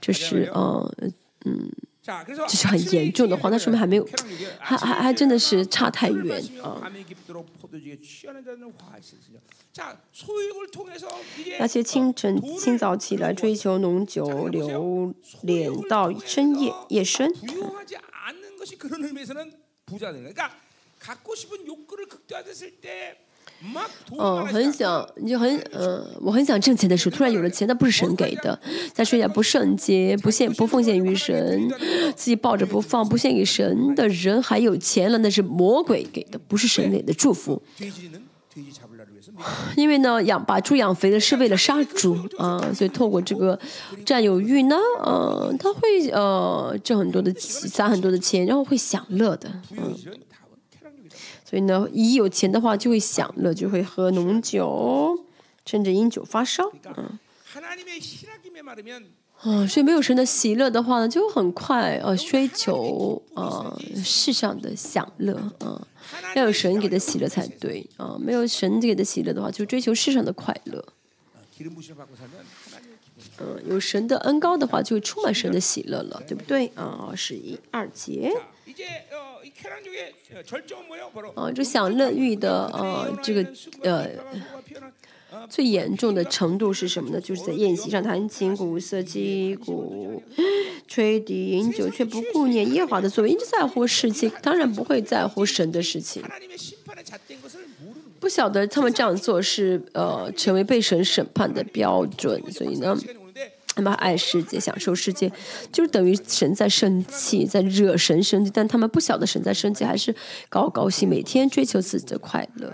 [0.00, 0.88] 就是啊
[1.44, 1.68] 嗯
[2.38, 4.08] 就是很严重的话那说明还没有
[4.60, 6.80] 还还还真的是差太远啊。
[11.58, 15.12] 那些清晨清早起来追求浓酒流
[15.42, 17.32] 脸到深夜夜深。
[24.18, 28.58] 嗯，很想，你就很，嗯，我很想挣钱的时候，突然有了钱，那不是神给的。
[28.92, 31.68] 再说一下，不圣洁，不献，不奉献于神，
[32.16, 37.62] 自己抱着不放，不献给神的人，还有钱了，那是魔鬼给的，不是神给的祝福。
[39.76, 43.58] 因为呢，养把猪养肥了是为了杀猪啊，所以透过这个
[44.04, 44.76] 占有欲呢，
[45.06, 49.94] 嗯，他会呃挣很多的，攒很多的钱，然后会享乐的，嗯。
[51.50, 55.18] 所以呢，一有钱的话就会享乐，就会喝浓酒，
[55.66, 57.18] 甚至饮酒发烧，嗯。
[59.38, 65.80] 啊，所以没有神的喜乐的话呢，就很快呃追求啊世上的享乐，嗯，
[66.36, 70.84] 要有神给的喜乐才对，啊，没有神给的喜乐的话，就追求世上的快乐。
[73.38, 76.68] 嗯，有神的恩高的话，就会充满神的喜乐了，对不对？
[76.76, 78.32] 啊，是一二节。
[81.34, 83.46] 啊，就享乐欲的啊，这个
[83.82, 84.08] 呃，
[85.48, 87.20] 最严重的程度是什么呢？
[87.20, 90.22] 就是在宴席上弹琴、鼓瑟、击鼓、
[90.88, 96.22] 吹笛、饮酒，却不顾念耶和华的作为，一直在乎事情，当然不会在乎神的事情。
[98.18, 102.96] 不晓得他们这样做是呃，成为被神审判的标准，所以呢。
[103.80, 105.32] 他们爱世界，享受世界，
[105.72, 110.14] 就是等于神在生气，在惹神生气，但他们不晓得神在生气，还是
[110.50, 112.70] 高高兴，每天追求自己的快乐，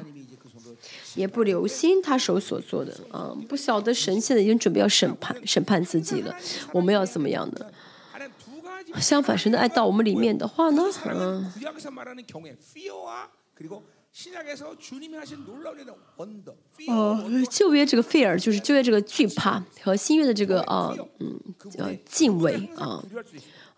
[1.15, 6.35] 也不留心他手所做的啊，不晓得神现在已经准备要审判审判自己了，
[6.73, 7.73] 我们要怎么样的？
[9.01, 10.83] 相反，神的爱到我们里面的话呢？
[11.15, 11.53] 嗯、
[16.89, 21.39] 呃，旧约这个 fear 就是旧约这个惧怕和新约的这个啊，嗯，
[21.77, 23.03] 呃，敬畏啊，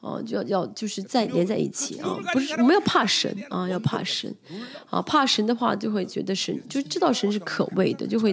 [0.00, 4.32] 啊，就要要就是再连在一起啊，不是没有怕神啊，要怕神。
[4.90, 8.32] 啊，怕神的话就会觉得神，就知道神是可畏的，就会，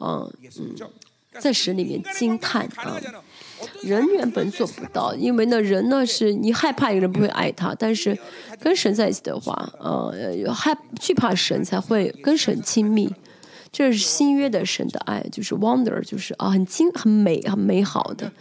[0.00, 0.28] 嗯
[0.58, 0.74] 嗯，
[1.38, 3.00] 在神里面惊叹啊。
[3.82, 8.16] 人原本做不到，因为呢，人呢是你害怕一个人不会爱他，但是
[8.60, 10.12] 跟神在一起的话，呃，
[10.52, 13.12] 害惧怕神才会跟神亲密，
[13.70, 18.32] 这是新约的神的爱，就是 wonder，就是啊，很精、很美、很美好的，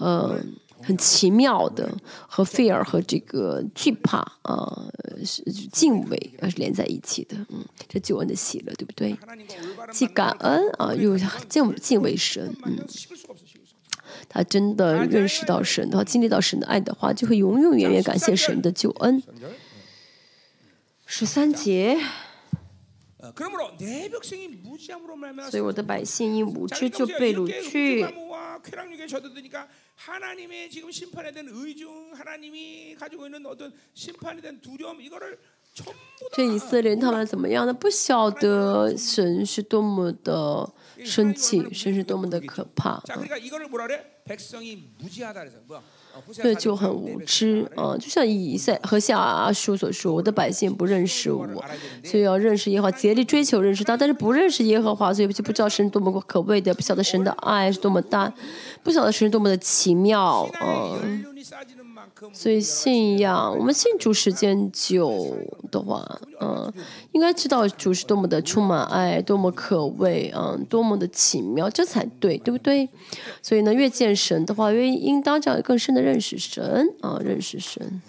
[0.00, 1.90] 嗯，很奇妙的，
[2.26, 4.84] 和 fear 和这个惧怕啊
[5.24, 5.42] 是
[5.72, 9.16] 敬畏啊是连在一起的，嗯，这救恩的喜乐，对不对？
[9.92, 11.18] 既感恩啊，又
[11.48, 12.78] 敬敬畏神，嗯。
[14.28, 19.22] 他真的认识到神的话经历到神的爱的话就会永永远远感谢神的救恩。
[21.06, 21.98] 十三节。
[25.50, 28.06] 所以我的百姓因无知就被掳去。
[36.32, 37.74] 这以色列人他们怎么样呢？
[37.74, 40.72] 不晓得神是多么的
[41.04, 43.02] 生气，神是多么的可怕。
[46.42, 51.46] 对，就很无知，嗯、啊，就像以赛和夏叔所说，我的百姓不认识我，
[52.02, 58.32] 所以要认识耶和华，竭力追求认识他，但是不认识耶和华，所以就不知道神多么可畏的，不晓得神的爱是多么大，
[58.82, 60.98] 不晓得神多么的奇妙，嗯、啊。
[62.32, 65.36] 所以信仰，我们信主时间久
[65.70, 66.72] 的话，嗯，
[67.12, 71.68] 应该知道主是多么的充满爱，多么可畏，嗯，多么的奇妙。
[71.70, 72.88] 这才对，对不对？
[73.42, 76.94] 所以呢，越见神的话，越应当这样更深的认识神。
[77.00, 78.02] 啊，认识神。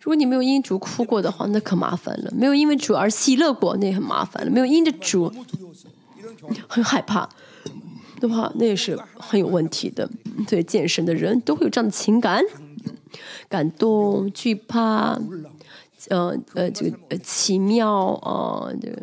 [0.00, 4.50] 如果你没有因主哭过的话，那可麻烦了；没有因为主而喜乐过，那也很麻烦了。
[4.50, 5.32] 没有因着主，
[6.68, 7.28] 很害怕。
[8.20, 10.08] 的话，那也是很有问题的。
[10.48, 12.42] 对，健身的人都会有这样的情感，
[13.48, 15.18] 感动、惧怕、
[16.08, 19.02] 呃呃这个呃奇妙啊，这个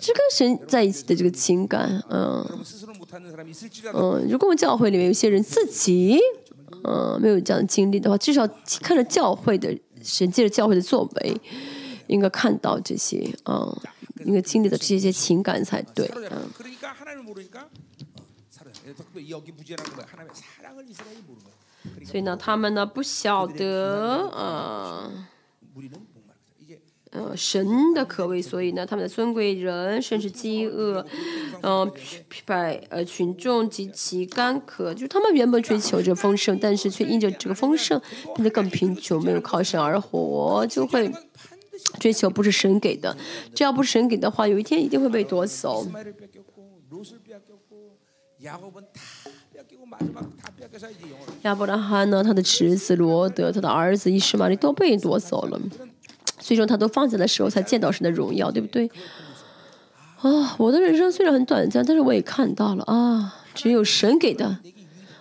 [0.00, 2.44] 这跟神在一起的这个情感，嗯。
[3.94, 6.18] 嗯，如果我们教会里面有些人自己
[6.82, 8.44] 嗯没有这样的经历的话，至少
[8.82, 9.72] 看着教会的
[10.02, 11.40] 神借着教会的作为，
[12.08, 13.72] 应该看到这些嗯，
[14.24, 16.48] 应该经历的这些情感才对，嗯。
[22.04, 25.10] 所以呢，他们呢不晓得啊
[27.10, 31.06] 呃神的可畏，所以呢，他们的尊贵人甚至饥饿，
[31.62, 31.92] 嗯，
[32.44, 38.00] 百呃群众及其干渴，就是他们原本追求着丰盛，但是却因着这个丰盛
[38.34, 41.12] 变得更贫穷，没有靠神而活，就会
[41.98, 43.16] 追求不是神给的，
[43.54, 45.86] 这要不是神给的话，有一天一定会被夺走。
[51.42, 55.60] 亚伯拉罕呢，他的侄子罗德，他的儿子伊什玛利都被夺走了，
[56.38, 58.90] 最终他都放下的时候，才见到神的荣耀，对不对？
[60.20, 64.58] 啊，我的人生虽然很短暂，但是我也看到了啊，只有神给的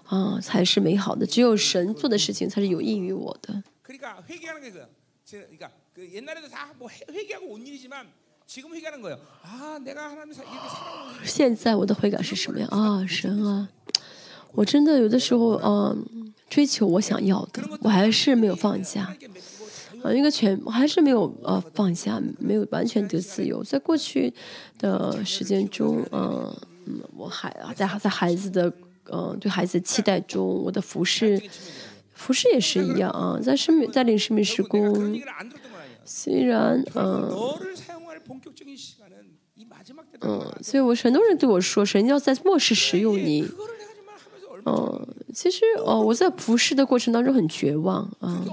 [0.05, 3.63] 啊才是美好的，只有神做的事情才是有益于我的。
[11.23, 12.67] 现在我的悔改是什么呀？
[12.71, 13.69] 啊，神啊！
[14.51, 19.15] 我真的有的时候，嗯，追求我想要的，我还是没有放下，
[20.03, 23.63] 啊，应该全，我还是没有呃放下，没有完全得自由。
[23.63, 24.31] 在过去
[24.77, 26.55] 的时间中，嗯
[26.85, 28.71] 嗯，我还在在孩子的
[29.09, 31.41] 嗯对孩子的期待中，我的服饰
[32.13, 35.19] 服饰也是一样啊，在生命在领生命时工，
[36.05, 37.29] 虽然嗯。
[40.21, 43.47] 嗯，所以我很多人对我说，神要在末世使用你。
[44.65, 48.43] 嗯，其实哦，我在服侍的过程当中很绝望啊。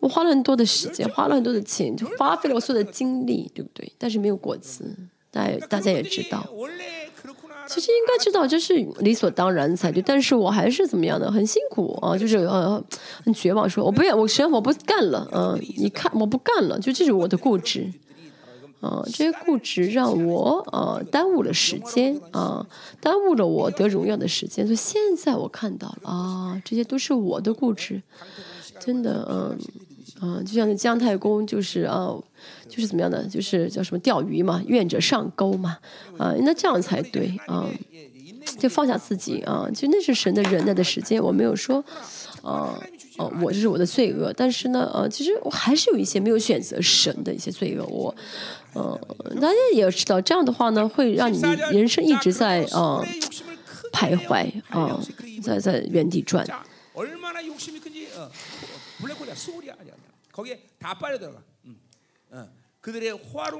[0.00, 3.92] 我花了很多的时间，花了很多的钱，就花费了我所有的精力，对不对？
[3.98, 4.96] 但是没有果子，
[5.30, 6.44] 大家大家也知道。
[7.66, 12.82] 其实应该知道这是理所当然才对，但是我还是怎么样的，很辛苦啊，就是呃
[13.24, 17.92] 很绝望，说我不要，我神我不干了， 嗯，你看我不干了，就这是我的固执。
[18.80, 22.66] 啊，这些固执让我啊耽误了时间啊，
[23.00, 24.66] 耽误了我得荣耀的时间。
[24.66, 28.02] 所以现在我看到了啊，这些都是我的固执，
[28.80, 29.56] 真的，嗯，
[30.20, 32.12] 啊，就像那姜太公，就是啊，
[32.72, 35.76] 就是怎么样的，就是叫什么钓鱼嘛，愿者上钩嘛，
[36.16, 37.68] 啊，那这样才对啊，
[38.58, 41.84] 就放下自己啊，就那是神的忍耐的时间，我没有说，
[42.42, 42.80] 啊。
[43.18, 47.84] 哦，我这是我的罪恶，但是呢，呃，其实我还是有一些没有选择神的一些罪恶。
[47.84, 48.14] 我，
[48.72, 48.98] 呃，
[49.34, 51.38] 大家也知道，这样的话呢，会让你
[51.70, 53.04] 人生一直在呃
[53.92, 54.98] 徘徊啊，
[55.42, 56.42] 在在原地转。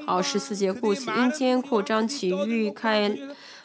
[0.04, 3.16] 好，十四节故事，阴间扩张起欲开。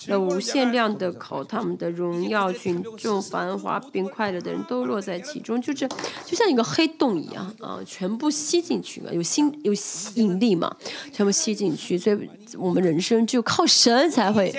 [0.06, 5.88] 了无限量的口，他们的荣耀、群众、繁华并快乐的人都落在其中，就是
[6.24, 10.74] 就像一个黑洞一样啊，全部吸进去嘛，有吸有吸引力嘛，
[11.12, 14.54] 全部吸进去，所以我们人生只有靠神才会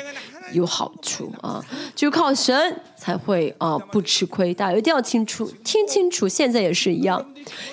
[0.52, 1.64] 有好处啊，
[1.94, 4.52] 就靠神才会啊不吃亏。
[4.54, 7.24] 大家一定要清楚，听清楚，现在也是一样，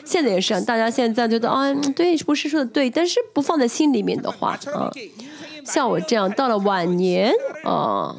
[0.04, 4.92] 现在也是，大家现在觉得啊，对，不是说的对，但是不放在心里面的话啊。
[5.66, 7.34] 像我这样到了晚年
[7.64, 8.16] 啊，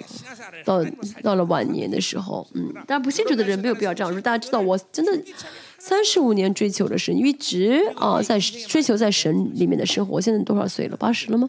[0.65, 0.85] 到
[1.23, 4.21] 到了晚年的时候，嗯，但不信主的人没有必要这样说。
[4.21, 5.17] 大家知道，我真的
[5.79, 10.17] 三十五年追求的神，一直啊在追求在神里面的生活。
[10.17, 10.97] 我现在多少岁了？
[10.97, 11.49] 八十了吗？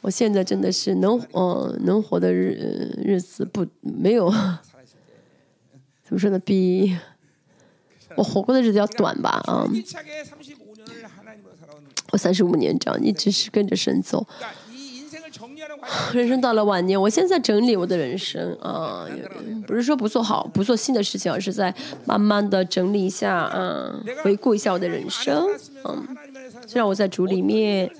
[0.00, 4.30] 我现在真的是能嗯能活的日日子不没有，
[6.02, 6.38] 怎么说呢？
[6.38, 6.96] 比
[8.16, 9.66] 我活过的日子要短吧啊。
[12.12, 14.26] 我三十五年这样一直是跟着神走，
[16.12, 19.08] 人生到了晚年，我现在整理我的人生啊，
[19.66, 21.74] 不是说不做好不做新的事情，而是在
[22.04, 25.48] 慢慢的整理一下，嗯，回顾一下我的人生，
[25.84, 26.06] 嗯，
[26.66, 27.90] 虽然我在主里面，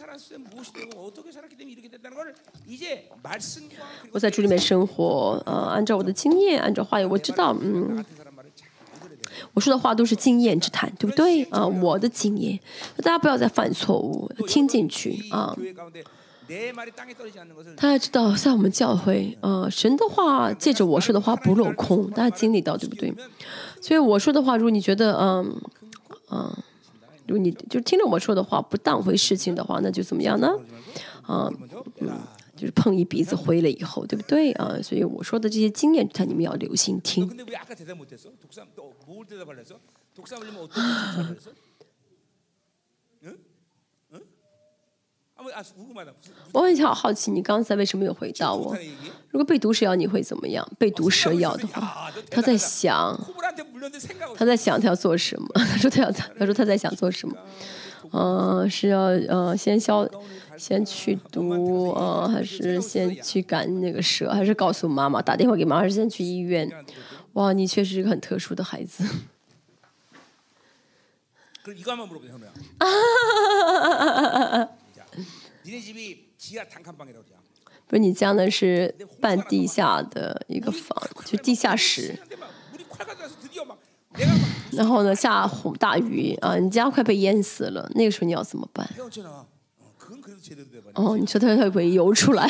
[4.12, 8.04] 我在主里面生活，呃，按照我的经验，按照话语，我知道，嗯。
[9.54, 11.66] 我说的话都是经验之谈，对不对啊？
[11.66, 12.58] 我的经验，
[12.98, 15.56] 大家不要再犯错误，听进去啊。
[17.76, 23.12] 大家知道，在我们教会啊，神的话借着我说的话不落空，大家经历到对不对？
[23.80, 25.56] 所以我说的话，如果你觉得嗯
[26.30, 26.54] 嗯，
[27.26, 30.48] 如果你就听了我说的话不当回事情的话，那就怎么样呢？
[31.22, 31.50] 啊
[32.00, 32.10] 嗯。
[32.62, 34.52] 就是碰一鼻子灰了以后对不对？
[34.52, 37.28] 啊所以我说的这些经验他你们要留心听。
[46.52, 48.76] 我很一好好奇你刚才为什么有回答我？
[49.30, 50.66] 如果被毒蛇咬你会怎么样？
[50.78, 53.18] 被毒蛇咬的话他在想
[54.36, 55.48] 他在想他要做什么？
[55.54, 57.36] 他说他要他说他在想做什么？
[58.12, 60.06] 嗯是要嗯先消
[60.58, 66.70] 先去读啊，还是先去赶那个蛇，还是告诉妈妈打电话给妈妈，还是先去医院？
[67.34, 69.04] 哇，你确实是个很特殊的孩子。
[77.86, 82.18] 不是你家呢是半地下的一个房，就地下室。
[84.72, 88.88] 然后呢，下大雨啊，你家快被淹死了，那个时候你要怎么办？
[90.94, 92.46] 哦你说他会不会游出来？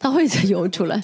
[0.00, 0.96] 他会再游出来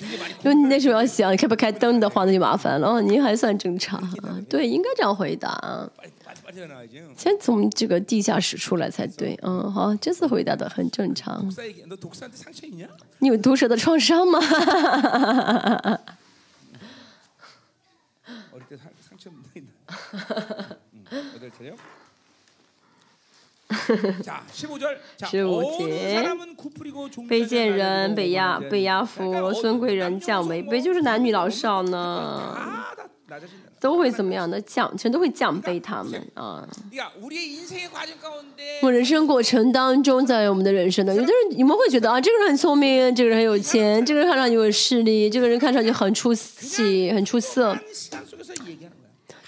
[0.42, 2.88] 因为你那时候要想开不开灯的话那就麻烦了。
[2.88, 4.40] 哦您还算正常啊。
[4.48, 5.90] 对应该这样回答。
[7.16, 9.38] 先从这个地下室出来才对。
[9.42, 11.46] 嗯好这次回答的很正常。
[13.18, 14.40] 你有毒蛇的创伤吗？
[24.52, 26.24] 十五节，
[27.28, 32.56] 被贱人被压被压服，孙贵人降卑，就是男女老少呢，
[33.80, 36.66] 都会怎么样的降，全都会降卑他们啊。
[38.82, 41.12] 我人生过程当中，在我们的人生的。
[41.14, 47.76] 有的人，你们会觉得啊，这个人很聪明，这个人很有钱，这个人看上去有势力，这个人看上去很出息，很出色。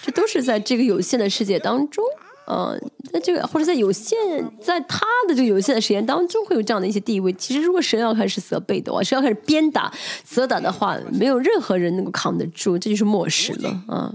[0.03, 2.05] 这都是在这个有限的世界当中。
[2.51, 4.17] 嗯，那这个或者在有限，
[4.59, 7.31] 在他的这个有限的时间当中，会有这样的一些地位。
[7.35, 9.93] 其实，如果神要开始责备的话，神要开始鞭打、
[10.25, 14.11] 责打的话，没有任何人能够扛得住，这就是末世了啊！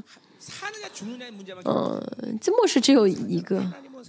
[1.66, 3.60] 嗯，这末世只有一个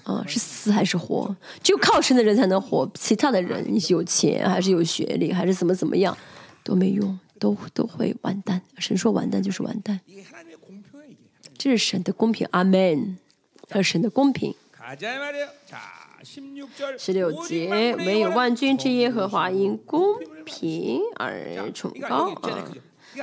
[0.05, 1.37] 啊，是死还是活？
[1.63, 6.17] 只有靠神的人才能活，其他的人，有钱还是有学历还是怎么怎么样，
[6.63, 8.63] 都没用，都都会完蛋。
[8.79, 10.01] 神说完蛋就是完蛋，
[11.59, 12.49] 这是神的公平。
[12.53, 13.19] 阿门。
[13.75, 14.55] 和神的公平。
[16.97, 20.01] 十六节，唯有万军之耶和华因公
[20.45, 22.65] 平而崇高啊。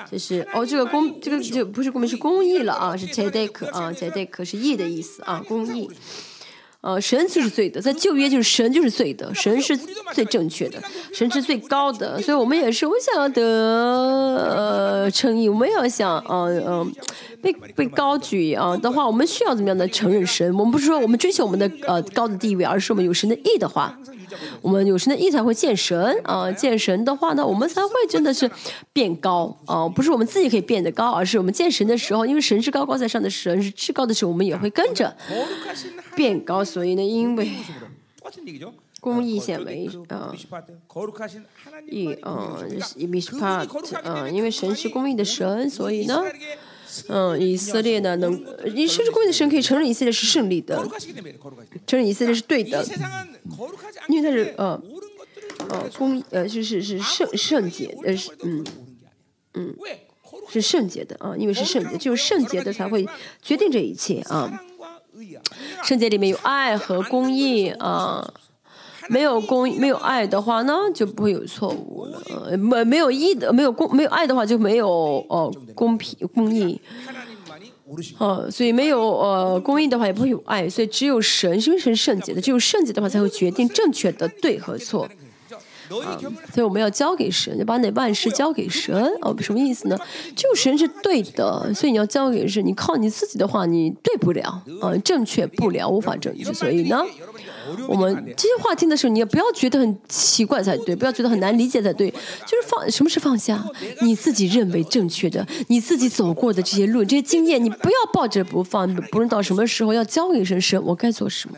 [0.10, 5.90] 这是哦，这个公这个就不是公平，是公义了啊，是 t e d e k 啊 t e d e k 是义的意思啊，公义。
[6.82, 9.78] 呃，神就是罪的，在旧约就是神就是罪的，神是
[10.14, 10.82] 最正确的，
[11.14, 16.88] 神是最高的，所以我们也是，我们想要得呃称义，我们要想呃呃
[17.40, 20.52] 被被高举啊的话，我们需要怎么样的承认神？
[20.58, 23.96] 我们不是说我们追求我们的呃高的地位，而是我们有神的义的话，
[24.62, 28.50] 我们有神的意才会见神啊，见神的话呢，我们才会真的是
[28.94, 35.16] 变高啊， 不是我们自己可以变得高，而是我们见神的时候，因为神是高高在上的神，是至高的神，我们也会跟着
[36.16, 36.64] 变高。
[36.64, 37.52] 所以呢，因为
[39.00, 40.34] 公益显为啊，
[41.90, 42.60] 以啊
[42.96, 43.66] 以米是帕
[44.04, 46.24] 啊，因为神是公益的神，所以呢。
[47.08, 48.34] 嗯，以色列呢能，
[48.76, 50.76] 以色列的神可以承认以色列是胜利的，
[51.88, 52.86] 承认以色列是对的，
[54.08, 54.82] 因为他是，呃，
[55.70, 58.64] 呃，公，呃，就是是圣圣洁，呃，是，嗯，
[59.54, 59.76] 嗯，
[60.50, 63.08] 是圣洁的，啊，因为是圣洁，只有圣洁的才会
[63.42, 64.62] 决定这一切，啊，
[65.84, 68.34] 圣洁里面有爱和公义，啊。
[69.10, 72.58] 没有公没有爱的话呢，就不会有错误了。
[72.58, 74.88] 没没有义的，没有公没有爱的话，就没有
[75.30, 76.80] 呃公平公义。
[78.18, 80.70] 哦，所以没有呃公义的话，也不会有爱。
[80.70, 85.08] 所以只有神，因为神圣洁的，只有圣洁的话，才会决定正确的对和错。
[86.00, 86.18] 啊，
[86.54, 89.98] 所以我们要交给神，要把那万事交给神哦，什么意思呢？
[90.36, 96.54] 就神是对的，所以你要交给神，你靠你自己的话，你对不了，嗯，正确不了，无法正确。
[96.54, 97.04] 所以呢，
[97.88, 102.10] 我们这些话听的时候，你也不要觉得很奇怪才对，不要觉得很难理解才对。
[102.10, 103.64] 就是放，什么是放下？
[104.02, 108.94] 你自己认为正确的，你自己走过的这些路、这些经验，你不要抱着不放。
[109.12, 111.58] 不论到什么时候，要交给神，神我该做什么？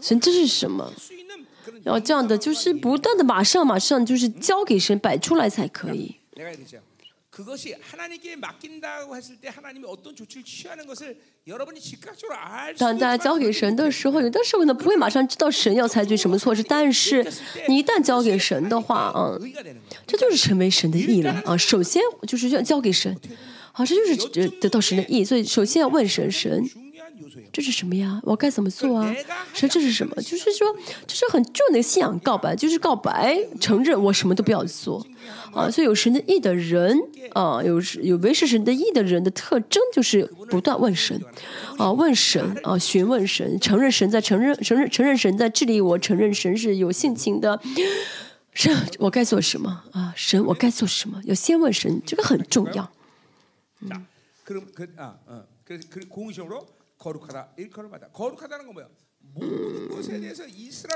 [0.00, 0.92] 神这是什么？
[1.84, 6.16] 然后这样的就是不断的马上马上就是交给神摆出来才可以。
[12.78, 17.26] 当大家交给神的时候，有的时候呢不会马上知道神要采取什么措施，但是
[17.68, 19.52] 你一旦交给神的话，嗯，
[20.06, 21.56] 这就是成为神的意了啊。
[21.56, 23.14] 首先就是要交给神，
[23.72, 26.64] 好，这就是得到神的意，所以首先要问神神。
[27.52, 28.20] 这是什么呀？
[28.24, 29.14] 我该怎么做啊？
[29.52, 30.14] 神，这是什么？
[30.22, 30.66] 就是说，
[31.06, 35.06] 这是很重要的信仰告白，就是告白，承认我什么都不要做
[35.52, 35.70] 啊。
[35.70, 36.98] 所以有神的意的人
[37.32, 41.20] 啊，有有维持神的意的人的特征就是不断问神
[41.78, 47.60] 啊，问神啊，询问神，承认神在承认承认承认神在治理我，承认神是有性情的。
[48.52, 50.12] 神，我该做什么啊？
[50.16, 51.20] 神，我该做什么？
[51.24, 52.90] 要先问神，这个很重要。
[53.88, 54.00] 자,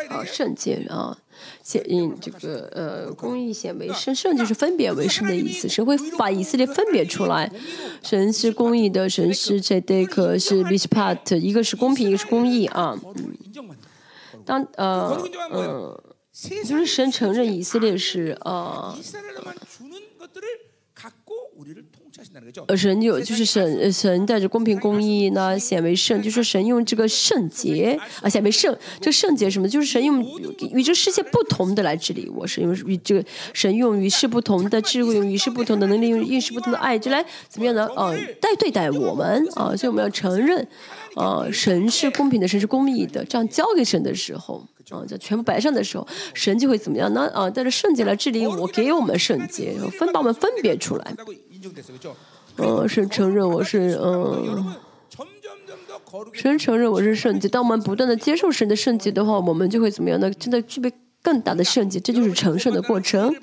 [0.08, 1.16] 啊圣剑啊
[1.62, 7.50] 显映这个呃公益显为圣圣就是分别为圣的意思谁会把以色列分别出来。
[8.02, 12.96] 神是公益的神是这得可是 bishopric 一个是公平一个是公益啊
[14.44, 15.20] 当呃
[15.52, 16.00] 嗯
[16.64, 18.96] 就是神承认以色列是呃
[22.66, 29.68] 呃，神有就是神呃神带着公平公义呢显为圣，就是神用这个圣洁啊显为圣，这个圣洁什么？
[29.68, 30.22] 就是神用
[30.72, 37.88] 与这世界不同的来治理我，神用与这个神用与世不同的智慧，用与世不同的能力，用与世不同的爱，就来怎么样呢？
[37.96, 40.66] 呃，待对待我们啊，所以我们要承认
[41.14, 44.62] 啊，神是公平的，神是公义的，这样交给神的时候。
[44.90, 47.30] 啊，在全部摆上的时候，神就会怎么样呢？
[47.34, 51.14] 啊，带着圣洁来治理我，给我们圣洁，分把我们分别出来。
[52.56, 54.76] 呃，神承认我是呃。
[56.32, 60.30] 神承认我是圣洁，当我们不断的接受神的圣洁的话，我们就会怎么样呢？
[60.30, 60.90] 真的具备
[61.22, 63.34] 更大的圣洁，这就是成圣的过程。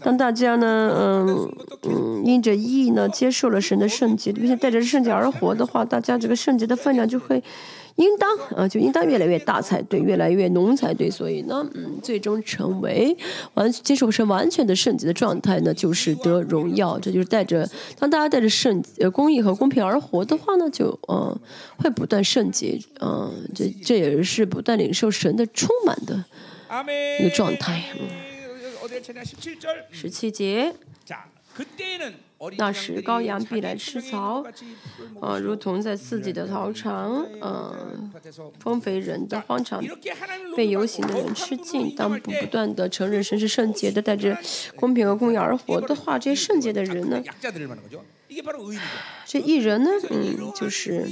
[0.00, 1.52] 当大家呢，嗯
[1.82, 7.42] 嗯，因着义呢，接受了神的圣洁，并且带着圣洁而活的话，大家这个圣洁的分量就会
[7.96, 11.10] 应当，啊，就应当越来越大才对，越来越浓才对。
[11.10, 13.16] 所以呢，嗯，最终成为
[13.54, 16.98] 完接受神完全的圣洁的状态呢，就是得荣耀。
[16.98, 17.68] 这就是带着
[17.98, 21.34] 当大家带着圣呃公益和公平而活的话呢，就嗯
[21.78, 26.24] 会不断圣洁，嗯，这这也是不断领受神的充满的
[27.20, 27.82] 一个状态。
[29.90, 30.74] 十七节。
[32.58, 34.44] 那时，羔羊必来吃草，
[35.20, 37.74] 啊，如同在自己的草场，啊，
[38.60, 39.82] 丰肥人的荒场
[40.54, 41.94] 被游行的人吃尽。
[41.94, 44.36] 当不不断的承认神是圣洁的，带着
[44.74, 47.22] 公平和公义而活的话，这些圣洁的人呢？
[49.24, 49.90] 这一人呢？
[50.10, 51.08] 嗯，就是。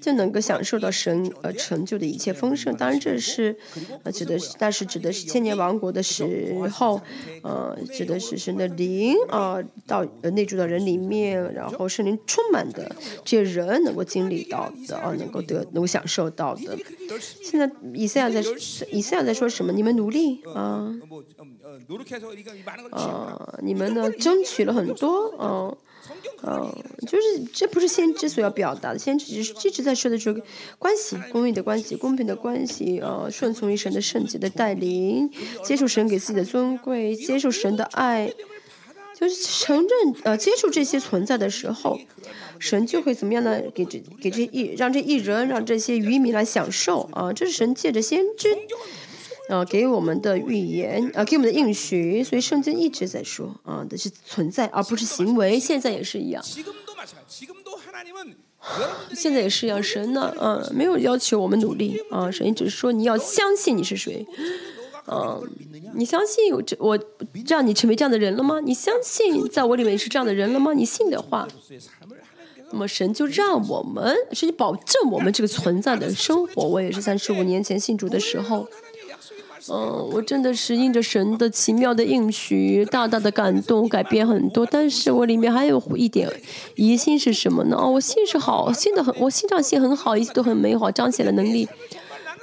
[0.00, 2.74] 就能够享受到神呃成就的一切丰盛。
[2.76, 3.54] 当然这是
[4.02, 7.00] 呃指的是但是指的是千年王国的时候
[7.42, 16.78] 呃指的是神的灵啊到呃内住的人里面然后是您充满的这些人能够经历到的啊能够得能够享受到的
[17.42, 18.42] 现在以赛亚在
[18.90, 19.72] 以赛亚在说什么？
[19.72, 20.90] 你们努力啊
[22.90, 26.74] 啊你们呢争取了很多啊嗯、성경呃，
[27.06, 30.42] 就是这不是先知所要表达的，先知只是一直在说的这个
[30.78, 35.30] 关系，公义的关系，公平的关系，呃，顺从于神的圣洁的带领，
[35.62, 38.32] 接受神给自己的尊贵，接受神的爱，
[39.14, 41.98] 就是承认呃接受这些存在的时候，
[42.58, 43.60] 神就会怎么样呢？
[43.74, 48.56] 给这给这一让这一人让这些渔民来享受啊、这是神借着先知。
[49.50, 56.42] 啊给我们的预言啊给我们的应许所以圣经一直在说啊的是存在而不是行为现在也是一样。
[59.14, 64.24] 现在也是一样神呢嗯没有要求我们努力啊神只是说你要相信你是谁
[65.06, 65.40] 啊
[65.94, 66.96] 你相信有这我
[67.48, 68.60] 让你成为这样的人了吗？
[68.60, 70.72] 你相信在我里面是这样的人了吗？
[70.72, 71.48] 你信的话
[72.70, 76.62] 那么神就让我们是你保证我们这个存在的生活。
[76.62, 78.68] 我也是三十五年前信主的时候
[79.68, 84.64] 嗯，我真的是应着神的奇妙的应许，大大的感动，改变很多。
[84.64, 86.30] 但是我里面还有一点
[86.76, 87.76] 疑心是什么呢？
[87.78, 91.68] 哦，我信是好，信的很，我信上信很好，一切都很美好，彰显了能力。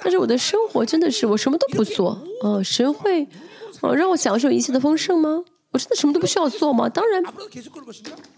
[0.03, 3.27] 但是我的生活真的是我什么都不做，嗯，神会，
[3.81, 5.43] 嗯，让我享受一切的丰盛吗？
[5.71, 6.87] 我真的什么都不需要做吗？
[6.87, 7.21] 当然，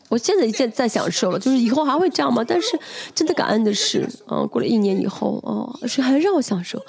[0.09, 2.43] 我现在一再在享受了，就是以后还会这样吗？
[2.47, 2.79] 但是
[3.13, 6.81] 真的感恩的是，嗯，过了一年以后，哦，谁还让我享受。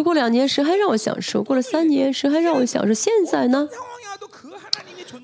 [0.00, 2.94] 过两年，神还让我享受；过了三年，神还让我享受。
[2.94, 3.68] 现在呢，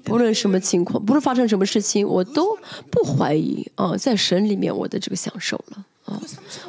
[0.04, 2.58] 不论什么情况，不论发生什么事情，我都
[2.90, 6.20] 不怀疑啊，在神里面我的这个享受了啊，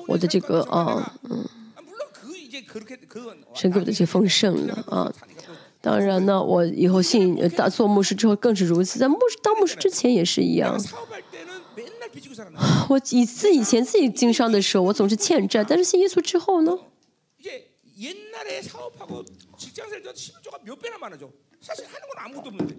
[0.07, 1.45] 我的这个啊，嗯，
[3.53, 5.11] 神给我的这丰盛了啊。
[5.81, 8.99] 当然呢，我以后信、当做牧师之后更是如此。
[8.99, 10.77] 在牧师当牧师之前也是一样。
[12.89, 16.77] 我以自以前自己经商的时候，我总是欠债，但是信耶稣之后呢？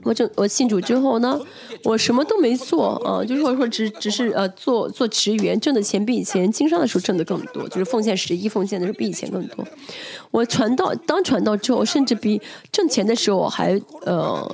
[0.02, 1.38] 我我信主之后呢
[1.84, 9.62] 我什么都没做啊就是我说只只是呃做做职员挣的钱比以前经商的时候挣得更多就是奉献十一奉献的是比以前更多。
[10.30, 12.40] 我传道当传道之后甚至比
[12.72, 14.51] 挣钱的时候还呃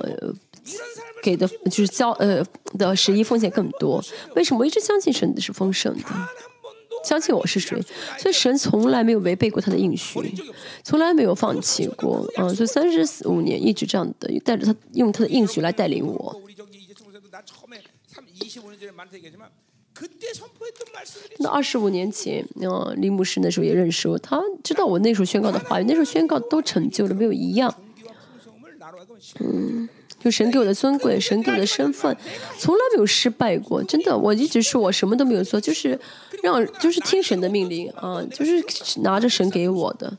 [1.23, 2.43] 给的就是交呃
[2.77, 4.03] 的十一奉献更多。
[4.35, 6.09] 为什么我一直相信神的是丰盛的？
[7.03, 7.81] 相信我是谁，
[8.17, 10.19] 所以神从来没有违背过他的应许，
[10.83, 12.25] 从来没有放弃过。
[12.37, 16.41] 嗯，所以三十五年一直这样的带着他，用他的应许来带领我。
[21.39, 27.73] 那二十五年前，嗯，林牧师那时候也认识我，他知道我那时候宣告的话语，那时候宣告都成就了，没有一样。
[29.39, 29.87] 嗯。
[30.19, 32.15] 就神给我的尊贵神给我的身份。
[32.57, 35.99] 从来没有失败过真的我一直说我什么都没有做就是
[36.43, 38.63] 让就是听神的命令啊就是
[39.01, 40.11] 拿着神给我的。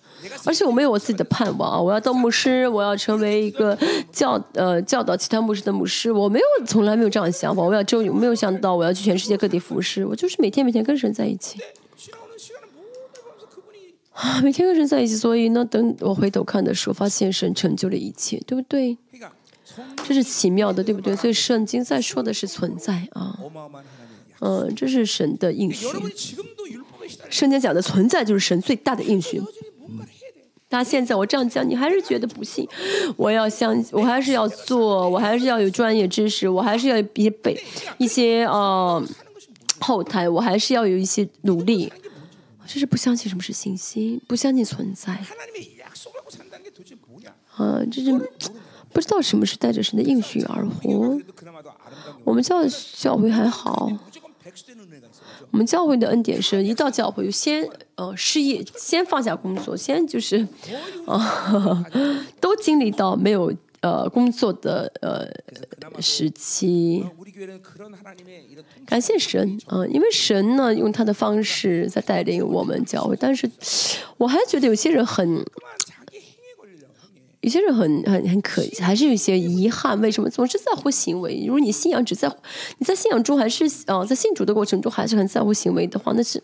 [0.45, 3.77] 而且我没有我自己的盼望啊我要当牧师我要成为一个
[4.13, 6.11] 教呃教导其他牧师的牧师。
[6.11, 10.05] 我没有从来没有这样的想法我要就没有想到我要去全世界各地服侍。
[10.05, 11.59] 我就是每天每天跟神在一起。
[14.13, 18.99] 啊每天跟神在一起所以呢等我回头看的时候发现神成就了一切对不对？
[20.07, 21.15] 这是奇妙的，对不对？
[21.17, 23.39] 所以圣经在说的是存在啊，
[24.41, 25.87] 嗯、这是神的应许。
[27.31, 29.43] 圣经讲的存在就是神最大的应许。
[30.71, 32.69] 那现在我这样讲，你还是觉得不信？
[33.17, 37.59] 我要相，我还是要做，我还是要有专业知识，我还是要一些背
[37.97, 39.03] 一些呃
[39.81, 41.91] 后台，我还是要有一些努力。
[42.67, 45.19] 这是不相信什么是信心，不相信存在。
[47.57, 48.13] 啊、这是
[48.99, 51.17] 不知道什么是带着神的应许而活。
[52.25, 53.89] 我们教教会还好。
[55.53, 57.65] 我们教会的恩典是一到教会就先
[57.95, 60.45] 呃失业先放下工作先就是
[61.07, 61.87] 啊
[62.41, 67.07] 都经历到没有呃工作的呃时期。
[68.85, 73.49] 感谢神啊因为神呢用他的方式在带领我们教会但是
[74.17, 75.45] 我还觉得有些人很
[77.49, 79.99] 有些人很、很、很可，还是有一些遗憾。
[80.03, 81.43] 为什么总是在乎行为？
[81.47, 82.37] 如果你信仰只在乎
[82.77, 86.43] 你在信仰中，还是啊，在信主的过程中，还是很在乎行为的话，那是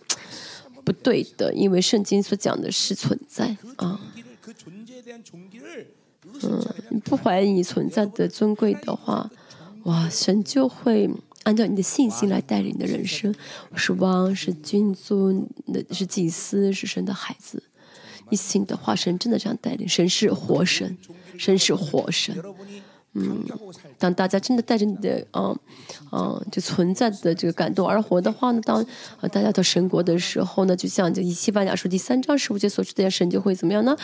[0.83, 1.53] 不对的。
[1.53, 4.01] 因为圣经所讲的是存在啊。
[6.43, 9.31] 嗯，不怀疑你存在的尊贵的话，
[9.83, 11.11] 哇，神就会
[11.43, 13.35] 按照你的信心来带领你的人生。
[13.71, 17.63] 我是王，是君尊，那是祭司，是神的孩子。
[18.35, 20.97] 迷的化神真的这样带领，神是活神，
[21.39, 22.35] 神是活神。
[23.17, 23.45] 嗯，
[23.97, 25.55] 当大家真的带着你的啊
[26.11, 28.85] 啊就存在的这个感动而活的话呢，当
[29.21, 33.97] 啊大家到神国的时候呢，就像就以西班牙书第三章十五节所说的神就会怎么样呢？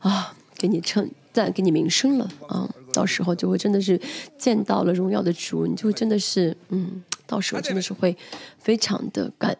[0.00, 2.26] 啊，给你称赞，给你名声了。
[2.48, 4.00] 啊，到时候就会真的是
[4.38, 8.16] 见到了荣耀的主，你就真的是嗯，到时候真的是会
[8.58, 9.54] 非常的感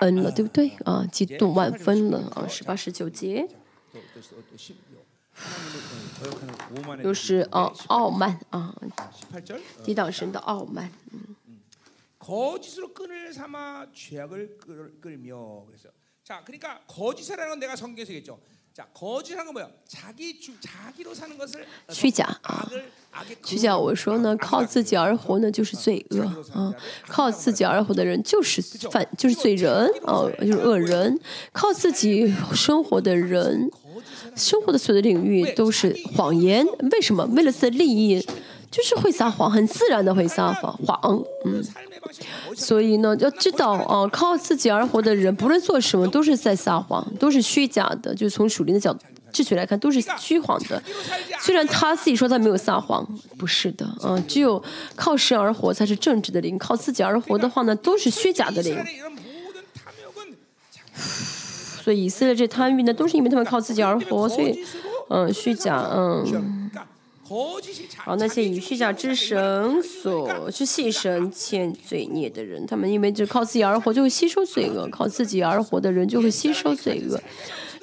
[0.00, 0.68] 恩了，对不对？
[0.84, 2.18] 啊，激动万分了。
[2.34, 3.46] 啊，十八、十九节。
[3.91, 5.03] 또, 또, 또, 또 십, 요.
[5.33, 8.73] 하나님을 어, 거역하는 오만의 又是哦傲慢啊，
[9.31, 10.91] 18절 抵挡神的傲慢。
[12.19, 15.89] 거짓으로 끈을 삼아 죄악을 끌, 끌며 그래서
[16.23, 18.39] 자 그러니까 거짓이라는 건 내가 성경에서 얘기했죠.
[21.88, 22.70] 虚假啊
[23.44, 26.22] 虚假我说呢靠自己而活呢就是罪恶
[26.54, 26.72] 啊
[27.08, 31.18] 靠自己而活的人就是犯就是罪人哦就是恶人。
[31.52, 33.70] 靠自己生活的人
[34.36, 36.64] 生活的所有的领域都是谎言。
[36.92, 37.24] 为什么？
[37.34, 38.24] 为了自己的利益。
[38.70, 41.62] 就是会撒谎很自然的会撒谎谎嗯。
[42.54, 49.00] 所以呢要知道啊靠自己而活的人不论做什么都是在撒谎都是虚假的就从属灵的角度
[49.32, 50.82] 秩序来看都是虚谎的。
[51.38, 54.62] 虽然他自己说他没有撒谎不是的嗯只有
[54.96, 58.76] 靠神而活才是正直的灵靠自己而活的话呢都是虚假的灵。
[60.94, 64.64] 所以以色列这贪欲呢都是因为他们靠自己而活所以
[65.08, 66.70] 嗯虚假嗯。
[67.96, 77.20] 好，那些以虚假之神所去信神，欠罪孽的人，他们因为就靠自己而活，就会吸收罪恶；靠自己而活的人，就会吸收罪恶。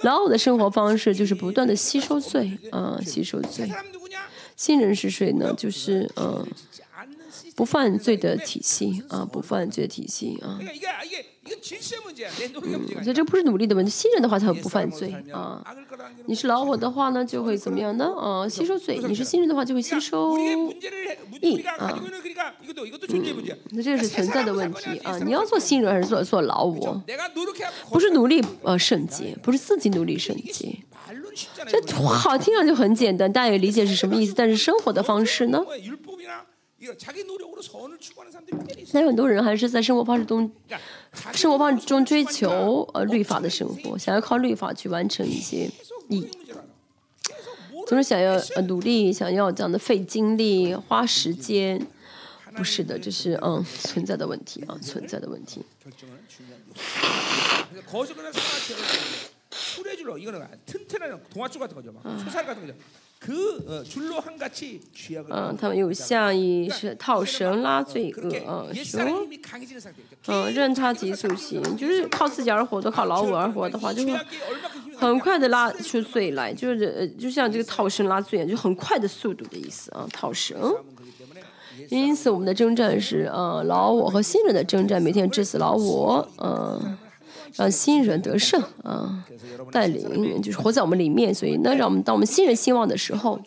[0.02, 3.72] 然后的生活方式就是不断的吸收罪啊，吸收罪。
[4.56, 5.54] 新人是谁呢？
[5.58, 6.46] 就是嗯，
[7.56, 10.60] 不犯罪的体系啊，不犯罪的体系啊。
[11.46, 15.64] 嗯，所以这不是努力的问题，新人的话他不犯罪啊，
[16.26, 18.12] 你是老五的话呢，就会怎么样呢？
[18.18, 20.34] 啊，吸收罪，你是新人的话就会吸收。
[20.36, 22.02] 嗯，啊，
[23.70, 27.00] 那这是存在的问题啊，你要做新人还是做做老五？
[27.92, 30.84] 不是努力呃升级，不是自己努力升级，
[31.68, 35.64] 这好听上就很简单，大家也理解是什么意思，但是生活的方式呢？
[38.94, 40.52] 那有很多人还是在生活方式中，
[41.34, 45.70] 生活方式中追求呃律法的生活，想要靠律法去完成一些
[46.10, 46.28] 义，
[47.88, 51.86] 总是想要呃努力，想要这样的费精力、花时间。
[52.56, 55.62] 不是的，这是嗯存在的问题啊，存在的问题。
[65.30, 69.02] 嗯，他们有像以是套绳拉罪恶啊，说，
[70.28, 74.14] 嗯，任他急速行，就是靠自己而活，都靠老五而活的话，就会
[74.98, 80.76] 很快的拉出罪来，就是呃，就像这个套绳拉罪，就很快的速度的意思啊，套绳。
[81.90, 86.98] 因此，我们的征战是呃老我和新人的征战，每天致死老我，嗯，
[87.56, 89.26] 让新人得胜啊，
[89.72, 93.40] 带领就是活在我们里面，所以那让我们当我们新人兴旺的时候，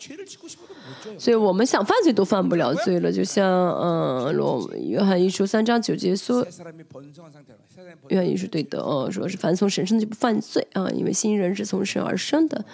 [1.17, 6.45] 所以我们想犯罪都犯不了罪了，就像嗯罗约翰一书三章九节说，
[8.07, 12.65] 约翰一书对的哦，说是凡从神圣就不犯罪啊，因为新人是从神而生的。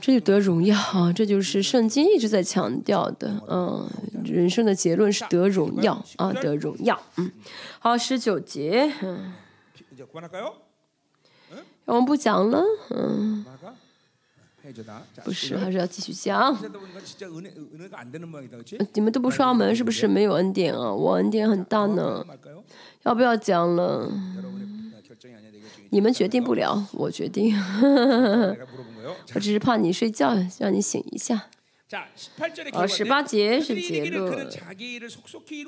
[0.00, 1.12] 这就得荣耀啊！
[1.12, 3.84] 这就是圣经一直在强调的，嗯，
[4.24, 6.96] 人生的结论是得荣耀啊，得荣耀。
[7.16, 7.28] 嗯，
[7.80, 9.32] 好，十九节，嗯，
[11.86, 13.44] 我们不讲了，嗯，
[15.24, 16.54] 不是，还是要继续讲。
[18.92, 20.92] 你们都不刷门，是不是没有恩典啊？
[20.92, 22.24] 我恩典很大呢，
[23.04, 24.10] 要不要讲了？
[25.90, 27.56] 你们决定不了，我决定。
[29.34, 31.46] 我只是怕你睡觉，让你醒一下。
[32.72, 34.46] 呃，十八节是结论，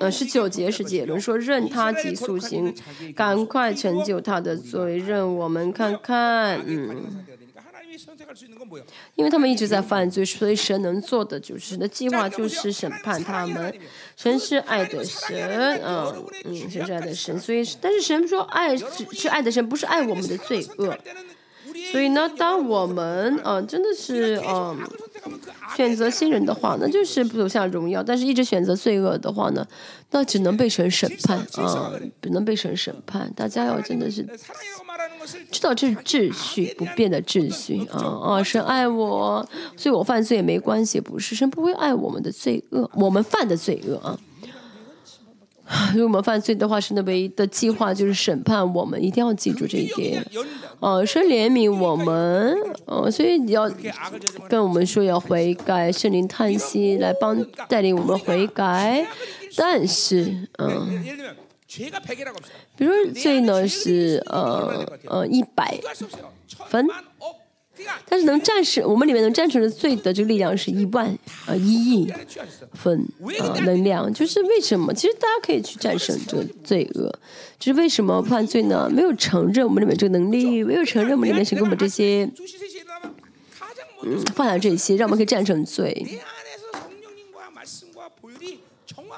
[0.00, 2.74] 呃，十九节是结论，说任他急速行，
[3.14, 7.24] 赶快成就他的罪，任我们看看，嗯。
[9.16, 13.74] 因为他们一直在犯罪，所以神能做的就是的计划就是审判他们。
[14.16, 20.96] 神是爱的神，嗯嗯，神是爱的神，所以但是神说爱是是爱的神，不是爱我们的罪恶。
[21.90, 24.78] 所以呢，当我们嗯真的是嗯
[25.76, 29.66] 选择新人的话，那就是不走向荣耀；但是一直选择罪恶的话呢，
[30.10, 31.92] 那只能被神审判啊，
[32.22, 33.32] 只能被神审判。
[33.34, 34.26] 大家要真的是
[35.50, 38.42] 知道这是秩序不变的秩序啊啊！
[38.42, 39.46] 神爱我，
[39.76, 44.18] 所以我犯罪也没关系，不是神不会爱我们的罪恶，我们犯的罪恶啊。
[45.94, 50.20] 如果我们犯罪的话，神的唯一的计划就是审判我们，一定要记住这一点。
[50.80, 53.70] 哦，是怜悯我们，哦，所以你要
[54.48, 59.06] 跟我们说要悔改，圣灵叹息来帮带领我们悔改。
[59.56, 61.04] 但是，嗯，
[62.76, 65.78] 比如说罪呢是呃呃一百
[66.68, 66.86] 分。
[68.08, 71.06] 但是能战胜我们里面能战胜的罪的这个力量是一万
[71.46, 72.12] 啊一亿
[72.74, 73.00] 分
[73.40, 74.92] 啊能量，就是为什么？
[74.92, 77.12] 其实大家可以去战胜这个罪恶，
[77.58, 78.90] 就是为什么犯罪呢？
[78.90, 82.30] 没有承认我们里面这个能力，没有承认我们里面是给我们这些，
[84.02, 86.20] 嗯，放下这些，让我们可以战胜罪。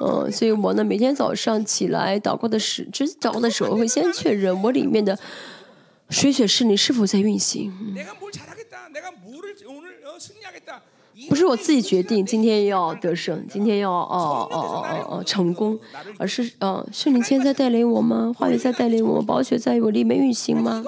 [0.00, 5.16] 嗯，所以我呢每天早上起来祷告的时，之祷告的时候会先确认我里面的
[6.12, 7.72] 水雪是你是否在运行。
[11.28, 15.78] 不是我自己决定今天要得胜，今天要哦哦哦哦哦成功，
[16.18, 18.32] 而是嗯圣灵在带领我吗？
[18.36, 20.84] 话语在带领我，宝血在我里面运行吗？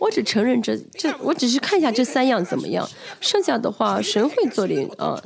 [0.00, 2.88] 我只承认这这，我只是看一下这三样怎么样，
[3.20, 5.20] 剩下的话神会做领啊。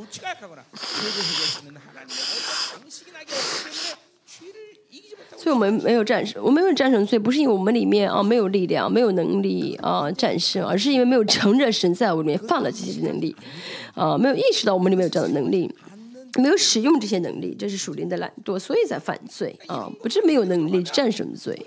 [5.42, 13.34] 所以我们没有战胜，我们没有战胜罪，不是因为我们里面啊没有力量、没有能力啊战胜，而是因为没有承认神在我里面放了这些能力，
[13.94, 15.68] 啊，没有意识到我们里面有这样的能力，
[16.36, 21.60] 没有使用这些能力，这是属灵的懒惰，所以在犯罪啊，不是没有能力战胜罪。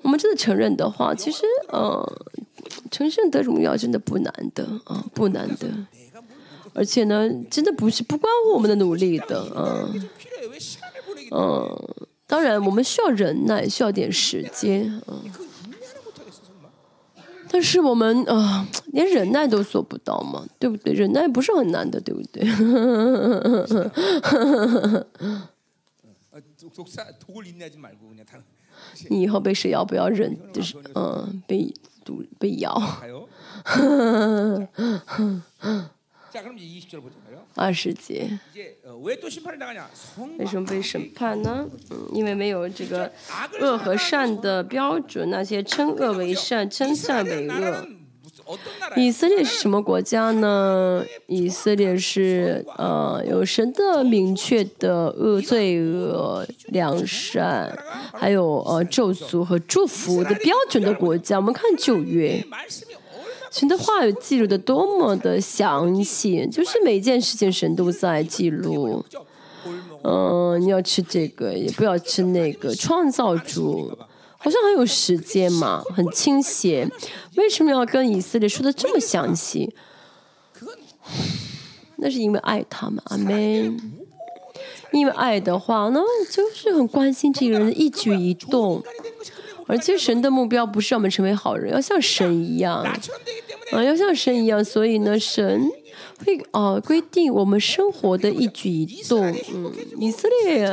[0.00, 2.10] 我们真的承认的话，其实呃，
[2.90, 5.68] 成圣得荣耀真的不难的啊，不难的，
[6.72, 9.92] 而且呢，真的不是不关乎我们的努力的啊，
[11.32, 11.86] 嗯。
[12.26, 15.20] 当然，我们需要忍耐，需要点时间啊。
[17.48, 20.92] 但是我们啊，连忍耐都做不到嘛，对不对？
[20.92, 22.42] 忍耐不是很难的，对不对？
[29.08, 31.72] 你以后被谁咬，不要忍，就是 嗯，被
[32.04, 32.76] 毒被咬。
[37.54, 38.38] 二十几
[39.00, 41.66] 为什么被审判呢？
[42.12, 43.10] 因为没有这个
[43.60, 45.30] 恶和善的标准。
[45.30, 47.86] 那些称恶为善，称善为恶。
[48.94, 51.04] 以色列是什么国家呢？
[51.26, 57.76] 以色列是呃，有神的明确的恶、罪恶、良善，
[58.12, 61.38] 还有呃，咒诅和祝福的标准的国家。
[61.38, 62.44] 我们看九月。
[63.50, 69.04] 神的话语记录的多么的详细，就是每件事情神都在记录。
[70.02, 72.74] 嗯，你要吃这个，也不要吃那个。
[72.74, 73.96] 创造主
[74.38, 76.90] 好像很有时间嘛，很清闲，
[77.36, 79.74] 为什么要跟以色列说的这么详细？
[81.96, 83.76] 那是因为爱他们，阿门。
[84.92, 86.00] 因为爱的话，那
[86.30, 88.82] 就是很关心这个人的一举一动。
[89.66, 92.82] 而且神的目标不是让我们成为好人，要像神一样，
[93.72, 94.64] 啊，要像神一样。
[94.64, 95.68] 所以呢，神
[96.24, 99.26] 会哦规定我们生活的一举一动。
[99.52, 100.64] 嗯，以色列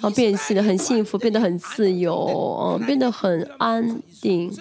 [0.00, 4.52] 啊，变性的很幸福，变得很自由，嗯，变得很安定，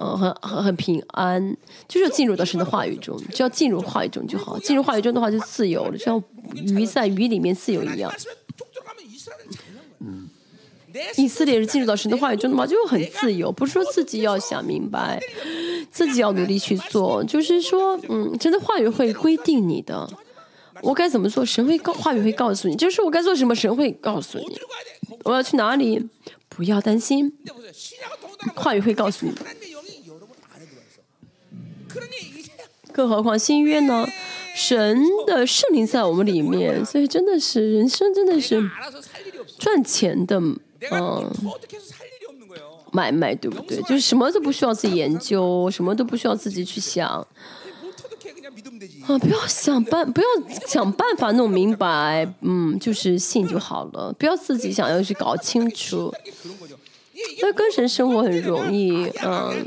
[0.00, 1.56] 嗯，很很很平安，
[1.88, 4.58] 就是要进入到神的话语中，只要进入话语中就好。
[4.58, 6.22] 进入话语中的话，就自由了，就像
[6.54, 8.12] 鱼在鱼里面自由一样。
[11.16, 15.20] 以色列是进入到神的话语中的吗就是很自由不是说自己要想明白
[15.90, 20.08] 自己要努力去做就是说嗯真的话语会规定你的。
[20.82, 21.44] 我该怎么做？
[21.44, 22.74] 神会告话语会告诉你。
[22.74, 24.58] 就是我该做什么神会告诉你。
[25.22, 26.08] 我要去哪里？
[26.48, 27.32] 不要担心
[28.54, 29.32] 话语会告诉你。
[32.92, 34.08] 更何况新约呢？
[34.56, 38.68] 神的圣灵在我们里面所以真的是人生真的是
[39.58, 40.40] 赚钱的
[40.90, 41.30] 嗯，
[42.90, 43.80] 买卖对不对？
[43.82, 47.26] 就是什么都不需要自己研究，什么都不需要自己去想。
[49.06, 50.26] 啊，不要想办，不要
[50.66, 52.26] 想办法弄明白。
[52.40, 56.12] 嗯，就是信就好了，不要自己想要去搞清楚。
[57.40, 59.66] 那跟神生活很容易，嗯，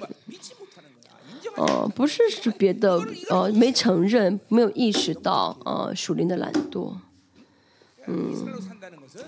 [1.55, 6.93] 哦，不是是别的，哦，没承认，没有意识到，呃，属灵的懒惰。
[8.07, 8.47] 嗯。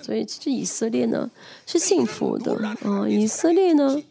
[0.02, 1.30] 所以其实以色列呢
[1.66, 4.02] 是幸福的啊以色列呢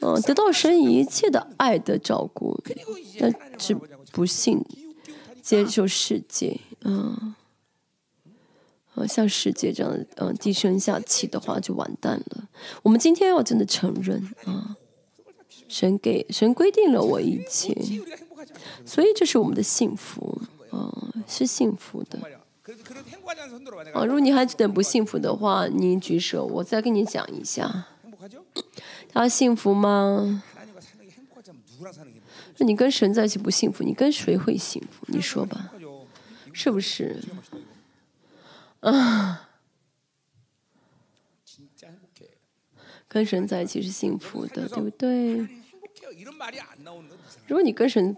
[0.00, 2.58] 嗯得到神一切的爱的照顾
[3.18, 3.76] 但是
[4.12, 4.64] 不幸
[5.42, 7.34] 接受世界嗯。
[8.96, 12.48] 好像世界这样嗯低声下气的话就完蛋了。
[12.82, 14.74] 我们今天要真的承认啊
[15.68, 17.76] 神给神规定了我一切
[18.86, 22.18] 所以这是我们的幸福啊是幸福的。
[23.94, 27.86] 啊，如果你还觉得不幸福的话，你举手，我再跟你讲一下。
[29.08, 30.42] 他幸福吗？
[32.58, 35.06] 那你跟神在一起不幸福，你跟谁会幸福？
[35.08, 35.70] 你说吧，
[36.52, 37.22] 是不是？
[38.80, 39.48] 啊，
[43.06, 45.46] 跟神在一起是幸福的，对不对？
[47.46, 48.16] 如果你跟神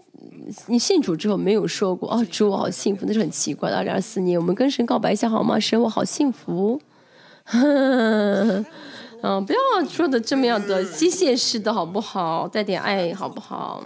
[0.67, 5.59] 你信主之后没有说过啊主我好幸福那是很奇怪的二零二四年我们跟神告白一下好吗？
[5.59, 6.81] 神我好幸福。
[9.21, 12.47] 嗯不要说的这么样的机械式的好不好？
[12.47, 13.83] 带点爱好不好？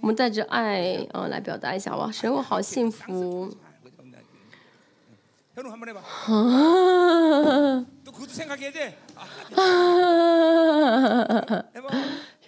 [0.00, 3.50] 我们带着爱嗯来表达一下哇神我好幸福。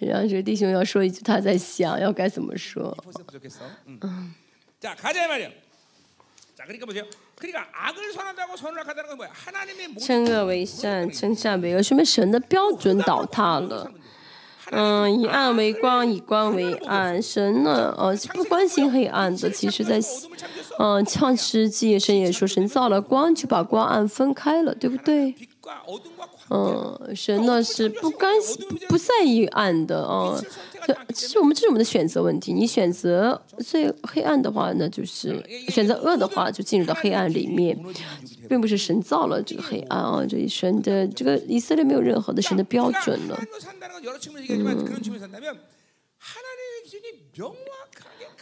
[0.00, 2.96] 实际上，这个弟兄要说一句，他在想要该怎么说。
[3.04, 3.60] 벌써 부족했어.
[3.86, 4.34] 응.
[4.80, 5.48] 자 가자 말이야.
[6.54, 7.04] 자 그러니까 보세요.
[7.36, 9.30] 그러니까 악을 선한다고 선을 악하다는 건 뭐야?
[9.32, 13.90] 하나님의 모든 称恶为善，称善为恶，说明神的标准倒塌了。
[14.72, 17.22] 嗯，以暗为光，以光为暗。
[17.22, 19.48] 神呢，呃，是不关心黑暗的。
[19.48, 20.76] 其实在， 어둠을 창조했어.
[20.78, 25.34] 嗯，创世纪神也说，神造了光，就把光暗分开了，对不对？
[26.53, 30.37] 嗯，神呢是不甘心，不在意暗的啊。
[30.85, 37.77] 这其实我们这是我们的选择问题，你选择最黑暗的话呢，就是选择恶的话，就进入到黑暗里面，
[38.49, 40.25] 并不是神造了这个黑暗啊。
[40.27, 43.39] 这一神的这个以色列没有任何的神的标准了，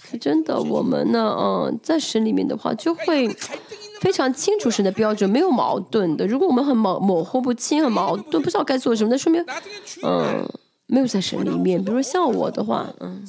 [0.10, 0.60] 是真的。
[0.60, 3.28] 我们呢，嗯，在神里面的话就会。
[4.00, 6.26] 非常清楚神的标准，没有矛盾的。
[6.26, 9.44] 如果我们很模模糊不清，很矛盾，不知道该做什么，那说明
[10.04, 10.48] 嗯，
[10.88, 11.80] 没有在神里面。
[11.84, 13.22] 比如说像我的话，嗯，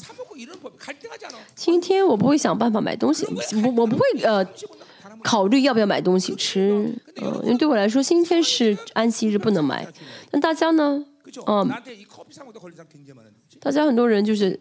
[1.55, 3.27] 今天我不会想办法买东西，
[3.65, 4.47] 我我不会呃
[5.25, 6.93] 考虑要不要买东西吃。
[7.21, 9.87] 嗯，因为对我来说，今天是安息日，不能买。
[10.31, 11.05] 但大家呢，
[11.47, 11.69] 嗯，
[13.61, 14.59] 大家很多人就是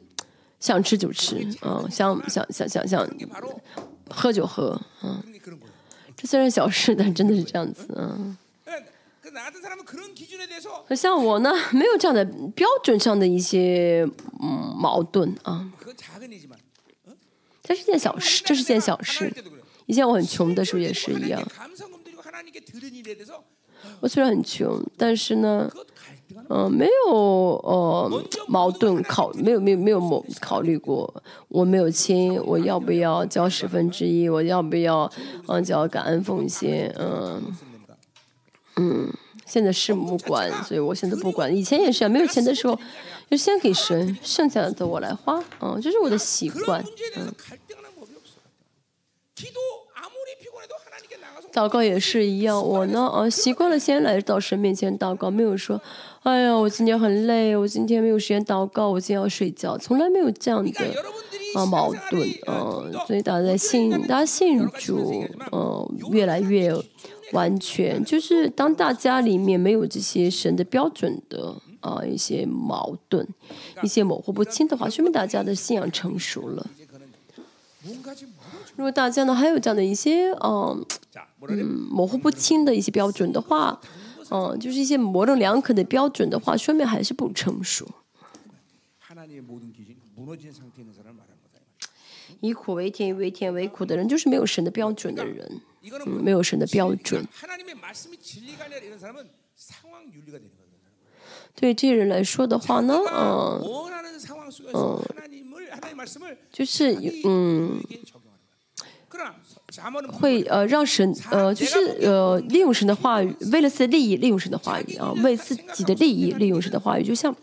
[0.60, 3.08] 想吃就吃，嗯，想想想想想
[4.10, 4.82] 喝就喝。
[5.04, 5.24] 嗯。
[6.22, 8.38] 这虽然小事，但真的是这样子，嗯。
[10.86, 14.06] 可像我呢， 没有这样的标准上的一些
[14.42, 15.72] 嗯矛盾啊。
[17.64, 19.34] 这是件小事，这是件小事。
[19.86, 21.42] 以前我很穷的时候也是一样。
[24.02, 25.72] 我虽然很穷，但是呢。
[26.50, 31.14] 嗯，没有呃矛盾考，没有没有没有某考虑过，
[31.48, 34.28] 我没有亲，我要不要交十分之一？
[34.28, 35.10] 我要不要
[35.48, 36.92] 嗯交感恩奉献？
[36.98, 37.56] 嗯
[38.78, 39.14] 嗯，
[39.46, 41.56] 现在是不管，所以我现在不管。
[41.56, 42.78] 以前也是啊，没有钱的时候
[43.30, 45.44] 就先给神，剩下的我来花。
[45.62, 46.84] 嗯，这是我的习惯。
[47.16, 47.32] 嗯。
[51.52, 55.82] 祷告也是一样，我呢，呃，习惯了先来到神面前祷告，没有说，
[56.24, 60.86] 哎呀，我今天很累，我今天没有时间祷告，我今天要睡觉，从来没有这样的
[61.56, 66.74] 啊矛盾，嗯，所以大家信，大家信主，嗯，越来越
[67.32, 73.26] 完全，就是当大家里面没有这些神的标准的啊一些矛盾，
[73.82, 76.68] 一些模糊不清的话，说明大家的信仰成熟了。
[78.76, 80.86] 如果大家呢还有这样的一些嗯。
[81.48, 83.80] 嗯，模糊不清的一些标准的话，
[84.32, 87.88] 嗯，就是一些模棱两可的标准的话，说明还是不成熟。
[92.42, 95.62] 以苦为甜，为甜为苦的人，就是没有神的标准的人，
[96.06, 97.28] 嗯，没有神的标准。
[101.56, 103.60] 对这些人来说的话呢，嗯，
[104.74, 105.02] 嗯，
[106.52, 106.96] 就是
[107.26, 107.82] 嗯。
[110.12, 117.36] 会呃让神呃就是呃利用神的话语，为了自己的利益利用神的话语啊，为自己的利益利用神的话语，就像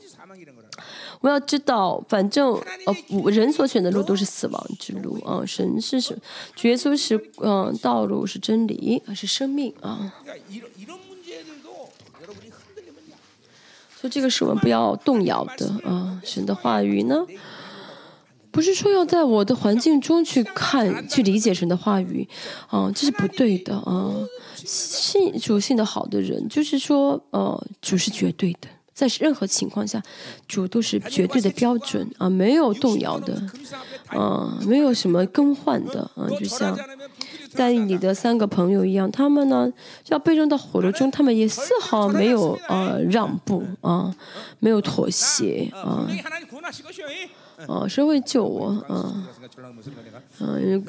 [1.21, 2.53] 我要知道，反正
[2.85, 6.17] 呃人所选的路都是死亡之路啊，神是什
[6.55, 10.13] 主耶稣是嗯道路是真理是生命啊，
[13.99, 17.25] 所以这个是我们不要动摇的啊，神的话语呢。
[18.57, 22.27] 不是说要在我的环境中去看、去理解神的话语，
[22.69, 24.11] 啊，这是不对的啊。
[24.55, 30.03] 信主信的好的人，就是说，呃，主是绝对的，在任何情况下，
[30.49, 33.35] 主都是绝对的标准啊，没有动摇的，
[34.07, 36.75] 啊，没有什么更换的啊，就像
[37.51, 39.71] 在你的三个朋友一样，他们呢
[40.09, 44.17] 要被扔到火炉中，他们也丝毫没有呃让步啊，
[44.61, 46.09] 没有妥协啊。
[47.67, 48.69] 哦，谁会救我？
[48.89, 49.25] 嗯，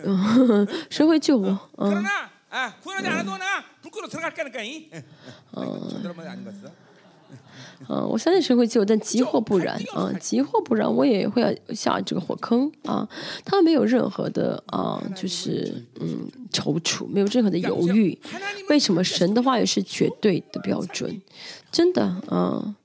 [0.04, 1.60] 嗯， 谁会救我？
[1.78, 1.92] 嗯，
[7.90, 10.12] 嗯，我相信谁会救，但急或不然啊！
[10.20, 13.08] 急或不然，我也会要下这个火坑啊！
[13.46, 18.18] 他没有任何的啊，就是嗯，踌躇，没有任何的犹豫。
[18.70, 21.22] 为什么神的话也是绝对的标准？
[21.72, 22.76] 真的啊！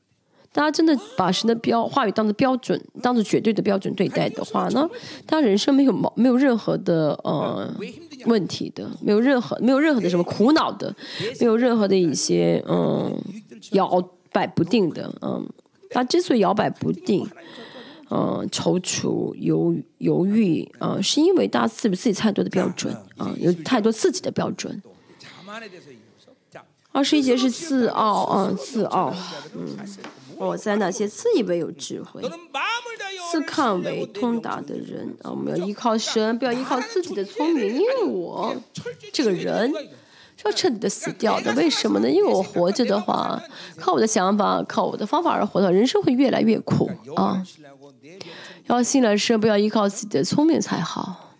[0.52, 4.86] 大家真的把神的标话语当做标准，当做绝对的标准对待的话呢，
[5.26, 7.74] 他人生没有毛，没有任何的呃
[8.26, 10.94] 问题的，没有任何没有任何的什么苦恼的，
[11.40, 13.18] 没有任何的一些嗯
[13.70, 13.88] 摇
[14.30, 15.48] 摆不定的嗯，
[15.88, 17.26] 他之所以摇摆不定，
[18.10, 24.82] 嗯踌躇犹犹豫啊，是因为大家自自己太多的标准啊，有太多自己的标准。
[26.92, 29.14] 二十一节是自傲啊，自傲，
[29.56, 29.66] 嗯。
[30.44, 32.22] 我在那些自以为有智慧、
[33.30, 37.74] 自看为通达的人啊，我们要依靠神，不要依靠自己的聪明。
[37.74, 38.54] 因为我
[39.12, 39.72] 这个人
[40.36, 41.52] 是要彻底的死掉的。
[41.54, 42.10] 为什么呢？
[42.10, 43.40] 因为我活着的话，
[43.76, 47.42] 靠我的想法、靠我的方法而活的话，人生会越来越苦啊。
[48.66, 51.36] 要信了神，不要依靠自己的聪明才好。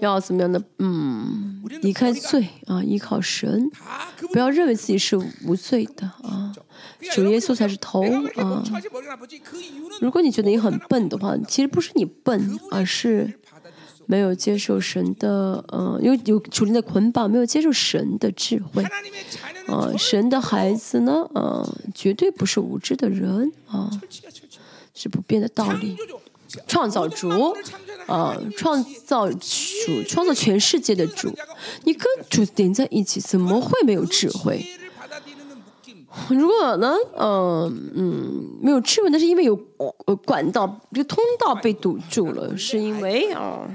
[0.00, 0.62] 要怎么样的？
[0.78, 3.70] 嗯，离开罪啊，依靠神，
[4.32, 6.54] 不要认为自己是无罪的啊。
[7.12, 8.02] 主耶稣才是头
[8.36, 8.62] 啊。
[10.00, 13.38] 如果你觉得你很笨的话，其实不是你笨，而是
[14.06, 18.84] 没有接受神的，呃，有有主灵的捆绑，没有接受神的智慧。
[19.66, 23.90] 啊，神的孩子呢，呃，绝对不是无知的人啊，
[24.94, 25.96] 是不变的道理。
[26.66, 27.28] 创造主，
[28.06, 31.30] 啊，创造主，创造全世界的主，
[31.84, 34.64] 你跟主连在一起，怎么会没有智慧？
[36.30, 39.54] 如果呢，嗯嗯，没有智慧，那是因为有
[40.06, 43.68] 呃管道，这个通道被堵住了，是因为啊，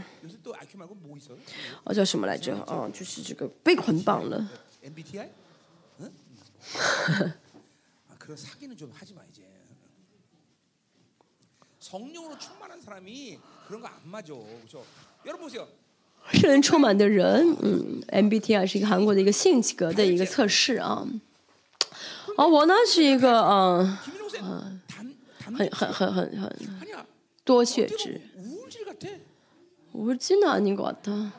[1.84, 2.56] 啊叫什么来着？
[2.64, 4.50] 啊，就是这个被捆绑了。
[12.91, 12.91] 그 사기는 좀 하지 마 이제.
[12.91, 13.39] 성령으로 충만한 사람이
[13.69, 14.33] 그런 거 안 맞아.
[14.35, 14.85] 그렇죠?
[15.25, 15.67] 여러분 보세요.
[16.33, 21.07] 圣人充满的人，嗯，MBTI 是一个韩国的一个性格的一个测试啊。
[22.37, 24.41] 而我呢是一个嗯， 김인호 쌤
[24.89, 26.51] 단, 단, 很很很很很
[26.83, 27.07] 아니야.
[27.45, 29.09] 多血 어떻게 质， 보면 우울질 같아.
[29.93, 31.33] 우울증은 아닌 것 같아.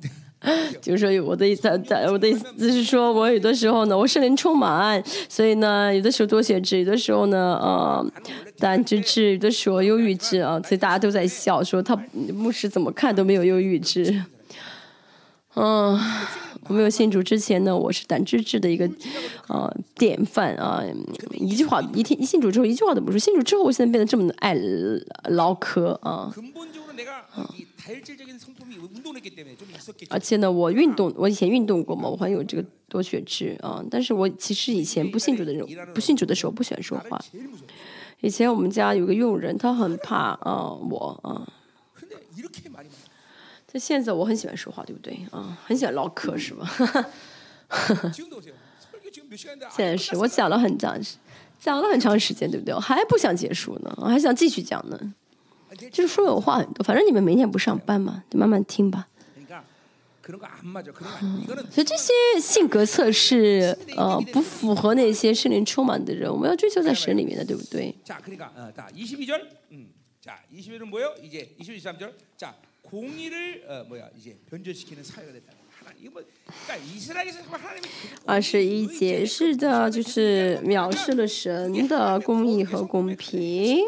[0.80, 1.68] 就是说我的意思，
[2.10, 8.12] 我的意思就是说我有的时候呢，我是灵充满，所以呢，有的时候多写脂，有的时候呢，呃，
[8.58, 11.96] 胆汁质，有的时候忧郁质啊，所以大家都在笑说他
[12.34, 14.22] 牧师怎么看都没有忧郁质。
[15.54, 15.98] 嗯，
[16.68, 18.88] 我没有信主之前呢，我是胆汁质的一个
[19.48, 20.82] 呃典范啊、
[21.32, 24.56] 一句话一听一信主之后一句话都不说，信主之后我现在变得这么爱
[25.30, 26.32] 唠嗑啊。
[30.10, 33.82] 而且呢，我运动，我以前运动过嘛，我还有这个多血质啊。
[33.90, 37.18] 但是我其实以前不信主的人，不信主的时候不喜欢说话。
[38.20, 41.46] 以前我们家有个佣人，他很怕啊我啊。
[43.70, 45.58] 他现在我很喜欢说话，对不对啊？
[45.64, 46.68] 很喜欢唠嗑是吧？
[49.70, 50.98] 现在是，我讲了很长，
[51.58, 52.74] 讲了很长时间，对不对？
[52.74, 55.14] 我还不想结束呢，我还想继续讲呢。
[55.90, 59.08] 就是说有话很多，反正你们明天不上班嘛，就慢慢听吧。
[61.70, 66.30] 所以这些性格测试，呃，不符合那些圣灵充满的人。
[66.30, 67.94] 我们要追求在神里面的，对不对？
[78.24, 83.80] 二十一节是的，就是藐视了神的公义和公平。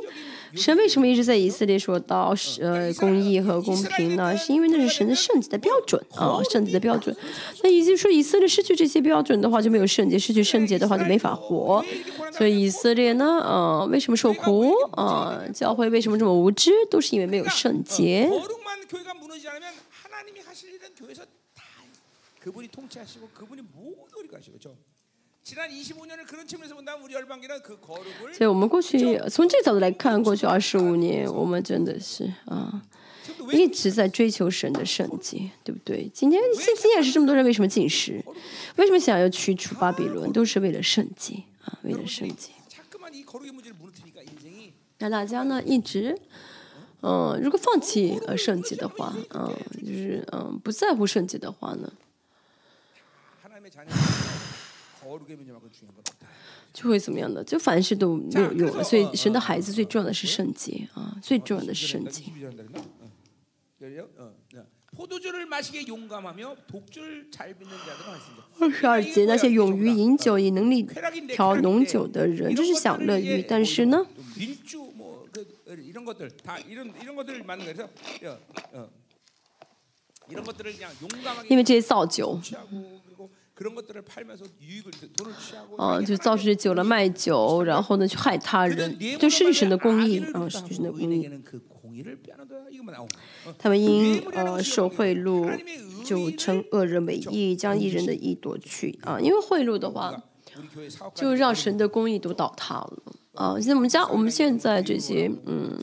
[0.57, 4.37] 神为什么一直在以色列说到呃公义和公平呢？
[4.37, 7.15] 是因为那是神的圣洁的标准啊，圣洁的标准。
[7.63, 11.85] 那也就是说，以色列失去这些标准的话，就没有圣洁；失去圣洁的话，就没法活。
[12.33, 15.41] 所以以色列呢，呃，为什么受苦啊？
[15.55, 16.73] 教会为什么这么无知？
[16.91, 18.29] 都是因为没有圣洁。
[22.40, 24.78] 그분이 통치하시고 그분이 모두 우리가 하시고 그렇죠?
[25.44, 32.82] 지난 25년을 그런 측면에서 본다면 우리 열방기는 그 거룩을 所以我们过去从这个角度来看，过去二十五年，我们真的是啊。
[33.24, 36.08] 지금도 왜 一直在追求神的圣洁，对不对？
[36.14, 38.24] 今天现今也是这么多人为什么进食？
[38.76, 40.32] 为什么想要驱除巴比伦？
[40.32, 42.52] 都是为了圣洁啊，为了圣洁。
[42.68, 46.16] 자꾸만 이 거룩의 문제를 무너뜨리니까 인생이 那大家呢一直，
[47.02, 49.52] 嗯、如果放弃呃圣洁的话，嗯、
[49.86, 51.92] 就是嗯、不在乎圣洁的话呢，
[56.73, 57.43] 就会怎么样的？
[57.43, 58.85] 就凡事都没有用了。
[58.85, 62.25] 所以神的孩子最重要的是圣洁啊，最重要的是圣洁。
[68.59, 70.83] 二十二节，那些勇于饮酒、以能力
[71.29, 73.43] 调浓酒的人，就是享乐欲。
[73.43, 74.07] 但是呢？
[81.49, 82.39] 因为这些造酒。
[85.77, 91.29] 啊，就造出酒来卖酒，然后呢去害他人，就失去神的公义，啊，失去神的公义。
[93.59, 95.59] 他们因呃受贿赂，
[96.05, 100.23] 就称恶人为义，将义人的义夺去啊，因为贿赂的话，
[101.15, 103.03] 就让神的公义都倒塌了
[103.35, 103.55] 啊。
[103.57, 105.79] 现在我们家我们现在这些嗯。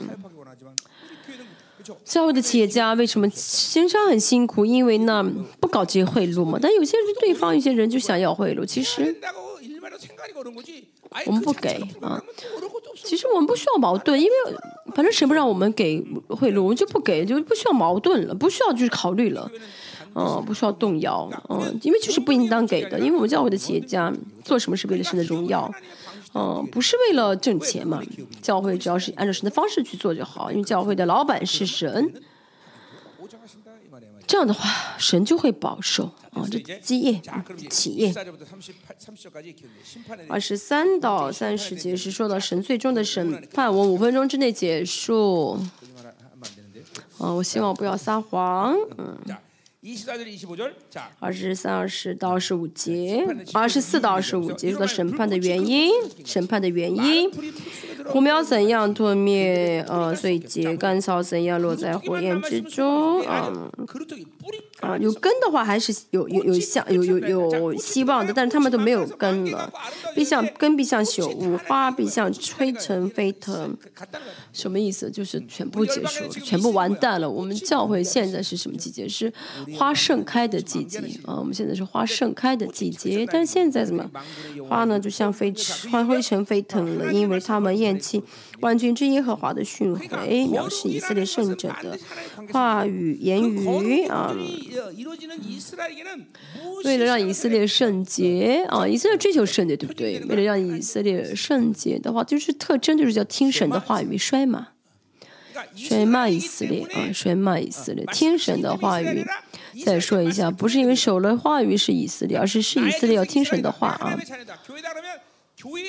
[2.04, 4.64] 教会的企业家为什么经商很辛苦？
[4.64, 5.24] 因为呢，
[5.60, 6.58] 不搞这些贿赂嘛。
[6.60, 8.64] 但有些人对方，有些人就想要贿赂。
[8.64, 9.14] 其实
[11.26, 12.22] 我们不给啊。
[13.04, 14.32] 其实我们不需要矛盾，因为
[14.94, 19.50] 反正谁不让我们给贿赂，我们就不给，就不需要矛盾了，不需要去考虑了，
[20.14, 22.98] 嗯，不需要动摇，嗯，因为就是不应当给的。
[22.98, 24.12] 因为我们教会的企业家
[24.44, 25.72] 做什么是为了神的荣耀。
[26.34, 28.02] 嗯，不是为了挣钱嘛。
[28.42, 32.12] 教会只要是按照神的方式去做就好，因为教会的老板是神，
[34.26, 36.44] 这样的话神就会保守啊。
[36.50, 38.14] 这基业啊，企业
[40.28, 45.58] 二十三到三十节是说到神，最终的审判我五分钟之内结束。
[47.20, 48.76] 嗯，我希望不要撒谎。
[48.98, 49.18] 嗯。
[51.20, 53.24] 二十三二十到二十五节。
[53.54, 55.92] 二十四到二十五节的审判的原因
[56.24, 57.30] 审判的原因。
[58.06, 63.52] 火苗怎样吞灭呃碎秸干草怎样落在火焰之中啊
[64.80, 69.72] 啊，有根的话还是有有有像有有有希望的，但是他们都没有根了。
[70.14, 73.76] 必像根必像朽物，花必像吹尘飞腾。
[74.52, 75.10] 什么意思？
[75.10, 77.28] 就是全部结束，全部完蛋了。
[77.28, 79.08] 我们教会现在是什么季节？
[79.08, 79.32] 是
[79.76, 81.34] 花盛开的季节啊！
[81.36, 84.08] 我们现在是花盛开的季节，但是现在怎么
[84.68, 84.98] 花呢？
[84.98, 85.52] 就像飞
[85.90, 88.22] 花灰尘飞腾了，因为他们厌弃。
[88.60, 90.08] 万军之耶和华的训诲，
[90.50, 91.98] 藐视以色列圣者的
[92.52, 94.34] 话语言语啊。
[96.84, 100.20] 为了让以色列圣洁啊，以色列追求圣洁，对不对？
[100.26, 104.68] 为了让以色列圣洁的话，就是特征，就是叫听神的话语，摔嘛，
[105.74, 109.24] 摔骂以色列啊，摔骂以色列，听神的话语。
[109.84, 114.18] 再说一下，不是因为守了话语是以色列，而是是以色列要听神的话啊。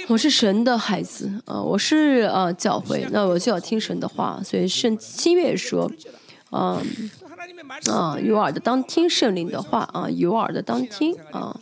[0.07, 4.41] 我是神的孩子啊，我是啊教会，那我就要听神的话。
[4.43, 5.91] 所以圣新月说，
[6.49, 6.81] 啊
[7.87, 11.55] 啊有耳的当听圣灵的话啊，有耳的当听啊。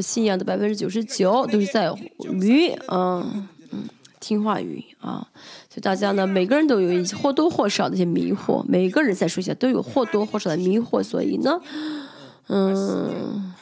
[0.00, 1.92] 信仰的百分之九十九都是在
[2.32, 3.84] 于嗯嗯
[4.20, 5.26] 听话语啊。
[5.68, 11.02] 所以大家呢，每个人都有一些或多或少的一些迷惑，每个人再说一下都有或多或少的迷惑。
[11.02, 11.60] 所以呢，
[12.48, 13.53] 嗯。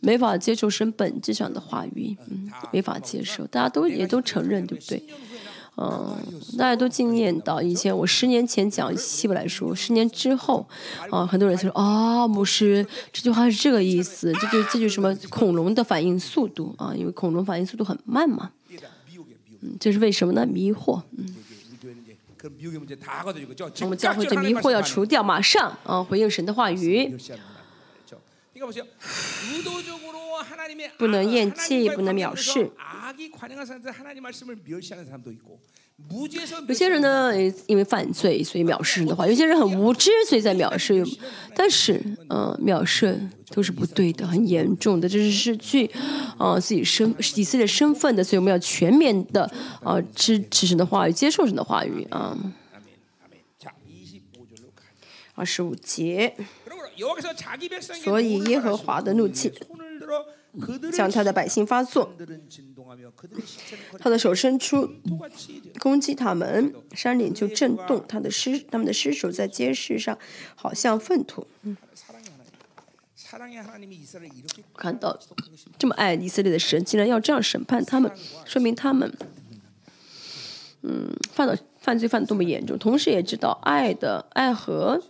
[0.00, 5.02] 没法接受神本质上的话语，嗯，没法接受，大家都也都承认，对不对？
[5.76, 6.16] 嗯，
[6.58, 10.66] 大家都经验到，以前我十年前讲希伯来书，十年之后，
[11.10, 18.50] 啊，很多人就说啊，牧师这句话是这个意思，这就这就是什么恐龙的反应速度啊，因为恐龙反应速度很慢嘛，
[19.62, 20.44] 嗯，这是为什么呢？
[20.44, 21.34] 迷惑，嗯，
[23.82, 27.16] 我们教会这迷惑要除掉，马上啊，回应神的话语。
[30.98, 32.70] 不能厌弃，不能藐视。
[36.66, 37.32] 有些人呢，
[37.66, 41.04] 因为犯罪，所以藐视的话；有些人很无知，所以在藐视。
[41.54, 43.20] 但是，嗯，藐视
[43.50, 45.90] 都是不对的，很严重的，这是失去
[46.38, 48.24] 啊自己身以色列身份的。
[48.24, 49.50] 所以我们要全面的
[49.82, 52.36] 啊支持神的话语，接受神的话语啊。
[55.34, 56.34] 二十五节。
[58.02, 59.52] 所以耶和华的怒气
[60.92, 62.12] 向他的百姓发作，
[64.00, 64.90] 他的手伸出
[65.78, 70.18] 攻击他们，山岭就震动，他的尸他们的尸首在街市上
[70.56, 71.46] 好像粪土。
[74.74, 75.16] 看到
[75.78, 78.10] 这么爱以色列的神，竟然要这样审判他们，
[78.44, 79.16] 说明他们
[80.82, 85.00] 嗯犯了犯罪犯的多么严重，同时也知道爱的爱和。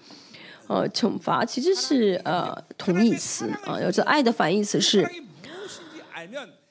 [0.71, 5.05] 呃，惩罚其实是呃同义词啊，要知道爱的反义词是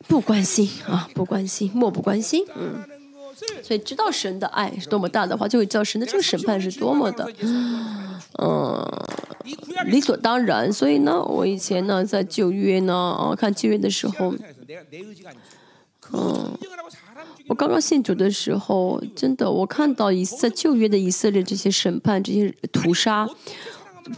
[0.08, 2.82] 不关心啊，不关心，漠不关心，嗯，
[3.62, 7.30] 所以知道神的爱是多么大的话，就会知道神的这个审判是多么的，
[8.42, 8.88] 嗯，
[9.88, 10.72] 理所当然。
[10.72, 14.34] 所以呢，我以前呢在旧约呢，啊，看旧约的时候，
[16.14, 16.58] 嗯，
[17.50, 23.28] 我刚刚信主的时候，真的，我看到以在旧约的以色列这些审判、这些屠杀。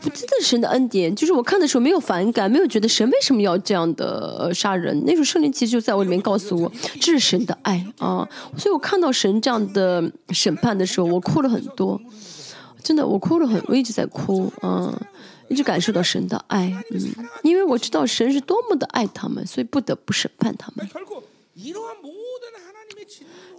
[0.01, 5.03] 不，真的神的恩典，就是我看的时候没有反感，没有觉得神为什么要这样的杀人。
[5.05, 8.27] 那时候圣灵其实就在我里面告诉我，这是神的爱啊。
[8.57, 11.99] 所以我看到神这样的审判的时候，我哭了很多，
[12.81, 14.97] 真的，我哭了很，我一直在哭啊，
[15.49, 16.99] 一直感受到神的爱，嗯，
[17.43, 20.87] 因为我知道神是多么的爱他们，所以不得不审判他们。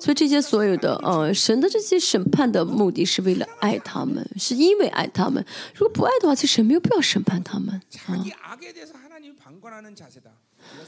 [0.03, 5.45] 所以这些所有的呃神的这些审判的目的是为了爱他们，是因为爱他们。
[5.77, 7.81] 如果不爱的话，其实神没有必要审判他们。
[8.07, 8.19] 啊，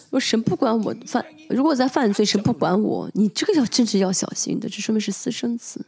[0.06, 5.86] 如果神不管我犯，如果在犯罪，神不管我，你这个要真是要小心的，这说明是私生子，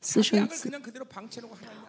[0.00, 0.70] 私生子。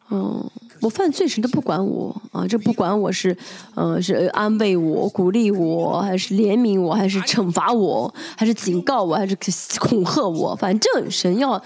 [0.09, 0.51] 嗯，
[0.85, 3.35] 我犯罪神都不管我啊，这不管我是，
[3.73, 9.35] 呃，是安慰我、鼓励我，还是怜悯我，还是惩罚我，还是警告我，还是
[9.79, 11.59] 恐吓我，反正神要，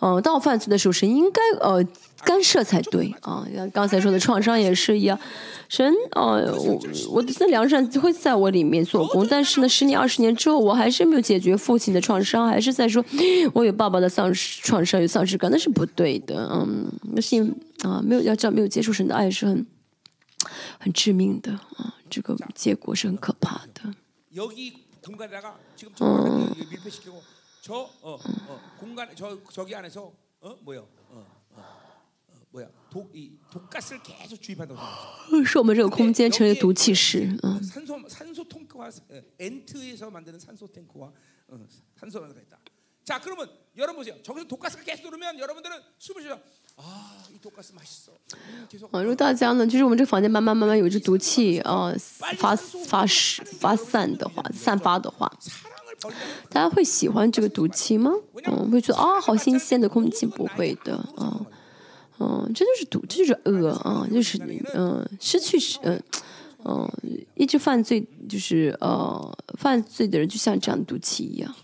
[0.00, 1.82] 呃，当我犯罪的时候，神应该呃。
[2.25, 3.47] 干涉才对啊！
[3.55, 5.19] 像刚才说的创伤也是一样，
[5.67, 6.79] 神啊，我
[7.09, 13.03] 我的这良善会在我里面做工，但是呢，十年二十年之后，我还是没有解决父亲的创伤，还是在说
[13.53, 16.47] 我有爸爸的丧失创伤，有丧失感，那是不对的。
[16.53, 17.41] 嗯，那是
[17.81, 19.65] 啊，没有要这样，没有接受神的爱是很
[20.77, 23.81] 很致命的啊，这个结果是很可怕的。
[23.85, 23.95] 嗯。
[25.03, 25.31] 是我们
[25.75, 25.87] 这
[27.07, 27.13] 个
[28.79, 29.71] 空间成为毒气室。
[29.71, 29.71] 嗯。
[29.71, 29.81] 자, 그러면 여러분 보세요.
[29.81, 30.81] 저기서 독가스가 계
[35.44, 37.60] 是我们这个空间成为毒气室啊
[48.92, 51.92] 假如大家呢就是我们这个房间慢慢慢慢有这毒气啊
[52.34, 53.04] 发发
[53.58, 55.30] 发散的话散发的话。
[56.50, 58.12] 大家会喜欢这个毒气吗？
[58.44, 61.40] 嗯会觉得啊好新鲜的空气不会的啊
[62.18, 64.38] 嗯这就是赌这就是恶啊就是
[64.74, 66.02] 嗯失去是嗯
[66.64, 66.90] 嗯
[67.34, 71.54] 一直犯罪就是呃犯罪的人就像这样毒气一样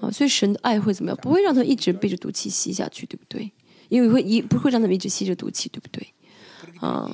[0.00, 1.22] 啊所以神的爱会怎么样？
[1.22, 3.50] 不会让他一直背着毒气吸下去对不对？
[3.90, 6.08] 因为会一不会让他们一直吸着毒气对不对？
[6.80, 7.08] 啊。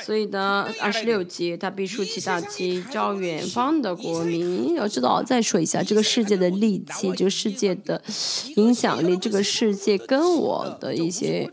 [0.00, 4.74] 所以呢，二十六节他必竖起大旗，招远方的国民。
[4.74, 8.02] 要知道，再说一下，这个世界的力气，这个世界的
[8.56, 11.50] 影响力，这个世界跟我的一些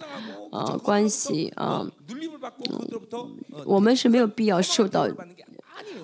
[0.52, 1.92] 呃关系啊、呃
[2.72, 3.02] 嗯，
[3.66, 5.08] 我们是没有必要受到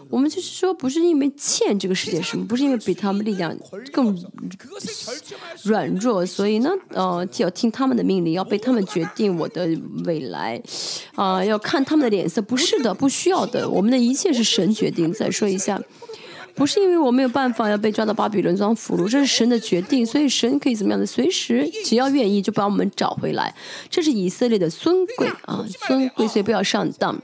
[0.10, 3.56] 我们就是说，不是因为欠这个世界什么，不是因为比他们力量
[3.92, 4.16] 更
[5.64, 9.68] 软弱，所以呢，呃，要听他们的命令，要被他们决定我的
[10.06, 10.62] 未来，
[11.16, 12.42] 啊，要看他们的脸色。
[12.42, 15.12] 不是的，不需要的，我们的一切是神决定。
[15.12, 15.82] 再说一下，
[16.54, 23.54] 不是因为我没有办法要被抓到巴比伦当俘虏，这是神的决定，所以神可以怎么样的，随时只要愿意就把我们找回来。
[23.90, 27.20] 这是以色列的尊贵啊，尊贵，所以不要上当。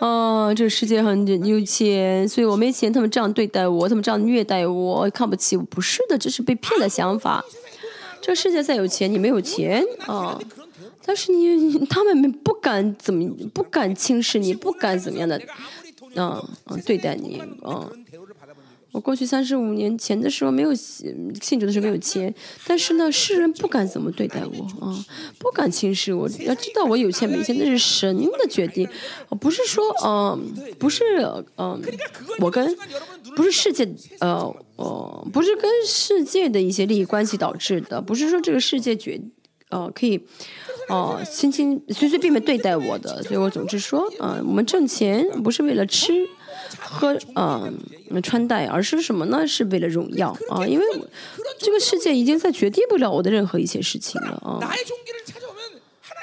[0.00, 7.44] 哦，这个世界很有钱，所以我没钱，他们这样对待我，他们这样虐待我，看不起我，不是的，这是被骗的想法。
[8.20, 10.40] 这个世界再有钱，你没有钱啊，
[11.04, 15.40] 但是你，他们不敢怎么，不敢轻视你，不敢怎么样的，
[16.16, 18.03] 嗯嗯，对待你嗯。
[18.94, 22.32] 我过去三十五年前的时候没有信庆祝的时候没有钱，
[22.64, 25.04] 但是呢，世人不敢怎么对待我啊，
[25.36, 26.28] 不敢轻视我。
[26.46, 28.88] 要知道我有钱没钱那是神的决定，
[29.40, 30.38] 不是说呃
[30.78, 31.16] 不是
[31.56, 31.76] 呃
[32.38, 32.72] 我跟
[33.34, 39.20] 不是世界呃呃不是跟世界的一些利益关系导致的，不是说这个世界决
[39.70, 40.24] 呃可以
[40.88, 43.20] 呃轻轻随随便便对待我的。
[43.24, 46.12] 所以我总是说，嗯，我们挣钱不是为了吃。
[46.80, 47.76] 喝嗯，
[48.22, 49.46] 穿戴，而是什么呢？
[49.46, 50.66] 是为了荣耀啊！
[50.66, 50.84] 因为
[51.58, 54.58] 这个世界已经在决定不了我的任何一些事情了啊！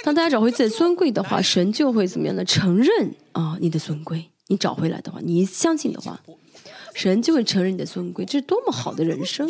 [0.03, 4.29] 当大家找回自己的尊贵的话，神就会怎么样的承认啊你的尊贵？
[4.47, 6.19] 你找回来的话，你相信的话，
[6.93, 8.25] 神就会承认你的尊贵。
[8.25, 9.47] 这是多么好的人生！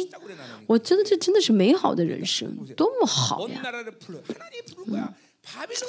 [0.67, 3.61] 我觉得这真的是美好的人生，多么好呀！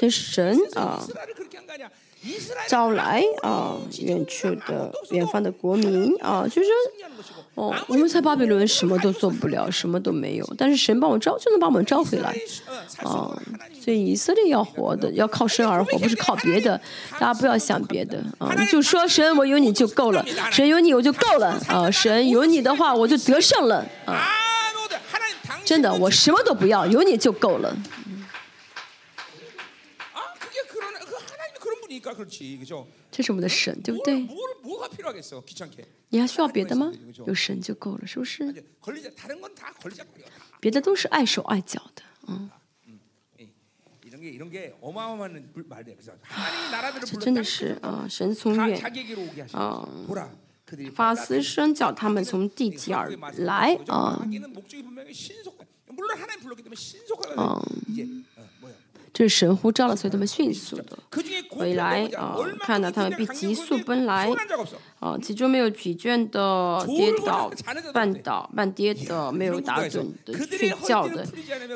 [0.00, 1.06] 这神啊！
[2.68, 6.68] 招来啊远处的远方的国民啊就是
[7.54, 12.34] 哦我们在巴比伦什么都做不了什么都没有但是神帮我招就能把我们招回来
[13.02, 13.36] 啊
[13.80, 16.80] 所以以色列要活的要靠神而活不是靠别的
[17.18, 24.42] 大家不要想别的啊就说神我有你就够了神有你我就够了啊神有你的话我就得胜了啊。
[25.64, 27.74] 真的我什么都不要有你就够了
[33.10, 34.26] 这是我们的神，对不对？
[36.08, 36.92] 你还需要别的吗？
[37.26, 38.64] 有神就够了，是不是？
[40.60, 42.02] 别的都是碍手碍脚的。
[42.28, 42.50] 嗯。
[47.04, 48.80] 这真的是啊，神从远
[49.52, 49.88] 啊，
[50.94, 54.24] 法斯生叫他们从地底而来啊。
[59.12, 60.98] 这是神呼召了所以他们迅速的
[61.50, 64.30] 回来啊看到他们并急速奔来
[65.00, 67.50] 啊其中没有疲倦的跌倒
[67.92, 71.26] 绊倒绊跌的没有打盹的睡觉的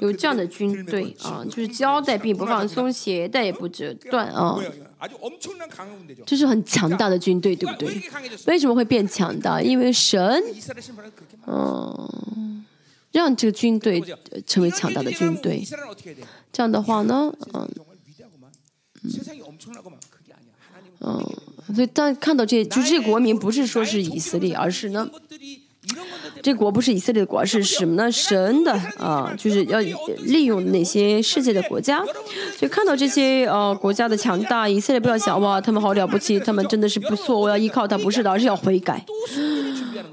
[0.00, 4.58] 有这样的军队啊就是交代并不放松鞋带也不折断啊
[6.24, 8.00] 这是很强大的军队对不对
[8.46, 10.42] 为什么会变强大因为神
[11.46, 12.64] 嗯
[13.16, 14.02] 让这个军队
[14.46, 15.66] 成为强大的军队。
[16.52, 17.68] 这样的话呢，嗯，
[19.02, 19.10] 嗯，
[21.00, 25.08] 嗯所以当看到这就这国民不是说是以色列，而是呢，
[26.42, 28.10] 这国不是以色列的国，是什么呢？
[28.12, 29.80] 神的啊，就是要
[30.24, 32.04] 利用那些世界的国家。
[32.58, 39.04] 就看到这些呃国家的强大，以色列不要想哇，他们好了不起，他们真的是不错，我要依靠他，不是的，而是要悔改。